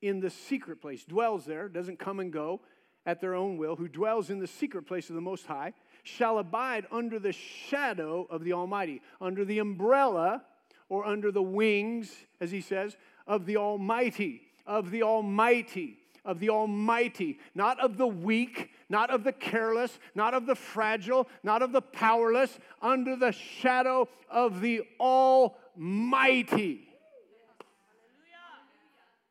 in 0.00 0.20
the 0.20 0.30
secret 0.30 0.80
place, 0.80 1.04
dwells 1.04 1.44
there, 1.44 1.68
doesn't 1.68 1.98
come 1.98 2.20
and 2.20 2.32
go 2.32 2.60
at 3.04 3.20
their 3.20 3.34
own 3.34 3.56
will, 3.56 3.76
who 3.76 3.88
dwells 3.88 4.30
in 4.30 4.38
the 4.38 4.46
secret 4.46 4.86
place 4.86 5.08
of 5.08 5.14
the 5.14 5.20
Most 5.20 5.46
High, 5.46 5.72
shall 6.02 6.38
abide 6.38 6.86
under 6.90 7.18
the 7.18 7.32
shadow 7.32 8.26
of 8.30 8.44
the 8.44 8.52
Almighty, 8.52 9.02
under 9.20 9.44
the 9.44 9.58
umbrella 9.58 10.44
or 10.88 11.04
under 11.04 11.32
the 11.32 11.42
wings, 11.42 12.14
as 12.40 12.50
he 12.50 12.60
says, 12.60 12.96
of 13.26 13.46
the 13.46 13.56
Almighty 13.56 14.42
of 14.66 14.90
the 14.90 15.02
Almighty, 15.02 15.98
of 16.28 16.38
the 16.40 16.50
Almighty, 16.50 17.38
not 17.54 17.80
of 17.80 17.96
the 17.96 18.06
weak, 18.06 18.70
not 18.90 19.10
of 19.10 19.24
the 19.24 19.32
careless, 19.32 19.98
not 20.14 20.34
of 20.34 20.44
the 20.44 20.54
fragile, 20.54 21.26
not 21.42 21.62
of 21.62 21.72
the 21.72 21.80
powerless, 21.80 22.58
under 22.82 23.16
the 23.16 23.32
shadow 23.32 24.06
of 24.30 24.60
the 24.60 24.82
Almighty. 25.00 26.86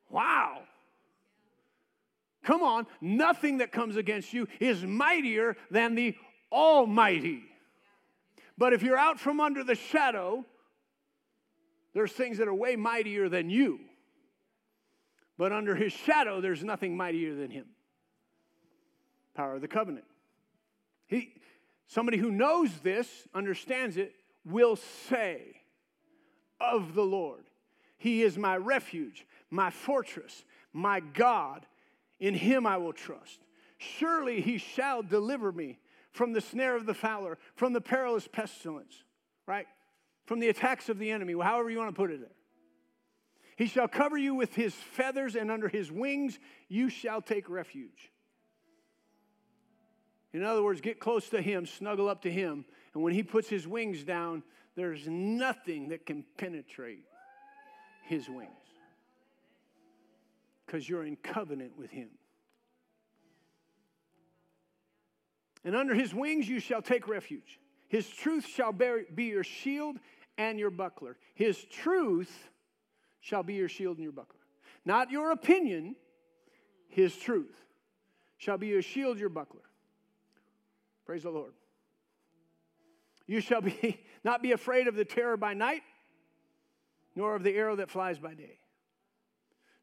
Wow. 0.09 0.61
Come 2.43 2.63
on, 2.63 2.87
nothing 2.99 3.59
that 3.59 3.71
comes 3.71 3.95
against 3.95 4.33
you 4.33 4.47
is 4.59 4.83
mightier 4.83 5.55
than 5.69 5.93
the 5.93 6.15
Almighty. 6.51 7.43
But 8.57 8.73
if 8.73 8.81
you're 8.81 8.97
out 8.97 9.19
from 9.19 9.39
under 9.39 9.63
the 9.63 9.75
shadow, 9.75 10.45
there's 11.93 12.11
things 12.11 12.39
that 12.39 12.47
are 12.47 12.53
way 12.53 12.75
mightier 12.75 13.29
than 13.29 13.51
you. 13.51 13.81
But 15.38 15.51
under 15.51 15.75
his 15.75 15.93
shadow, 15.93 16.41
there's 16.41 16.63
nothing 16.63 16.97
mightier 16.97 17.35
than 17.35 17.51
him. 17.51 17.65
Power 19.35 19.55
of 19.55 19.61
the 19.61 19.67
covenant. 19.67 20.05
He, 21.07 21.33
somebody 21.88 22.17
who 22.17 22.31
knows 22.31 22.71
this, 22.79 23.07
understands 23.33 23.97
it, 23.97 24.13
will 24.45 24.75
say 24.75 25.61
of 26.59 26.95
the 26.95 27.03
Lord, 27.03 27.45
He 27.97 28.23
is 28.23 28.38
my 28.38 28.57
refuge, 28.57 29.25
my 29.49 29.69
fortress, 29.69 30.43
my 30.73 30.99
God. 30.99 31.65
In 32.19 32.33
him 32.33 32.65
I 32.65 32.77
will 32.77 32.93
trust. 32.93 33.41
Surely 33.77 34.41
he 34.41 34.57
shall 34.57 35.03
deliver 35.03 35.51
me 35.51 35.77
from 36.11 36.33
the 36.33 36.41
snare 36.41 36.75
of 36.75 36.88
the 36.88 36.95
fowler, 36.95 37.38
from 37.55 37.73
the 37.73 37.81
perilous 37.81 38.27
pestilence, 38.27 39.03
right? 39.45 39.67
From 40.25 40.39
the 40.39 40.49
attacks 40.49 40.89
of 40.89 40.97
the 40.97 41.11
enemy, 41.11 41.33
however 41.39 41.69
you 41.69 41.77
want 41.77 41.91
to 41.91 41.95
put 41.95 42.09
it 42.09 42.19
there. 42.19 42.36
He 43.57 43.65
shall 43.65 43.87
cover 43.87 44.17
you 44.17 44.35
with 44.35 44.53
his 44.53 44.73
feathers, 44.73 45.35
and 45.35 45.49
under 45.49 45.67
his 45.67 45.91
wings 45.91 46.37
you 46.69 46.89
shall 46.89 47.23
take 47.23 47.49
refuge. 47.49 48.11
In 50.31 50.43
other 50.43 50.61
words, 50.61 50.79
get 50.79 50.99
close 50.99 51.27
to 51.29 51.41
him, 51.41 51.65
snuggle 51.65 52.07
up 52.07 52.21
to 52.21 52.31
him, 52.31 52.65
and 52.93 53.01
when 53.01 53.13
he 53.13 53.23
puts 53.23 53.49
his 53.49 53.67
wings 53.67 54.03
down, 54.03 54.43
there's 54.75 55.07
nothing 55.07 55.89
that 55.89 56.05
can 56.05 56.23
penetrate 56.37 57.03
his 58.05 58.29
wings 58.29 58.51
because 60.65 60.87
you're 60.87 61.03
in 61.03 61.15
covenant 61.15 61.75
with 61.77 61.89
him. 61.89 62.09
And 65.63 65.75
under 65.75 65.95
his 65.95 66.13
wings 66.13 66.47
you 66.47 66.59
shall 66.59 66.83
take 66.83 67.07
refuge. 67.07 67.59
His 67.87 68.07
truth 68.07 68.45
shall 68.45 68.71
be 68.71 69.25
your 69.25 69.43
shield 69.43 69.97
and 70.37 70.59
your 70.59 70.69
buckler. 70.69 71.17
His 71.33 71.63
truth 71.63 72.49
shall 73.28 73.43
be 73.43 73.55
your 73.55 73.67
shield 73.67 73.97
and 73.97 74.03
your 74.03 74.13
buckler. 74.13 74.39
Not 74.86 75.11
your 75.11 75.32
opinion, 75.32 75.97
his 76.88 77.13
truth 77.13 77.57
shall 78.38 78.57
be 78.57 78.67
your 78.67 78.82
shield, 78.82 79.19
your 79.19 79.28
buckler. 79.28 79.59
Praise 81.05 81.23
the 81.23 81.30
Lord. 81.30 81.51
You 83.25 83.41
shall 83.41 83.59
be 83.59 83.99
not 84.23 84.41
be 84.41 84.53
afraid 84.53 84.88
of 84.88 84.95
the 84.95 85.03
terror 85.03 85.36
by 85.36 85.53
night, 85.53 85.82
nor 87.17 87.36
of 87.36 87.43
the 87.43 87.53
arrow 87.53 87.75
that 87.75 87.89
flies 87.89 88.17
by 88.17 88.34
day, 88.34 88.59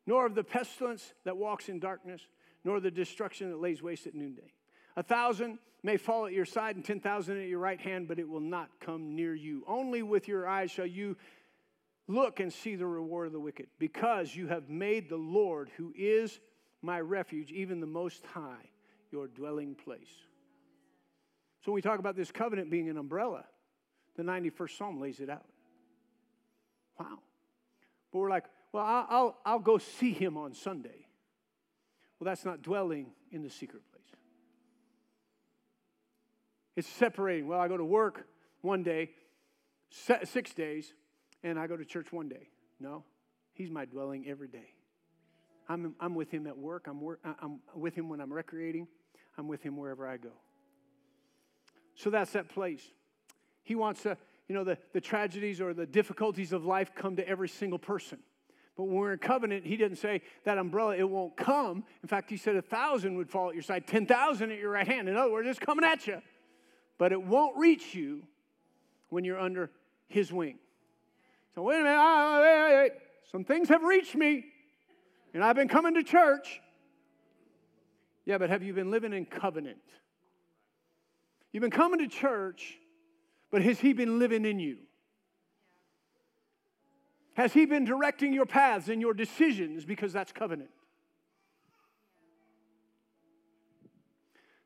nor 0.07 0.25
of 0.25 0.35
the 0.35 0.45
pestilence 0.45 1.13
that 1.25 1.37
walks 1.37 1.69
in 1.69 1.79
darkness, 1.79 2.23
nor 2.65 2.81
the 2.81 2.91
destruction 2.91 3.51
that 3.51 3.61
lays 3.61 3.83
waste 3.83 4.07
at 4.07 4.15
noonday. 4.15 4.55
A 4.97 5.03
thousand 5.03 5.59
may 5.83 5.99
fall 5.99 6.25
at 6.25 6.33
your 6.33 6.47
side 6.47 6.77
and 6.77 6.85
ten 6.85 6.99
thousand 6.99 7.43
at 7.43 7.49
your 7.49 7.59
right 7.59 7.81
hand, 7.81 8.09
but 8.09 8.19
it 8.19 8.27
will 8.27 8.41
not 8.41 8.71
come 8.81 9.15
near 9.15 9.35
you. 9.35 9.65
Only 9.67 10.03
with 10.03 10.29
your 10.29 10.49
eyes 10.49 10.71
shall 10.71 10.87
you 10.87 11.19
Look 12.07 12.41
and 12.41 12.53
see 12.53 12.77
the 12.77 12.87
reward 12.87 13.29
of 13.29 13.33
the 13.33 13.41
wicked, 13.41 13.67
because 13.79 14.35
you 14.35 14.49
have 14.49 14.69
made 14.69 15.09
the 15.09 15.17
Lord, 15.17 15.71
who 15.77 15.93
is 15.97 16.39
my 16.83 17.01
refuge, 17.01 17.51
even 17.51 17.81
the 17.81 17.87
Most 17.87 18.25
High, 18.27 18.71
your 19.11 19.27
dwelling 19.27 19.75
place. 19.75 20.11
So 21.65 21.73
when 21.73 21.77
we 21.77 21.83
talk 21.83 21.99
about 21.99 22.15
this 22.15 22.31
covenant 22.31 22.71
being 22.71 22.91
an 22.91 22.99
umbrella, 22.99 23.45
the 24.17 24.23
91st 24.23 24.77
Psalm 24.77 25.01
lays 25.01 25.19
it 25.21 25.31
out. 25.31 25.47
Wow. 27.01 27.19
But 28.13 28.19
we're 28.19 28.31
like, 28.31 28.45
well, 28.73 28.85
I'll, 28.85 29.07
I'll, 29.09 29.39
I'll 29.47 29.59
go 29.61 29.79
see 29.79 30.13
him 30.13 30.37
on 30.37 30.53
Sunday. 30.53 31.07
Well, 32.19 32.27
that's 32.27 32.45
not 32.45 32.63
dwelling 32.63 33.07
in 33.33 33.43
the 33.43 33.51
secret 33.51 33.83
place. 33.91 34.05
It's 36.77 36.89
separating. 36.89 37.49
Well, 37.49 37.61
I 37.61 37.69
go 37.69 37.77
to 37.77 37.85
work 37.85 38.27
one 38.61 38.83
day, 38.83 39.11
six 39.91 40.53
days, 40.53 40.93
and 41.45 41.59
I 41.59 41.69
go 41.69 41.77
to 41.77 41.85
church 41.85 42.13
one 42.13 42.29
day. 42.29 42.49
No, 42.81 43.05
He's 43.53 43.71
my 43.71 43.85
dwelling 43.85 44.27
every 44.27 44.49
day. 44.49 44.75
I'm, 45.69 45.95
I'm 46.01 46.15
with 46.15 46.31
Him 46.31 46.47
at 46.47 46.59
work, 46.59 46.87
I'm, 46.89 47.01
work, 47.01 47.21
I'm 47.41 47.61
with 47.75 47.95
Him 47.95 48.09
when 48.09 48.21
I'm 48.21 48.33
recreating, 48.33 48.89
I'm 49.39 49.47
with 49.47 49.63
Him 49.63 49.77
wherever 49.77 50.09
I 50.09 50.17
go. 50.17 50.33
So 51.95 52.11
that's 52.11 52.33
that 52.33 52.49
place. 52.49 52.83
He 53.63 53.77
wants 53.77 54.03
to, 54.03 54.17
you 54.49 54.55
know, 54.55 54.65
the, 54.65 54.77
the 54.93 55.01
tragedies 55.01 55.61
or 55.61 55.73
the 55.73 55.87
difficulties 55.87 56.53
of 56.53 56.65
life 56.65 56.91
come 56.95 57.17
to 57.17 57.29
every 57.29 57.49
single 57.49 57.79
person. 57.79 58.19
But 58.77 58.85
when 58.85 58.97
we're 58.97 59.13
in 59.13 59.21
covenant, 59.21 59.65
he 59.65 59.77
didn't 59.77 59.99
say 59.99 60.23
that 60.43 60.59
umbrella, 60.59 60.97
it 60.97 61.09
won't 61.09 61.37
come. 61.37 61.85
In 62.03 62.09
fact, 62.09 62.29
he 62.29 62.37
said 62.37 62.57
a 62.57 62.63
thousand 62.63 63.17
would 63.17 63.31
fall 63.31 63.49
at 63.49 63.55
your 63.55 63.63
side, 63.63 63.87
10,000 63.87 64.51
at 64.51 64.59
your 64.59 64.71
right 64.71 64.87
hand. 64.87 65.09
In 65.09 65.17
other 65.17 65.31
words, 65.31 65.49
it's 65.49 65.61
coming 65.61 65.85
at 65.85 66.09
you. 66.09 66.21
But 66.99 67.13
it 67.13 67.23
won't 67.23 67.57
reach 67.57 67.95
you 67.95 68.25
when 69.11 69.25
you're 69.25 69.39
under 69.39 69.71
his 70.09 70.33
wing. 70.33 70.59
So, 71.55 71.63
wait 71.63 71.81
a 71.81 71.85
minute, 71.85 71.97
ah, 71.97 72.41
wait, 72.41 72.63
wait, 72.63 72.83
wait. 72.83 72.93
some 73.31 73.45
things 73.45 73.69
have 73.69 73.83
reached 73.83 74.17
me, 74.17 74.45
and 75.33 75.45
I've 75.45 75.55
been 75.55 75.69
coming 75.69 75.95
to 75.95 76.03
church. 76.03 76.61
Yeah, 78.25 78.39
but 78.39 78.51
have 78.51 78.63
you 78.63 78.73
been 78.73 78.91
living 78.91 79.13
in 79.13 79.27
covenant? 79.27 79.79
You've 81.53 81.61
been 81.61 81.71
coming 81.71 82.01
to 82.01 82.09
church, 82.09 82.79
but 83.53 83.63
has 83.63 83.79
He 83.79 83.93
been 83.93 84.19
living 84.19 84.45
in 84.45 84.59
you? 84.59 84.79
Has 87.35 87.53
He 87.53 87.67
been 87.67 87.85
directing 87.85 88.33
your 88.33 88.47
paths 88.47 88.89
and 88.89 89.01
your 89.01 89.15
decisions 89.15 89.85
because 89.85 90.13
that's 90.13 90.33
covenant? 90.33 90.71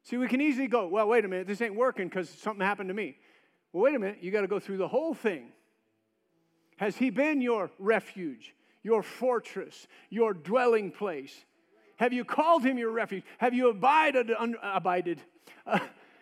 See, 0.05 0.17
we 0.17 0.27
can 0.27 0.41
easily 0.41 0.69
go, 0.69 0.89
well, 0.89 1.07
wait 1.07 1.27
a 1.27 1.29
minute, 1.29 1.47
this 1.47 1.61
ain't 1.61 1.75
working 1.75 2.09
because 2.09 2.31
something 2.31 2.65
happened 2.65 2.89
to 2.89 2.95
me. 2.95 3.19
Well, 3.75 3.83
wait 3.83 3.95
a 3.95 3.99
minute, 3.99 4.21
you 4.23 4.31
got 4.31 4.41
to 4.41 4.47
go 4.47 4.59
through 4.59 4.79
the 4.79 4.89
whole 4.89 5.13
thing. 5.13 5.53
Has 6.79 6.97
He 6.97 7.11
been 7.11 7.41
your 7.41 7.71
refuge, 7.79 8.55
your 8.83 9.03
fortress, 9.03 9.87
your 10.11 10.33
dwelling 10.33 10.91
place? 10.91 11.35
Have 11.97 12.13
you 12.13 12.25
called 12.25 12.65
Him 12.65 12.79
your 12.79 12.91
refuge? 12.91 13.25
Have 13.39 13.53
you 13.53 13.69
abided? 13.69 14.31
Un, 14.31 14.57
abided? 14.63 15.21
Uh, 15.67 15.81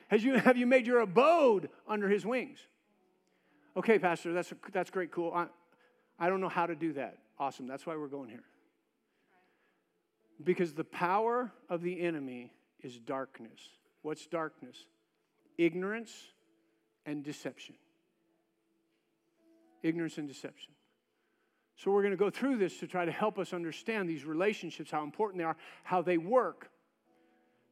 has 0.08 0.24
you, 0.24 0.34
have 0.34 0.56
you 0.56 0.66
made 0.66 0.86
your 0.86 1.00
abode 1.00 1.68
under 1.86 2.08
His 2.08 2.24
wings? 2.24 2.58
Okay, 3.76 3.98
Pastor, 3.98 4.32
that's, 4.32 4.52
that's 4.72 4.90
great, 4.90 5.12
cool. 5.12 5.32
I, 5.34 5.46
I 6.18 6.28
don't 6.30 6.40
know 6.40 6.48
how 6.48 6.66
to 6.66 6.74
do 6.74 6.94
that. 6.94 7.18
Awesome. 7.38 7.66
That's 7.66 7.84
why 7.86 7.94
we're 7.96 8.08
going 8.08 8.30
here. 8.30 8.44
Because 10.42 10.72
the 10.72 10.84
power 10.84 11.52
of 11.68 11.82
the 11.82 12.00
enemy 12.00 12.52
is 12.82 12.98
darkness. 12.98 13.60
What's 14.00 14.26
darkness? 14.26 14.76
Ignorance 15.58 16.12
and 17.04 17.22
deception 17.22 17.74
ignorance 19.86 20.18
and 20.18 20.28
deception. 20.28 20.72
So, 21.76 21.90
we're 21.90 22.02
going 22.02 22.12
to 22.12 22.16
go 22.16 22.30
through 22.30 22.56
this 22.56 22.78
to 22.78 22.86
try 22.86 23.04
to 23.04 23.12
help 23.12 23.38
us 23.38 23.52
understand 23.52 24.08
these 24.08 24.24
relationships, 24.24 24.90
how 24.90 25.04
important 25.04 25.38
they 25.38 25.44
are, 25.44 25.56
how 25.84 26.00
they 26.02 26.16
work. 26.18 26.70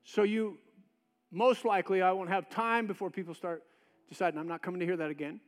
So, 0.04 0.22
you 0.22 0.58
most 1.30 1.64
likely, 1.64 2.02
I 2.02 2.12
won't 2.12 2.28
have 2.28 2.48
time 2.50 2.86
before 2.86 3.10
people 3.10 3.34
start 3.34 3.62
deciding, 4.08 4.38
I'm 4.38 4.46
not 4.46 4.62
coming 4.62 4.80
to 4.80 4.86
hear 4.86 4.96
that 4.98 5.10
again. 5.10 5.40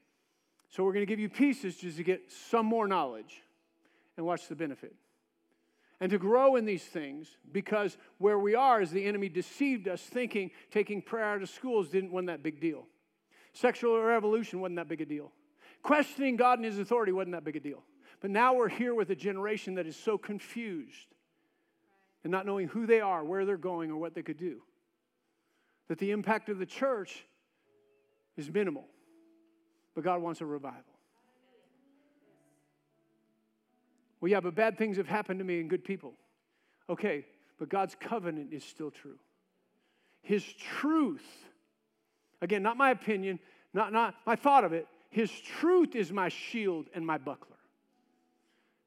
So, 0.71 0.85
we're 0.85 0.93
going 0.93 1.07
to 1.07 1.11
give 1.11 1.21
you 1.21 1.29
pieces 1.29 1.77
just 1.77 1.99
to 1.99 2.03
get 2.03 2.33
some 2.51 2.67
more 2.67 2.89
knowledge 2.89 3.43
and 4.17 4.25
watch 4.25 4.49
the 4.49 4.57
benefit. 4.57 4.95
and 6.01 6.11
to 6.11 6.19
grow 6.19 6.57
in 6.57 6.65
these 6.65 6.85
things 6.85 7.29
because 7.53 7.97
where 8.19 8.39
we 8.39 8.55
are 8.55 8.81
is 8.83 8.91
the 8.91 9.05
enemy 9.05 9.29
deceived 9.29 9.89
us 9.89 10.01
thinking 10.03 10.51
taking 10.71 11.01
prayer 11.01 11.25
out 11.25 11.43
of 11.43 11.49
schools 11.49 11.89
didn't 11.89 12.13
wasn't 12.13 12.27
that 12.27 12.43
big 12.43 12.61
deal 12.61 12.87
sexual 13.53 14.01
revolution 14.01 14.61
wasn't 14.61 14.77
that 14.77 14.89
big 14.89 15.01
a 15.01 15.07
deal 15.07 15.33
questioning 15.87 16.37
god 16.37 16.59
and 16.59 16.65
his 16.65 16.79
authority 16.79 17.13
wasn't 17.13 17.33
that 17.33 17.45
big 17.45 17.57
a 17.57 17.61
deal 17.61 17.83
but 18.21 18.31
now 18.31 18.55
we're 18.55 18.69
here 18.69 18.95
with 18.95 19.11
a 19.11 19.15
generation 19.15 19.75
that 19.77 19.87
is 19.87 19.97
so 19.97 20.19
confused 20.19 21.15
and 22.25 22.31
not 22.31 22.45
knowing 22.45 22.67
who 22.67 22.87
they 22.87 23.01
are 23.01 23.25
where 23.25 23.45
they're 23.45 23.57
going 23.57 23.91
or 23.91 23.97
what 23.97 24.15
they 24.15 24.23
could 24.23 24.37
do 24.37 24.61
that 25.89 25.99
the 25.99 26.11
impact 26.11 26.49
of 26.49 26.59
the 26.59 26.67
church 26.67 27.25
is 28.37 28.51
minimal 28.53 28.85
but 29.95 30.03
god 30.03 30.21
wants 30.21 30.41
a 30.41 30.47
revival 30.47 30.97
Well, 34.21 34.31
yeah, 34.31 34.41
but 34.41 34.55
bad 34.55 34.79
things 34.79 34.97
have 34.97 35.07
happened 35.07 35.39
to 35.41 35.45
me 35.45 35.61
and 35.61 35.69
good 35.69 35.85
people. 35.85 36.15
Okay, 36.89 37.25
but 37.59 37.69
God's 37.69 37.95
covenant 37.99 38.53
is 38.53 38.65
still 38.65 38.91
true. 38.91 39.19
His 40.23 40.43
truth, 40.45 41.27
again, 42.43 42.63
not 42.63 42.77
my 42.77 42.91
opinion, 42.91 43.39
not, 43.73 43.93
not 43.93 44.15
my 44.27 44.35
thought 44.35 44.65
of 44.65 44.73
it, 44.73 44.89
His 45.11 45.31
truth 45.31 45.95
is 45.95 46.13
my 46.13 46.29
shield 46.29 46.87
and 46.95 47.07
my 47.07 47.19
buckler. 47.19 47.57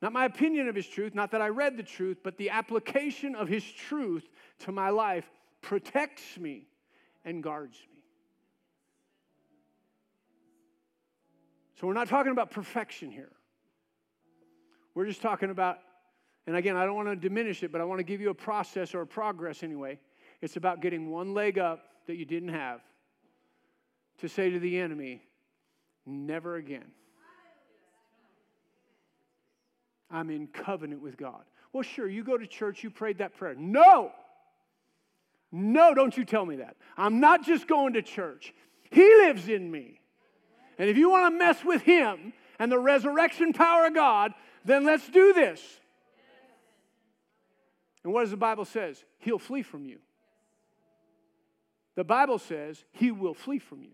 Not 0.02 0.14
my 0.14 0.26
opinion 0.26 0.70
of 0.70 0.76
His 0.76 0.88
truth, 0.88 1.14
not 1.14 1.32
that 1.32 1.42
I 1.42 1.50
read 1.50 1.76
the 1.76 1.84
truth, 1.84 2.20
but 2.24 2.38
the 2.38 2.52
application 2.52 3.36
of 3.36 3.48
His 3.48 3.64
truth 3.64 4.28
to 4.60 4.72
my 4.72 4.90
life 4.90 5.30
protects 5.62 6.38
me 6.38 6.68
and 7.26 7.44
guards 7.44 7.78
me. 7.94 8.02
So 11.80 11.88
we're 11.88 11.94
not 11.94 12.08
talking 12.08 12.32
about 12.32 12.52
perfection 12.52 13.12
here. 13.12 13.32
We're 14.96 15.06
just 15.06 15.22
talking 15.22 15.50
about, 15.50 15.80
and 16.46 16.56
again, 16.56 16.76
I 16.76 16.86
don't 16.86 16.96
want 16.96 17.08
to 17.08 17.16
diminish 17.16 17.64
it, 17.64 17.72
but 17.72 17.80
I 17.80 17.86
want 17.86 18.00
to 18.00 18.04
give 18.04 18.20
you 18.20 18.30
a 18.30 18.36
process 18.36 18.94
or 18.94 19.02
a 19.02 19.08
progress 19.08 19.64
anyway. 19.64 20.00
It's 20.42 20.58
about 20.58 20.82
getting 20.82 21.10
one 21.10 21.34
leg 21.34 21.58
up 21.58 21.86
that 22.08 22.16
you 22.18 22.26
didn't 22.26 22.50
have 22.50 22.82
to 24.18 24.28
say 24.28 24.50
to 24.50 24.60
the 24.60 24.78
enemy, 24.78 25.22
never 26.10 26.56
again. 26.56 26.92
I'm 30.12 30.30
in 30.30 30.48
covenant 30.48 31.02
with 31.02 31.18
God. 31.18 31.44
Well, 31.72 31.84
sure, 31.84 32.08
you 32.08 32.24
go 32.24 32.38
to 32.38 32.48
church, 32.48 32.84
you 32.84 32.90
prayed 32.90 33.20
that 33.20 33.36
prayer. 33.36 33.56
No! 33.56 34.12
No, 35.52 35.94
don't 35.94 36.16
you 36.16 36.26
tell 36.26 36.46
me 36.46 36.58
that. 36.58 36.78
I'm 36.98 37.20
not 37.20 37.44
just 37.46 37.68
going 37.68 37.94
to 37.94 38.02
church, 38.02 38.54
He 38.90 39.04
lives 39.04 39.48
in 39.48 39.70
me. 39.70 40.00
And 40.78 40.90
if 40.90 40.98
you 40.98 41.10
want 41.10 41.34
to 41.34 41.38
mess 41.38 41.64
with 41.64 41.82
Him 41.84 42.34
and 42.58 42.72
the 42.72 42.80
resurrection 42.80 43.54
power 43.54 43.88
of 43.88 43.94
God, 43.94 44.34
then 44.66 44.86
let's 44.86 45.08
do 45.10 45.34
this. 45.34 45.62
And 48.04 48.14
what 48.14 48.22
does 48.22 48.32
the 48.32 48.38
Bible 48.38 48.66
says? 48.66 49.04
He'll 49.20 49.40
flee 49.40 49.62
from 49.62 49.86
you. 49.86 50.00
The 51.96 52.06
Bible 52.06 52.40
says 52.40 52.82
he 52.94 53.12
will 53.12 53.34
flee 53.34 53.60
from 53.60 53.84
you. 53.84 53.92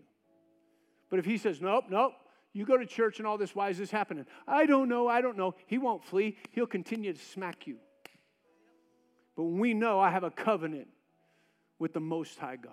But 1.10 1.18
if 1.18 1.24
he 1.24 1.38
says, 1.38 1.60
nope, 1.60 1.84
nope, 1.88 2.12
you 2.52 2.64
go 2.64 2.76
to 2.76 2.86
church 2.86 3.18
and 3.18 3.26
all 3.26 3.38
this, 3.38 3.54
why 3.54 3.68
is 3.70 3.78
this 3.78 3.90
happening? 3.90 4.26
I 4.46 4.66
don't 4.66 4.88
know, 4.88 5.08
I 5.08 5.20
don't 5.20 5.36
know. 5.36 5.54
He 5.66 5.78
won't 5.78 6.04
flee, 6.04 6.36
he'll 6.52 6.66
continue 6.66 7.12
to 7.12 7.18
smack 7.18 7.66
you. 7.66 7.76
But 9.36 9.44
we 9.44 9.74
know 9.74 10.00
I 10.00 10.10
have 10.10 10.24
a 10.24 10.30
covenant 10.30 10.88
with 11.78 11.92
the 11.92 12.00
Most 12.00 12.38
High 12.38 12.56
God. 12.56 12.72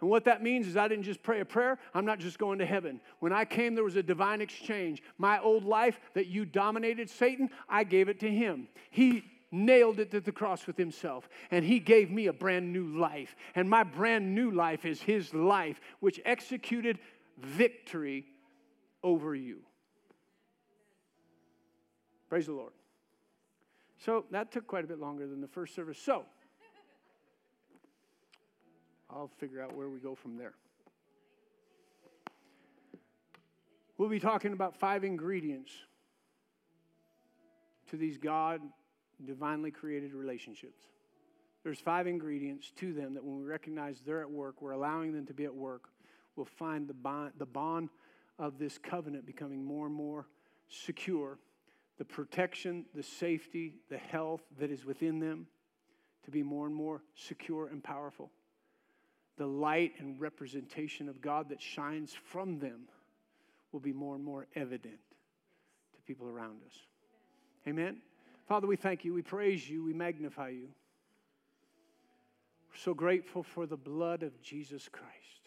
And 0.00 0.10
what 0.10 0.24
that 0.26 0.42
means 0.42 0.66
is 0.66 0.76
I 0.76 0.86
didn't 0.86 1.04
just 1.04 1.22
pray 1.22 1.40
a 1.40 1.44
prayer, 1.44 1.78
I'm 1.94 2.04
not 2.04 2.18
just 2.18 2.38
going 2.38 2.58
to 2.58 2.66
heaven. 2.66 3.00
When 3.20 3.32
I 3.32 3.44
came, 3.44 3.74
there 3.74 3.84
was 3.84 3.96
a 3.96 4.02
divine 4.02 4.40
exchange. 4.40 5.02
My 5.18 5.40
old 5.40 5.64
life 5.64 5.98
that 6.14 6.26
you 6.26 6.44
dominated, 6.44 7.08
Satan, 7.08 7.50
I 7.68 7.84
gave 7.84 8.08
it 8.08 8.20
to 8.20 8.30
him. 8.30 8.68
He 8.90 9.24
nailed 9.50 10.00
it 10.00 10.10
to 10.10 10.20
the 10.20 10.32
cross 10.32 10.66
with 10.66 10.76
himself, 10.76 11.28
and 11.50 11.64
he 11.64 11.78
gave 11.78 12.10
me 12.10 12.26
a 12.26 12.32
brand 12.32 12.72
new 12.72 12.98
life. 12.98 13.34
And 13.54 13.70
my 13.70 13.82
brand 13.82 14.34
new 14.34 14.50
life 14.50 14.84
is 14.84 15.00
his 15.00 15.32
life, 15.32 15.80
which 16.00 16.20
executed 16.24 16.98
victory 17.38 18.26
over 19.02 19.34
you. 19.34 19.60
Praise 22.28 22.46
the 22.46 22.52
Lord. 22.52 22.72
So 23.98 24.24
that 24.30 24.52
took 24.52 24.66
quite 24.66 24.84
a 24.84 24.86
bit 24.86 24.98
longer 24.98 25.26
than 25.26 25.40
the 25.40 25.48
first 25.48 25.74
service. 25.74 25.98
So, 25.98 26.24
I'll 29.08 29.30
figure 29.38 29.60
out 29.60 29.74
where 29.74 29.88
we 29.88 30.00
go 30.00 30.14
from 30.14 30.36
there. 30.36 30.54
We'll 33.96 34.08
be 34.08 34.18
talking 34.18 34.52
about 34.52 34.76
five 34.76 35.04
ingredients 35.04 35.70
to 37.90 37.96
these 37.96 38.18
God 38.18 38.60
divinely 39.24 39.70
created 39.70 40.14
relationships. 40.14 40.82
There's 41.62 41.78
five 41.78 42.06
ingredients 42.06 42.72
to 42.76 42.92
them 42.92 43.14
that 43.14 43.24
when 43.24 43.38
we 43.38 43.44
recognize 43.44 44.00
they're 44.04 44.20
at 44.20 44.30
work, 44.30 44.60
we're 44.60 44.72
allowing 44.72 45.12
them 45.12 45.26
to 45.26 45.34
be 45.34 45.44
at 45.44 45.54
work, 45.54 45.88
we'll 46.36 46.46
find 46.46 46.88
the 46.88 46.94
bond, 46.94 47.32
the 47.38 47.46
bond 47.46 47.90
of 48.38 48.58
this 48.58 48.78
covenant 48.78 49.26
becoming 49.26 49.64
more 49.64 49.86
and 49.86 49.94
more 49.94 50.26
secure. 50.68 51.38
The 51.98 52.04
protection, 52.04 52.86
the 52.94 53.02
safety, 53.02 53.76
the 53.88 53.98
health 53.98 54.42
that 54.58 54.70
is 54.70 54.84
within 54.84 55.20
them 55.20 55.46
to 56.24 56.30
be 56.30 56.42
more 56.42 56.66
and 56.66 56.74
more 56.74 57.02
secure 57.14 57.68
and 57.68 57.82
powerful 57.82 58.30
the 59.36 59.46
light 59.46 59.94
and 59.98 60.20
representation 60.20 61.08
of 61.08 61.20
God 61.20 61.48
that 61.48 61.60
shines 61.60 62.12
from 62.12 62.58
them 62.58 62.88
will 63.72 63.80
be 63.80 63.92
more 63.92 64.14
and 64.14 64.24
more 64.24 64.46
evident 64.54 64.98
to 65.94 66.02
people 66.02 66.28
around 66.28 66.62
us. 66.66 66.74
Amen. 67.66 67.98
Father, 68.46 68.66
we 68.66 68.76
thank 68.76 69.04
you, 69.04 69.12
we 69.14 69.22
praise 69.22 69.68
you, 69.68 69.82
we 69.82 69.92
magnify 69.92 70.50
you. 70.50 70.68
We're 72.70 72.78
so 72.78 72.94
grateful 72.94 73.42
for 73.42 73.66
the 73.66 73.76
blood 73.76 74.22
of 74.22 74.40
Jesus 74.40 74.88
Christ. 74.88 75.43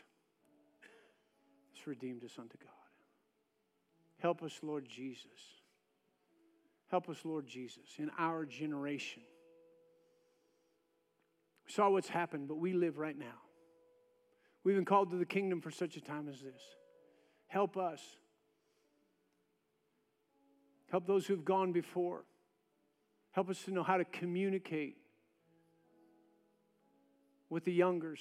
Redeemed 1.88 2.24
us 2.26 2.34
unto 2.38 2.58
God. 2.58 2.72
Help 4.20 4.44
us, 4.44 4.60
Lord 4.62 4.86
Jesus. 4.90 5.26
Help 6.92 7.10
us, 7.10 7.18
Lord 7.24 7.48
Jesus, 7.48 7.86
in 7.98 8.12
our 8.20 8.46
generation. 8.46 9.24
We 11.66 11.72
saw 11.72 11.90
what's 11.90 12.10
happened, 12.10 12.50
but 12.50 12.58
we 12.58 12.74
live 12.74 12.98
right 12.98 13.18
now. 13.18 13.40
We've 14.64 14.76
been 14.76 14.86
called 14.86 15.12
to 15.12 15.18
the 15.18 15.26
kingdom 15.26 15.62
for 15.62 15.72
such 15.72 15.96
a 15.96 16.02
time 16.02 16.28
as 16.28 16.42
this. 16.42 16.62
Help 17.48 17.78
us. 17.78 18.02
Help 20.92 21.08
those 21.08 21.26
who've 21.26 21.46
gone 21.46 21.72
before. 21.72 22.26
Help 23.32 23.50
us 23.50 23.62
to 23.64 23.72
know 23.72 23.84
how 23.84 23.96
to 23.96 24.06
communicate 24.06 24.98
with 27.50 27.64
the 27.64 27.74
youngers. 27.74 28.20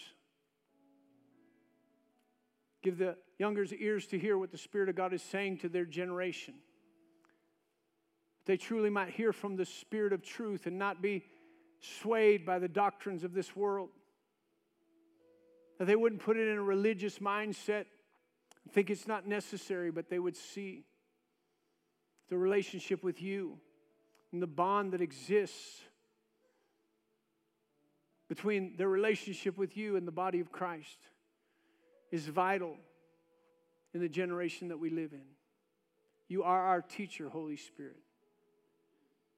Give 2.82 2.98
the 2.98 3.16
youngers 3.38 3.72
ears 3.72 4.06
to 4.08 4.18
hear 4.18 4.38
what 4.38 4.50
the 4.50 4.58
Spirit 4.58 4.88
of 4.88 4.96
God 4.96 5.12
is 5.12 5.22
saying 5.22 5.58
to 5.58 5.68
their 5.68 5.84
generation. 5.84 6.54
They 8.46 8.56
truly 8.56 8.90
might 8.90 9.10
hear 9.10 9.32
from 9.32 9.56
the 9.56 9.66
Spirit 9.66 10.12
of 10.12 10.22
truth 10.22 10.66
and 10.66 10.78
not 10.78 11.02
be 11.02 11.24
swayed 11.80 12.46
by 12.46 12.58
the 12.58 12.68
doctrines 12.68 13.24
of 13.24 13.34
this 13.34 13.54
world 13.54 13.90
that 15.78 15.84
they 15.84 15.96
wouldn't 15.96 16.22
put 16.22 16.36
it 16.36 16.48
in 16.48 16.56
a 16.56 16.62
religious 16.62 17.18
mindset, 17.18 17.84
think 18.72 18.90
it's 18.90 19.06
not 19.06 19.26
necessary, 19.26 19.90
but 19.90 20.08
they 20.08 20.18
would 20.18 20.36
see 20.36 20.84
the 22.28 22.36
relationship 22.36 23.02
with 23.02 23.22
you 23.22 23.58
and 24.32 24.42
the 24.42 24.46
bond 24.46 24.92
that 24.92 25.00
exists 25.00 25.80
between 28.28 28.76
their 28.76 28.88
relationship 28.88 29.56
with 29.56 29.76
you 29.76 29.96
and 29.96 30.06
the 30.06 30.12
body 30.12 30.40
of 30.40 30.50
Christ 30.50 30.98
is 32.10 32.26
vital 32.26 32.76
in 33.96 34.02
the 34.02 34.08
generation 34.10 34.68
that 34.68 34.78
we 34.78 34.90
live 34.90 35.14
in. 35.14 35.24
You 36.28 36.42
are 36.42 36.66
our 36.66 36.82
teacher, 36.82 37.30
Holy 37.30 37.56
Spirit. 37.56 37.96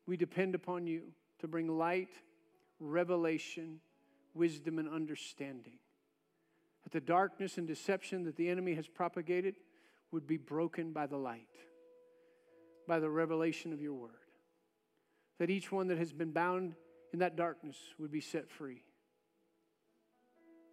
We 0.05 0.17
depend 0.17 0.57
upon 0.57 0.89
you 0.89 1.03
to 1.39 1.47
bring 1.47 1.79
light, 1.79 2.09
revelation, 2.81 3.79
wisdom, 4.35 4.81
and 4.81 4.89
understanding 4.89 5.79
that 6.83 6.91
the 6.91 7.01
darkness 7.01 7.57
and 7.57 7.69
deception 7.69 8.25
that 8.25 8.35
the 8.35 8.49
enemy 8.49 8.75
has 8.75 8.89
propagated 8.89 9.55
would 10.11 10.27
be 10.27 10.37
broken 10.37 10.93
by 10.93 11.07
the 11.07 11.17
light, 11.17 11.47
by 12.89 12.99
the 12.99 13.11
revelation 13.11 13.73
of 13.73 13.81
your 13.81 13.95
word. 13.95 14.11
That 15.39 15.51
each 15.51 15.71
one 15.71 15.87
that 15.87 15.99
has 15.99 16.13
been 16.13 16.33
bound 16.33 16.75
in 17.13 17.21
that 17.21 17.37
darkness 17.37 17.77
would 18.01 18.11
be 18.11 18.21
set 18.21 18.51
free. 18.51 18.83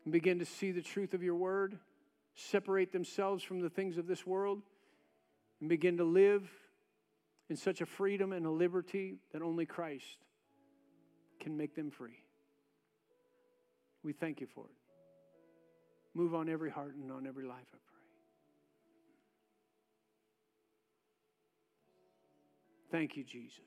And 0.05 0.11
begin 0.11 0.39
to 0.39 0.45
see 0.45 0.71
the 0.71 0.81
truth 0.81 1.13
of 1.13 1.21
your 1.21 1.35
word, 1.35 1.77
separate 2.35 2.91
themselves 2.91 3.43
from 3.43 3.61
the 3.61 3.69
things 3.69 3.97
of 3.97 4.07
this 4.07 4.25
world, 4.25 4.61
and 5.59 5.69
begin 5.69 5.97
to 5.97 6.03
live 6.03 6.49
in 7.49 7.55
such 7.55 7.81
a 7.81 7.85
freedom 7.85 8.33
and 8.33 8.45
a 8.45 8.51
liberty 8.51 9.17
that 9.31 9.41
only 9.41 9.65
Christ 9.65 10.17
can 11.39 11.55
make 11.55 11.75
them 11.75 11.91
free. 11.91 12.19
We 14.03 14.13
thank 14.13 14.41
you 14.41 14.47
for 14.47 14.65
it. 14.65 14.75
Move 16.13 16.35
on 16.35 16.49
every 16.49 16.69
heart 16.69 16.95
and 16.95 17.11
on 17.11 17.27
every 17.27 17.45
life, 17.45 17.67
I 17.73 17.77
pray. 17.77 17.95
Thank 22.91 23.17
you, 23.17 23.23
Jesus. 23.23 23.59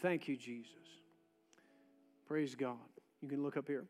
Thank 0.00 0.28
you, 0.28 0.36
Jesus. 0.36 0.72
Praise 2.26 2.54
God. 2.54 2.76
You 3.20 3.28
can 3.28 3.42
look 3.42 3.56
up 3.56 3.66
here. 3.66 3.84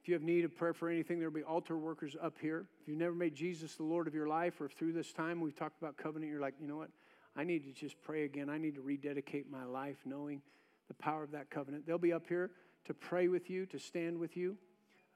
If 0.00 0.08
you 0.08 0.14
have 0.14 0.22
need 0.22 0.44
of 0.44 0.56
prayer 0.56 0.72
for 0.72 0.88
anything, 0.88 1.18
there'll 1.18 1.34
be 1.34 1.42
altar 1.42 1.76
workers 1.76 2.16
up 2.22 2.36
here. 2.40 2.66
If 2.80 2.88
you've 2.88 2.98
never 2.98 3.14
made 3.14 3.34
Jesus 3.34 3.74
the 3.74 3.82
Lord 3.82 4.06
of 4.06 4.14
your 4.14 4.28
life, 4.28 4.60
or 4.60 4.68
through 4.68 4.92
this 4.92 5.12
time 5.12 5.40
we've 5.40 5.56
talked 5.56 5.80
about 5.80 5.96
covenant, 5.96 6.30
you're 6.30 6.40
like, 6.40 6.54
you 6.60 6.68
know 6.68 6.76
what? 6.76 6.90
I 7.36 7.44
need 7.44 7.64
to 7.64 7.72
just 7.72 8.00
pray 8.02 8.24
again. 8.24 8.48
I 8.48 8.58
need 8.58 8.74
to 8.76 8.80
rededicate 8.80 9.50
my 9.50 9.64
life 9.64 9.96
knowing 10.04 10.42
the 10.88 10.94
power 10.94 11.22
of 11.22 11.32
that 11.32 11.50
covenant. 11.50 11.86
They'll 11.86 11.98
be 11.98 12.12
up 12.12 12.26
here 12.28 12.50
to 12.86 12.94
pray 12.94 13.28
with 13.28 13.50
you, 13.50 13.66
to 13.66 13.78
stand 13.78 14.18
with 14.18 14.36
you. 14.36 14.56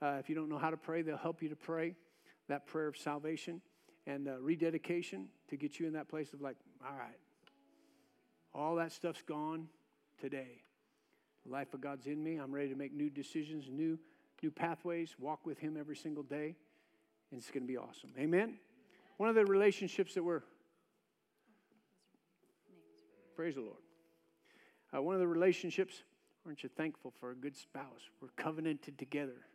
Uh, 0.00 0.16
if 0.20 0.28
you 0.28 0.34
don't 0.34 0.48
know 0.48 0.58
how 0.58 0.70
to 0.70 0.76
pray, 0.76 1.02
they'll 1.02 1.16
help 1.16 1.42
you 1.42 1.48
to 1.48 1.56
pray 1.56 1.94
that 2.48 2.66
prayer 2.66 2.88
of 2.88 2.96
salvation 2.96 3.60
and 4.06 4.28
uh, 4.28 4.38
rededication 4.40 5.28
to 5.48 5.56
get 5.56 5.78
you 5.78 5.86
in 5.86 5.92
that 5.94 6.08
place 6.08 6.32
of 6.32 6.40
like, 6.40 6.56
all 6.84 6.96
right, 6.96 7.18
all 8.54 8.76
that 8.76 8.92
stuff's 8.92 9.22
gone 9.22 9.68
today. 10.20 10.62
The 11.46 11.52
life 11.52 11.72
of 11.72 11.80
God's 11.80 12.06
in 12.06 12.22
me. 12.22 12.36
I'm 12.36 12.52
ready 12.52 12.68
to 12.68 12.76
make 12.76 12.92
new 12.92 13.10
decisions, 13.10 13.68
new 13.70 13.98
new 14.42 14.50
pathways, 14.50 15.14
walk 15.18 15.46
with 15.46 15.58
Him 15.58 15.76
every 15.78 15.96
single 15.96 16.22
day, 16.22 16.56
and 17.30 17.38
it's 17.38 17.50
going 17.50 17.62
to 17.62 17.68
be 17.68 17.76
awesome. 17.76 18.10
Amen? 18.18 18.54
One 19.16 19.28
of 19.28 19.34
the 19.34 19.44
relationships 19.44 20.14
that 20.14 20.22
we're, 20.22 20.42
praise 23.36 23.54
the 23.54 23.60
Lord. 23.60 23.76
Uh, 24.94 25.00
one 25.00 25.14
of 25.14 25.20
the 25.20 25.28
relationships, 25.28 26.02
aren't 26.44 26.62
you 26.62 26.68
thankful 26.68 27.12
for 27.20 27.30
a 27.30 27.34
good 27.34 27.56
spouse? 27.56 28.02
We're 28.20 28.28
covenanted 28.36 28.98
together. 28.98 29.46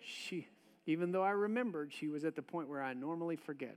She, 0.00 0.48
even 0.86 1.12
though 1.12 1.22
I 1.22 1.30
remembered, 1.30 1.92
she 1.92 2.08
was 2.08 2.24
at 2.24 2.34
the 2.34 2.42
point 2.42 2.68
where 2.68 2.82
I 2.82 2.92
normally 2.92 3.36
forget. 3.36 3.76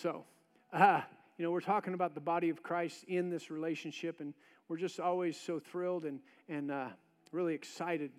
So, 0.00 0.24
uh, 0.72 1.00
you 1.38 1.44
know, 1.44 1.50
we're 1.50 1.60
talking 1.60 1.94
about 1.94 2.14
the 2.14 2.20
body 2.20 2.50
of 2.50 2.62
Christ 2.62 3.04
in 3.08 3.30
this 3.30 3.50
relationship, 3.50 4.20
and 4.20 4.34
we're 4.68 4.76
just 4.76 5.00
always 5.00 5.38
so 5.38 5.58
thrilled 5.58 6.04
and, 6.04 6.20
and 6.48 6.70
uh, 6.70 6.88
really 7.32 7.54
excited 7.54 8.10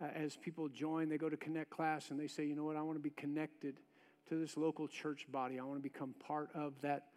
uh, 0.00 0.06
as 0.14 0.36
people 0.36 0.68
join, 0.68 1.08
they 1.08 1.18
go 1.18 1.28
to 1.28 1.36
Connect 1.36 1.70
class 1.70 2.10
and 2.10 2.18
they 2.18 2.26
say, 2.26 2.44
you 2.44 2.54
know 2.54 2.64
what, 2.64 2.76
I 2.76 2.82
want 2.82 2.96
to 2.96 3.02
be 3.02 3.10
connected 3.10 3.76
to 4.28 4.36
this 4.36 4.56
local 4.56 4.88
church 4.88 5.26
body. 5.30 5.58
I 5.58 5.64
want 5.64 5.78
to 5.78 5.82
become 5.82 6.14
part 6.26 6.50
of 6.54 6.72
that, 6.82 7.08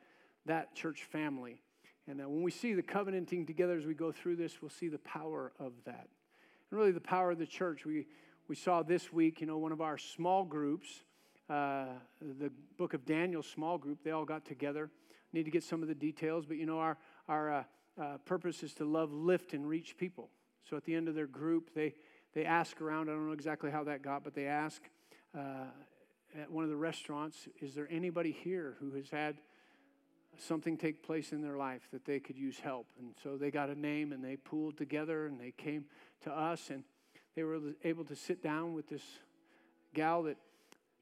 that 0.46 0.76
church 0.76 1.04
family. 1.04 1.62
And 2.08 2.20
when 2.20 2.44
we 2.44 2.52
see 2.52 2.74
the 2.74 2.82
covenanting 2.82 3.46
together 3.46 3.78
as 3.78 3.86
we 3.86 3.94
go 3.94 4.12
through 4.12 4.36
this, 4.36 4.62
we'll 4.62 4.70
see 4.70 4.90
the 4.90 5.00
power 5.00 5.54
of 5.60 5.72
that. 5.86 6.08
And 6.70 6.80
really, 6.80 6.92
the 6.92 7.00
power 7.00 7.32
of 7.32 7.40
the 7.40 7.46
church. 7.46 7.86
We, 7.86 8.08
we 8.50 8.56
saw 8.56 8.84
this 8.84 9.14
week, 9.14 9.40
you 9.40 9.48
know, 9.48 9.58
one 9.58 9.72
of 9.72 9.80
our 9.80 9.98
small 9.98 10.44
groups, 10.44 11.04
uh, 11.50 11.86
the 12.22 12.52
book 12.78 12.94
of 12.94 13.06
Daniel 13.06 13.42
small 13.42 13.78
group, 13.78 14.00
they 14.04 14.12
all 14.12 14.26
got 14.26 14.46
together. 14.46 14.90
Need 15.32 15.46
to 15.46 15.52
get 15.52 15.64
some 15.64 15.82
of 15.82 15.88
the 15.88 15.96
details, 15.96 16.46
but 16.46 16.58
you 16.58 16.66
know, 16.66 16.80
our, 16.80 16.98
our 17.28 17.54
uh, 17.54 17.64
uh, 18.02 18.18
purpose 18.26 18.64
is 18.64 18.74
to 18.76 18.86
love, 18.86 19.14
lift, 19.14 19.54
and 19.54 19.68
reach 19.68 19.98
people. 19.98 20.30
So 20.70 20.78
at 20.78 20.84
the 20.84 20.96
end 20.96 21.08
of 21.08 21.16
their 21.16 21.28
group, 21.28 21.72
they, 21.74 21.96
they 22.34 22.46
ask 22.46 22.82
around. 22.82 23.10
I 23.10 23.14
don't 23.14 23.28
know 23.28 23.34
exactly 23.34 23.72
how 23.72 23.84
that 23.86 24.02
got, 24.02 24.24
but 24.24 24.34
they 24.34 24.48
ask 24.48 24.82
uh, 25.38 25.66
at 26.40 26.52
one 26.52 26.64
of 26.64 26.70
the 26.70 26.76
restaurants, 26.76 27.48
is 27.62 27.76
there 27.76 27.88
anybody 27.92 28.32
here 28.32 28.76
who 28.80 28.92
has 28.96 29.10
had 29.10 29.38
something 30.38 30.78
take 30.78 31.04
place 31.04 31.32
in 31.32 31.42
their 31.42 31.58
life 31.58 31.88
that 31.92 32.06
they 32.06 32.20
could 32.20 32.38
use 32.38 32.60
help? 32.60 32.88
And 33.00 33.14
so 33.24 33.38
they 33.38 33.52
got 33.52 33.70
a 33.70 33.80
name 33.80 34.12
and 34.12 34.24
they 34.24 34.36
pooled 34.36 34.78
together 34.78 35.28
and 35.28 35.40
they 35.40 35.52
came 35.52 35.86
to 36.24 36.32
us 36.32 36.70
and 36.70 36.84
they 37.36 37.44
were 37.44 37.60
able 37.84 38.06
to 38.06 38.16
sit 38.16 38.44
down 38.44 38.74
with 38.74 38.90
this 38.90 39.04
gal 39.94 40.24
that, 40.24 40.38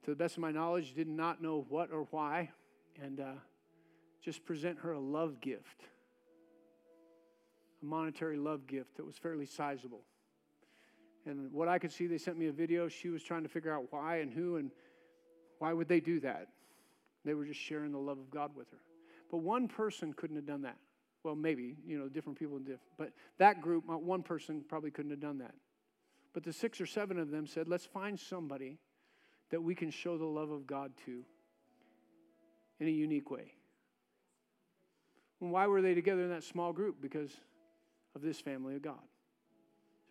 to 0.03 0.11
the 0.11 0.15
best 0.15 0.35
of 0.35 0.41
my 0.41 0.51
knowledge, 0.51 0.93
did 0.93 1.07
not 1.07 1.41
know 1.41 1.65
what 1.69 1.91
or 1.91 2.07
why 2.11 2.49
and 3.01 3.19
uh, 3.19 3.33
just 4.23 4.45
present 4.45 4.79
her 4.79 4.91
a 4.93 4.99
love 4.99 5.39
gift, 5.39 5.83
a 7.81 7.85
monetary 7.85 8.37
love 8.37 8.67
gift 8.67 8.97
that 8.97 9.05
was 9.05 9.17
fairly 9.17 9.45
sizable. 9.45 10.01
And 11.25 11.51
what 11.51 11.67
I 11.67 11.77
could 11.77 11.91
see, 11.91 12.07
they 12.07 12.17
sent 12.17 12.37
me 12.37 12.47
a 12.47 12.51
video. 12.51 12.87
She 12.87 13.09
was 13.09 13.23
trying 13.23 13.43
to 13.43 13.49
figure 13.49 13.73
out 13.73 13.85
why 13.91 14.17
and 14.17 14.31
who 14.31 14.57
and 14.57 14.71
why 15.59 15.73
would 15.73 15.87
they 15.87 15.99
do 15.99 16.19
that. 16.21 16.47
They 17.23 17.33
were 17.33 17.45
just 17.45 17.59
sharing 17.59 17.91
the 17.91 17.99
love 17.99 18.17
of 18.17 18.31
God 18.31 18.55
with 18.55 18.69
her. 18.71 18.79
But 19.29 19.37
one 19.37 19.67
person 19.67 20.13
couldn't 20.13 20.35
have 20.35 20.47
done 20.47 20.63
that. 20.63 20.77
Well, 21.23 21.35
maybe, 21.35 21.77
you 21.85 21.99
know, 21.99 22.09
different 22.09 22.39
people 22.39 22.57
did. 22.57 22.79
But 22.97 23.11
that 23.37 23.61
group, 23.61 23.83
uh, 23.89 23.97
one 23.97 24.23
person 24.23 24.63
probably 24.67 24.89
couldn't 24.89 25.11
have 25.11 25.19
done 25.19 25.37
that. 25.37 25.53
But 26.33 26.43
the 26.43 26.53
six 26.53 26.81
or 26.81 26.85
seven 26.87 27.19
of 27.19 27.29
them 27.29 27.45
said, 27.45 27.67
let's 27.67 27.85
find 27.85 28.19
somebody 28.19 28.79
that 29.51 29.61
we 29.61 29.75
can 29.75 29.91
show 29.91 30.17
the 30.17 30.25
love 30.25 30.49
of 30.49 30.65
God 30.65 30.91
to 31.05 31.23
in 32.79 32.87
a 32.87 32.91
unique 32.91 33.29
way. 33.29 33.53
And 35.41 35.51
why 35.51 35.67
were 35.67 35.81
they 35.81 35.93
together 35.93 36.23
in 36.23 36.29
that 36.29 36.43
small 36.43 36.73
group? 36.73 37.01
Because 37.01 37.31
of 38.15 38.21
this 38.21 38.39
family 38.39 38.75
of 38.75 38.81
God. 38.81 38.99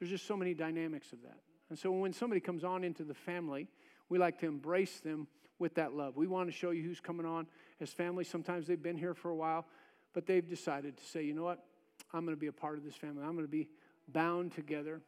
There's 0.01 0.11
just 0.11 0.27
so 0.27 0.37
many 0.37 0.55
dynamics 0.55 1.13
of 1.13 1.23
that. 1.23 1.39
And 1.69 1.79
so 1.79 1.93
when 1.93 2.13
somebody 2.13 2.41
comes 2.41 2.65
on 2.65 2.83
into 2.83 3.05
the 3.05 3.15
family, 3.15 3.69
we 4.09 4.19
like 4.19 4.39
to 4.41 4.47
embrace 4.47 4.99
them 5.01 5.29
with 5.59 5.75
that 5.75 5.95
love. 5.95 6.17
We 6.17 6.27
want 6.27 6.49
to 6.49 6.53
show 6.53 6.71
you 6.71 6.83
who's 6.83 7.01
coming 7.01 7.27
on 7.27 7.47
as 7.81 7.91
family. 7.91 8.25
Sometimes 8.25 8.67
they've 8.67 8.83
been 8.83 8.97
here 8.97 9.15
for 9.15 9.31
a 9.31 9.37
while, 9.37 9.67
but 10.15 10.27
they've 10.27 10.49
decided 10.49 10.97
to 10.97 11.05
say, 11.05 11.23
you 11.23 11.35
know 11.35 11.45
what? 11.45 11.63
I'm 12.13 12.25
going 12.25 12.37
to 12.37 12.41
be 12.41 12.49
a 12.49 12.53
part 12.53 12.79
of 12.79 12.85
this 12.85 12.97
family. 12.97 13.23
I'm 13.23 13.35
going 13.35 13.47
to 13.47 13.51
be 13.51 13.69
bound 14.09 14.53
together 14.53 15.03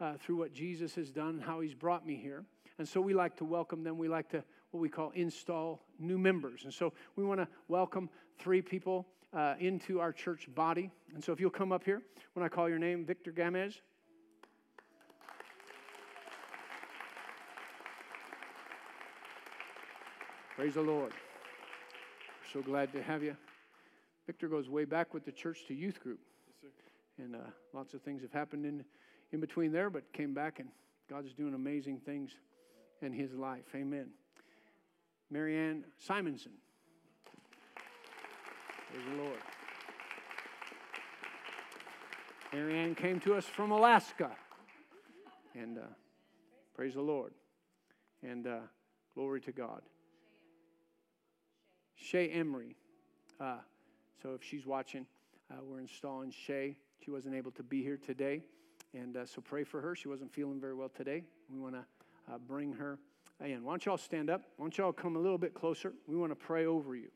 uh, 0.00 0.14
through 0.14 0.36
what 0.36 0.52
Jesus 0.52 0.94
has 0.94 1.10
done, 1.10 1.40
how 1.40 1.60
he's 1.60 1.74
brought 1.74 2.06
me 2.06 2.16
here. 2.16 2.44
And 2.78 2.88
so 2.88 3.00
we 3.00 3.14
like 3.14 3.36
to 3.38 3.44
welcome 3.44 3.82
them. 3.82 3.98
We 3.98 4.08
like 4.08 4.28
to, 4.30 4.44
what 4.70 4.80
we 4.80 4.88
call, 4.88 5.10
install 5.14 5.82
new 5.98 6.18
members. 6.18 6.64
And 6.64 6.72
so 6.72 6.92
we 7.16 7.24
want 7.24 7.40
to 7.40 7.48
welcome 7.68 8.08
three 8.38 8.62
people 8.62 9.06
uh, 9.34 9.54
into 9.58 10.00
our 10.00 10.12
church 10.12 10.48
body. 10.54 10.90
And 11.14 11.22
so 11.22 11.32
if 11.32 11.40
you'll 11.40 11.50
come 11.50 11.72
up 11.72 11.84
here 11.84 12.02
when 12.34 12.44
I 12.44 12.48
call 12.48 12.68
your 12.68 12.78
name, 12.78 13.04
Victor 13.04 13.32
Gamez. 13.32 13.80
Praise 20.56 20.72
the 20.72 20.80
Lord. 20.80 21.12
We're 21.12 22.60
so 22.60 22.62
glad 22.62 22.90
to 22.94 23.02
have 23.02 23.22
you. 23.22 23.36
Victor 24.26 24.48
goes 24.48 24.70
way 24.70 24.86
back 24.86 25.12
with 25.12 25.26
the 25.26 25.30
church 25.30 25.66
to 25.68 25.74
youth 25.74 26.00
group. 26.00 26.18
Yes, 26.62 26.72
and 27.18 27.36
uh, 27.36 27.40
lots 27.74 27.92
of 27.92 28.00
things 28.00 28.22
have 28.22 28.32
happened 28.32 28.64
in, 28.64 28.82
in 29.32 29.40
between 29.40 29.70
there, 29.70 29.90
but 29.90 30.10
came 30.14 30.32
back, 30.32 30.58
and 30.58 30.70
God's 31.10 31.34
doing 31.34 31.52
amazing 31.52 31.98
things 31.98 32.30
in 33.02 33.12
his 33.12 33.34
life. 33.34 33.66
Amen. 33.74 34.06
Marianne 35.30 35.84
Simonson. 35.98 36.52
Praise 38.90 39.04
the 39.10 39.22
Lord. 39.22 39.38
Marianne 42.54 42.94
came 42.94 43.20
to 43.20 43.34
us 43.34 43.44
from 43.44 43.72
Alaska. 43.72 44.30
And 45.54 45.76
uh, 45.76 45.82
praise 46.74 46.94
the 46.94 47.02
Lord. 47.02 47.34
And 48.22 48.46
uh, 48.46 48.60
glory 49.14 49.42
to 49.42 49.52
God. 49.52 49.82
Shay 51.96 52.28
Emery. 52.28 52.76
Uh, 53.40 53.56
so 54.22 54.34
if 54.34 54.42
she's 54.42 54.66
watching, 54.66 55.06
uh, 55.50 55.56
we're 55.62 55.80
installing 55.80 56.30
Shay. 56.30 56.76
She 57.04 57.10
wasn't 57.10 57.34
able 57.34 57.50
to 57.52 57.62
be 57.62 57.82
here 57.82 57.96
today. 57.98 58.42
And 58.94 59.16
uh, 59.16 59.26
so 59.26 59.40
pray 59.40 59.64
for 59.64 59.80
her. 59.80 59.94
She 59.94 60.08
wasn't 60.08 60.32
feeling 60.32 60.60
very 60.60 60.74
well 60.74 60.88
today. 60.88 61.24
We 61.52 61.58
want 61.58 61.74
to 61.74 61.84
uh, 62.32 62.38
bring 62.38 62.72
her 62.74 62.98
in. 63.44 63.64
Why 63.64 63.72
don't 63.72 63.84
y'all 63.84 63.98
stand 63.98 64.30
up? 64.30 64.42
Why 64.56 64.64
don't 64.64 64.78
y'all 64.78 64.92
come 64.92 65.16
a 65.16 65.18
little 65.18 65.38
bit 65.38 65.54
closer? 65.54 65.92
We 66.06 66.16
want 66.16 66.32
to 66.32 66.36
pray 66.36 66.66
over 66.66 66.94
you. 66.94 67.10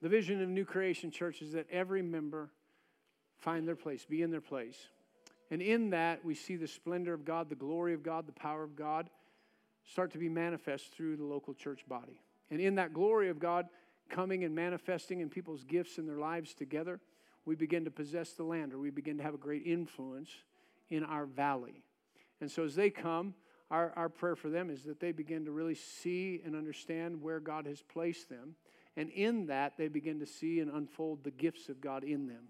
The 0.00 0.08
vision 0.08 0.42
of 0.42 0.48
New 0.48 0.64
Creation 0.64 1.10
Church 1.10 1.42
is 1.42 1.52
that 1.52 1.66
every 1.70 2.02
member 2.02 2.50
find 3.38 3.66
their 3.66 3.76
place, 3.76 4.04
be 4.04 4.22
in 4.22 4.30
their 4.30 4.40
place. 4.40 4.76
And 5.50 5.62
in 5.62 5.90
that, 5.90 6.24
we 6.24 6.34
see 6.34 6.56
the 6.56 6.68
splendor 6.68 7.14
of 7.14 7.24
God, 7.24 7.48
the 7.48 7.54
glory 7.54 7.94
of 7.94 8.02
God, 8.02 8.26
the 8.26 8.32
power 8.32 8.62
of 8.62 8.76
God 8.76 9.08
start 9.86 10.12
to 10.12 10.18
be 10.18 10.28
manifest 10.28 10.92
through 10.92 11.16
the 11.16 11.24
local 11.24 11.54
church 11.54 11.88
body. 11.88 12.20
And 12.50 12.60
in 12.60 12.76
that 12.76 12.94
glory 12.94 13.28
of 13.28 13.38
God 13.38 13.66
coming 14.08 14.44
and 14.44 14.54
manifesting 14.54 15.20
in 15.20 15.28
people's 15.28 15.64
gifts 15.64 15.98
and 15.98 16.08
their 16.08 16.18
lives 16.18 16.54
together, 16.54 17.00
we 17.44 17.54
begin 17.54 17.84
to 17.84 17.90
possess 17.90 18.32
the 18.32 18.44
land 18.44 18.72
or 18.72 18.78
we 18.78 18.90
begin 18.90 19.18
to 19.18 19.22
have 19.22 19.34
a 19.34 19.38
great 19.38 19.66
influence 19.66 20.30
in 20.90 21.04
our 21.04 21.26
valley. 21.26 21.82
And 22.40 22.50
so 22.50 22.64
as 22.64 22.74
they 22.74 22.90
come, 22.90 23.34
our, 23.70 23.92
our 23.96 24.08
prayer 24.08 24.36
for 24.36 24.48
them 24.48 24.70
is 24.70 24.84
that 24.84 25.00
they 25.00 25.12
begin 25.12 25.44
to 25.44 25.50
really 25.50 25.74
see 25.74 26.40
and 26.44 26.56
understand 26.56 27.20
where 27.20 27.40
God 27.40 27.66
has 27.66 27.82
placed 27.82 28.28
them. 28.28 28.54
And 28.96 29.10
in 29.10 29.46
that, 29.46 29.76
they 29.76 29.88
begin 29.88 30.20
to 30.20 30.26
see 30.26 30.60
and 30.60 30.70
unfold 30.70 31.22
the 31.22 31.30
gifts 31.30 31.68
of 31.68 31.80
God 31.80 32.02
in 32.02 32.26
them, 32.26 32.44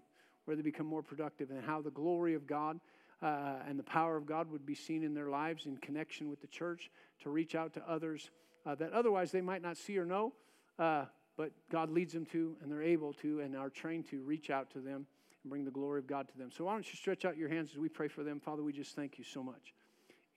where 0.45 0.55
they 0.55 0.63
become 0.63 0.87
more 0.87 1.03
productive 1.03 1.51
and 1.51 1.63
how 1.63 1.81
the 1.81 1.91
glory 1.91 2.33
of 2.33 2.47
God 2.47 2.79
uh, 3.21 3.55
and 3.67 3.77
the 3.77 3.83
power 3.83 4.15
of 4.15 4.25
God 4.25 4.49
would 4.49 4.65
be 4.65 4.75
seen 4.75 5.03
in 5.03 5.13
their 5.13 5.29
lives 5.29 5.65
in 5.65 5.77
connection 5.77 6.29
with 6.29 6.41
the 6.41 6.47
church 6.47 6.89
to 7.23 7.29
reach 7.29 7.53
out 7.53 7.73
to 7.73 7.89
others 7.89 8.29
uh, 8.65 8.75
that 8.75 8.93
otherwise 8.93 9.31
they 9.31 9.41
might 9.41 9.61
not 9.61 9.77
see 9.77 9.97
or 9.97 10.05
know, 10.05 10.33
uh, 10.77 11.05
but 11.37 11.51
God 11.71 11.89
leads 11.89 12.13
them 12.13 12.25
to, 12.27 12.55
and 12.61 12.71
they're 12.71 12.83
able 12.83 13.13
to, 13.13 13.39
and 13.39 13.55
are 13.55 13.69
trained 13.69 14.09
to 14.09 14.21
reach 14.21 14.49
out 14.49 14.69
to 14.71 14.79
them 14.79 15.05
and 15.43 15.49
bring 15.49 15.65
the 15.65 15.71
glory 15.71 15.99
of 15.99 16.07
God 16.07 16.27
to 16.27 16.37
them. 16.37 16.51
So 16.51 16.65
why 16.65 16.73
don't 16.73 16.85
you 16.85 16.97
stretch 16.97 17.25
out 17.25 17.37
your 17.37 17.49
hands 17.49 17.71
as 17.71 17.77
we 17.77 17.89
pray 17.89 18.07
for 18.07 18.23
them? 18.23 18.39
Father, 18.39 18.63
we 18.63 18.73
just 18.73 18.95
thank 18.95 19.17
you 19.17 19.23
so 19.23 19.41
much. 19.41 19.73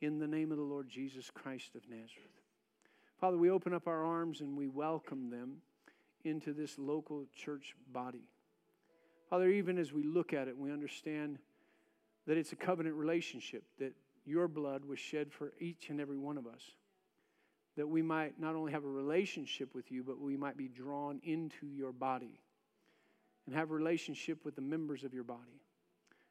In 0.01 0.19
the 0.19 0.27
name 0.27 0.51
of 0.51 0.59
the 0.59 0.65
Lord 0.65 0.89
Jesus 0.89 1.31
Christ 1.31 1.75
of 1.75 1.83
Nazareth. 1.89 2.31
Father, 3.21 3.37
we 3.37 3.51
open 3.51 3.73
up 3.73 3.87
our 3.87 4.05
arms 4.05 4.41
and 4.41 4.57
we 4.57 4.67
welcome 4.67 5.31
them 5.31 5.59
into 6.25 6.53
this 6.53 6.79
local 6.79 7.25
church 7.37 7.75
body. 7.93 8.25
Father, 9.31 9.49
even 9.49 9.79
as 9.79 9.93
we 9.93 10.03
look 10.03 10.33
at 10.33 10.49
it, 10.49 10.57
we 10.57 10.73
understand 10.73 11.39
that 12.27 12.37
it's 12.37 12.53
a 12.53 12.57
covenant 12.57 12.95
relationship, 12.97 13.65
that 13.79 13.93
your 14.25 14.47
blood 14.47 14.85
was 14.85 14.99
shed 14.99 15.33
for 15.33 15.53
each 15.59 15.89
and 15.89 16.01
every 16.01 16.19
one 16.19 16.39
of 16.39 16.47
us. 16.47 16.63
That 17.77 17.89
we 17.89 18.03
might 18.03 18.39
not 18.39 18.55
only 18.55 18.73
have 18.73 18.85
a 18.85 18.89
relationship 18.89 19.75
with 19.75 19.91
you, 19.91 20.03
but 20.03 20.21
we 20.21 20.37
might 20.37 20.57
be 20.57 20.69
drawn 20.69 21.21
into 21.25 21.67
your 21.67 21.93
body 21.93 22.41
and 23.47 23.55
have 23.55 23.71
relationship 23.71 24.45
with 24.45 24.55
the 24.55 24.63
members 24.63 25.05
of 25.05 25.15
your 25.15 25.25
body. 25.25 25.63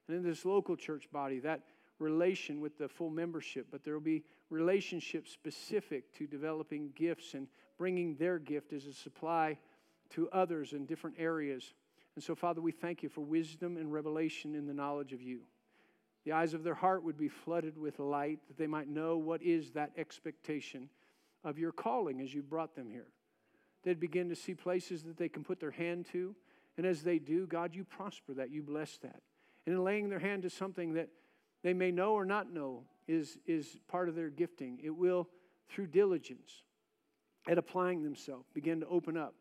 And 0.08 0.18
in 0.18 0.24
this 0.24 0.46
local 0.46 0.76
church 0.76 1.12
body, 1.12 1.40
that 1.40 1.62
relation 2.00 2.62
with 2.62 2.78
the 2.78 2.88
full 2.88 3.10
membership, 3.10 3.68
but 3.72 3.84
there 3.84 3.94
will 3.94 4.02
be 4.02 4.24
relationships 4.50 5.32
specific 5.32 6.14
to 6.18 6.28
developing 6.28 6.92
gifts 6.96 7.34
and 7.34 7.48
bringing 7.78 8.16
their 8.16 8.38
gift 8.40 8.74
as 8.74 8.86
a 8.86 8.94
supply 8.94 9.58
to 10.12 10.30
others 10.32 10.74
in 10.74 10.86
different 10.86 11.16
areas. 11.20 11.74
And 12.16 12.24
so, 12.24 12.36
Father, 12.36 12.62
we 12.62 12.72
thank 12.72 13.04
you 13.04 13.10
for 13.10 13.22
wisdom 13.22 13.78
and 13.78 13.92
revelation 13.94 14.56
in 14.56 14.68
the 14.68 14.74
knowledge 14.74 15.14
of 15.14 15.22
you. 15.22 15.42
The 16.26 16.34
eyes 16.34 16.54
of 16.54 16.64
their 16.64 16.76
heart 16.76 17.04
would 17.04 17.18
be 17.18 17.30
flooded 17.30 17.78
with 17.78 17.98
light 17.98 18.40
that 18.48 18.58
they 18.58 18.68
might 18.68 18.88
know 18.88 19.18
what 19.18 19.42
is 19.42 19.72
that 19.72 19.92
expectation 19.98 20.90
of 21.44 21.58
your 21.58 21.72
calling 21.72 22.22
as 22.22 22.34
you 22.34 22.42
brought 22.42 22.76
them 22.76 22.90
here. 22.90 23.08
They'd 23.84 24.00
begin 24.00 24.30
to 24.30 24.36
see 24.36 24.54
places 24.54 25.04
that 25.04 25.18
they 25.18 25.30
can 25.30 25.44
put 25.44 25.60
their 25.60 25.72
hand 25.72 26.06
to. 26.12 26.36
And 26.78 26.86
as 26.86 27.04
they 27.04 27.20
do, 27.20 27.48
God, 27.48 27.76
you 27.76 27.84
prosper 27.84 28.34
that, 28.36 28.52
you 28.52 28.62
bless 28.62 28.98
that. 29.00 29.22
And 29.66 29.76
in 29.76 29.84
laying 29.84 30.10
their 30.10 30.20
hand 30.20 30.44
to 30.44 30.50
something 30.50 30.94
that 30.94 31.10
they 31.64 31.74
may 31.74 31.92
know 31.92 32.14
or 32.14 32.26
not 32.26 32.52
know 32.52 32.84
is, 33.08 33.38
is 33.46 33.80
part 33.88 34.10
of 34.10 34.16
their 34.16 34.30
gifting, 34.30 34.80
it 34.84 34.96
will, 34.96 35.28
through 35.70 35.88
diligence 35.88 36.64
and 37.48 37.58
applying 37.58 38.04
themselves, 38.04 38.48
begin 38.54 38.80
to 38.80 38.88
open 38.88 39.18
up 39.18 39.36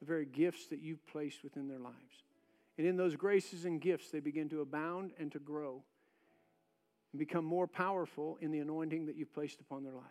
the 0.00 0.06
very 0.06 0.26
gifts 0.26 0.66
that 0.68 0.80
you've 0.80 1.04
placed 1.06 1.42
within 1.42 1.68
their 1.68 1.78
lives. 1.78 2.24
And 2.78 2.86
in 2.86 2.96
those 2.96 3.16
graces 3.16 3.64
and 3.64 3.80
gifts, 3.80 4.10
they 4.10 4.20
begin 4.20 4.48
to 4.50 4.60
abound 4.60 5.12
and 5.18 5.32
to 5.32 5.38
grow 5.38 5.82
and 7.12 7.18
become 7.18 7.44
more 7.44 7.66
powerful 7.66 8.36
in 8.42 8.50
the 8.50 8.58
anointing 8.58 9.06
that 9.06 9.16
you've 9.16 9.32
placed 9.32 9.60
upon 9.60 9.82
their 9.82 9.94
life. 9.94 10.04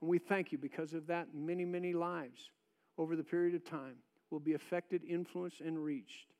And 0.00 0.10
we 0.10 0.18
thank 0.18 0.52
you 0.52 0.58
because 0.58 0.92
of 0.92 1.06
that, 1.06 1.28
many, 1.34 1.64
many 1.64 1.92
lives 1.92 2.50
over 2.98 3.16
the 3.16 3.24
period 3.24 3.54
of 3.54 3.64
time 3.64 3.96
will 4.30 4.40
be 4.40 4.54
affected, 4.54 5.02
influenced, 5.04 5.60
and 5.60 5.78
reached 5.78 6.32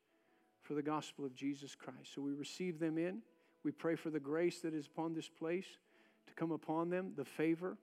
for 0.61 0.73
the 0.73 0.81
gospel 0.81 1.25
of 1.25 1.33
Jesus 1.33 1.75
Christ. 1.75 2.13
So 2.13 2.21
we 2.21 2.33
receive 2.33 2.79
them 2.79 2.97
in. 2.97 3.21
We 3.63 3.71
pray 3.71 3.95
for 3.95 4.09
the 4.09 4.19
grace 4.19 4.59
that 4.61 4.73
is 4.73 4.87
upon 4.87 5.13
this 5.13 5.29
place 5.29 5.65
to 6.27 6.33
come 6.33 6.51
upon 6.51 6.89
them, 6.89 7.13
the 7.15 7.25
favor, 7.25 7.77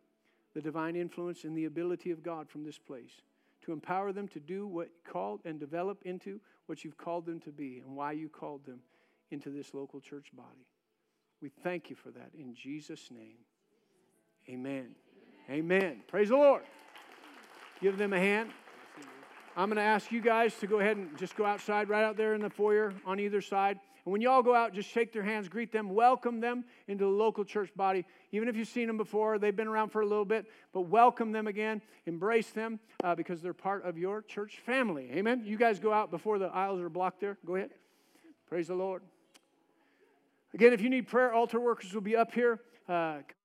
the 0.55 0.61
divine 0.61 0.95
influence, 0.95 1.45
and 1.45 1.57
the 1.57 1.65
ability 1.65 2.11
of 2.11 2.23
God 2.23 2.49
from 2.49 2.65
this 2.65 2.79
place 2.79 3.23
to 3.65 3.73
empower 3.73 4.13
them 4.13 4.29
to 4.29 4.41
do 4.41 4.67
what 4.67 4.89
you 4.89 5.11
called 5.11 5.41
and 5.45 5.59
develop 5.59 6.03
into 6.05 6.41
what 6.67 6.85
you've 6.85 6.99
called 6.99 7.27
them 7.27 7.41
to 7.41 7.51
be 7.51 7.83
and 7.85 7.97
why 7.97 8.13
you 8.13 8.29
called 8.29 8.65
them 8.67 8.81
into 9.31 9.51
this 9.51 9.73
local 9.73 10.01
church 10.01 10.31
body. 10.35 10.67
We 11.41 11.49
thank 11.63 11.91
you 11.91 11.97
for 11.97 12.11
that 12.11 12.31
in 12.39 12.55
Jesus' 12.55 13.11
name. 13.11 13.39
Amen. 14.49 14.95
Amen. 15.51 16.01
Praise 16.09 16.31
the 16.31 16.37
Lord. 16.37 16.63
Give 17.83 17.99
them 17.99 18.15
a 18.15 18.19
hand. 18.19 18.51
I'm 19.57 19.69
going 19.69 19.77
to 19.77 19.83
ask 19.83 20.11
you 20.11 20.23
guys 20.23 20.55
to 20.57 20.67
go 20.67 20.81
ahead 20.81 20.97
and 20.97 21.17
just 21.19 21.37
go 21.37 21.45
outside 21.45 21.89
right 21.91 22.03
out 22.03 22.17
there 22.17 22.35
in 22.35 22.41
the 22.41 22.49
foyer 22.49 22.95
on 23.05 23.21
either 23.21 23.43
side. 23.43 23.79
And 24.05 24.13
when 24.13 24.23
y'all 24.23 24.43
go 24.43 24.55
out, 24.55 24.73
just 24.73 24.89
shake 24.89 25.13
their 25.13 25.23
hands, 25.23 25.49
greet 25.49 25.71
them, 25.71 25.91
welcome 25.91 26.41
them 26.41 26.65
into 26.89 27.05
the 27.05 27.11
local 27.11 27.45
church 27.45 27.71
body. 27.77 28.07
Even 28.33 28.49
if 28.49 28.57
you've 28.57 28.69
seen 28.69 28.87
them 28.87 28.97
before, 28.97 29.39
they've 29.39 29.55
been 29.55 29.69
around 29.69 29.91
for 29.91 30.01
a 30.01 30.07
little 30.07 30.25
bit, 30.25 30.47
but 30.73 30.83
welcome 30.83 31.31
them 31.31 31.47
again, 31.47 31.83
embrace 32.07 32.51
them 32.51 32.81
uh, 33.03 33.15
because 33.15 33.43
they're 33.43 33.53
part 33.53 33.85
of 33.85 33.99
your 33.99 34.23
church 34.23 34.61
family. 34.65 35.11
Amen. 35.13 35.43
You 35.45 35.59
guys 35.59 35.79
go 35.79 35.93
out 35.93 36.11
before 36.11 36.39
the 36.39 36.47
aisles 36.47 36.81
are 36.81 36.89
blocked 36.89 37.21
there. 37.21 37.37
Go 37.47 37.57
ahead. 37.57 37.71
Praise 38.49 38.69
the 38.69 38.75
Lord. 38.75 39.03
Again, 40.55 40.73
if 40.73 40.81
you 40.81 40.89
need 40.89 41.07
prayer, 41.07 41.33
altar 41.33 41.61
workers 41.61 41.93
will 41.93 42.01
be 42.01 42.17
up 42.17 42.33
here. 42.33 42.61
Uh, 42.89 43.19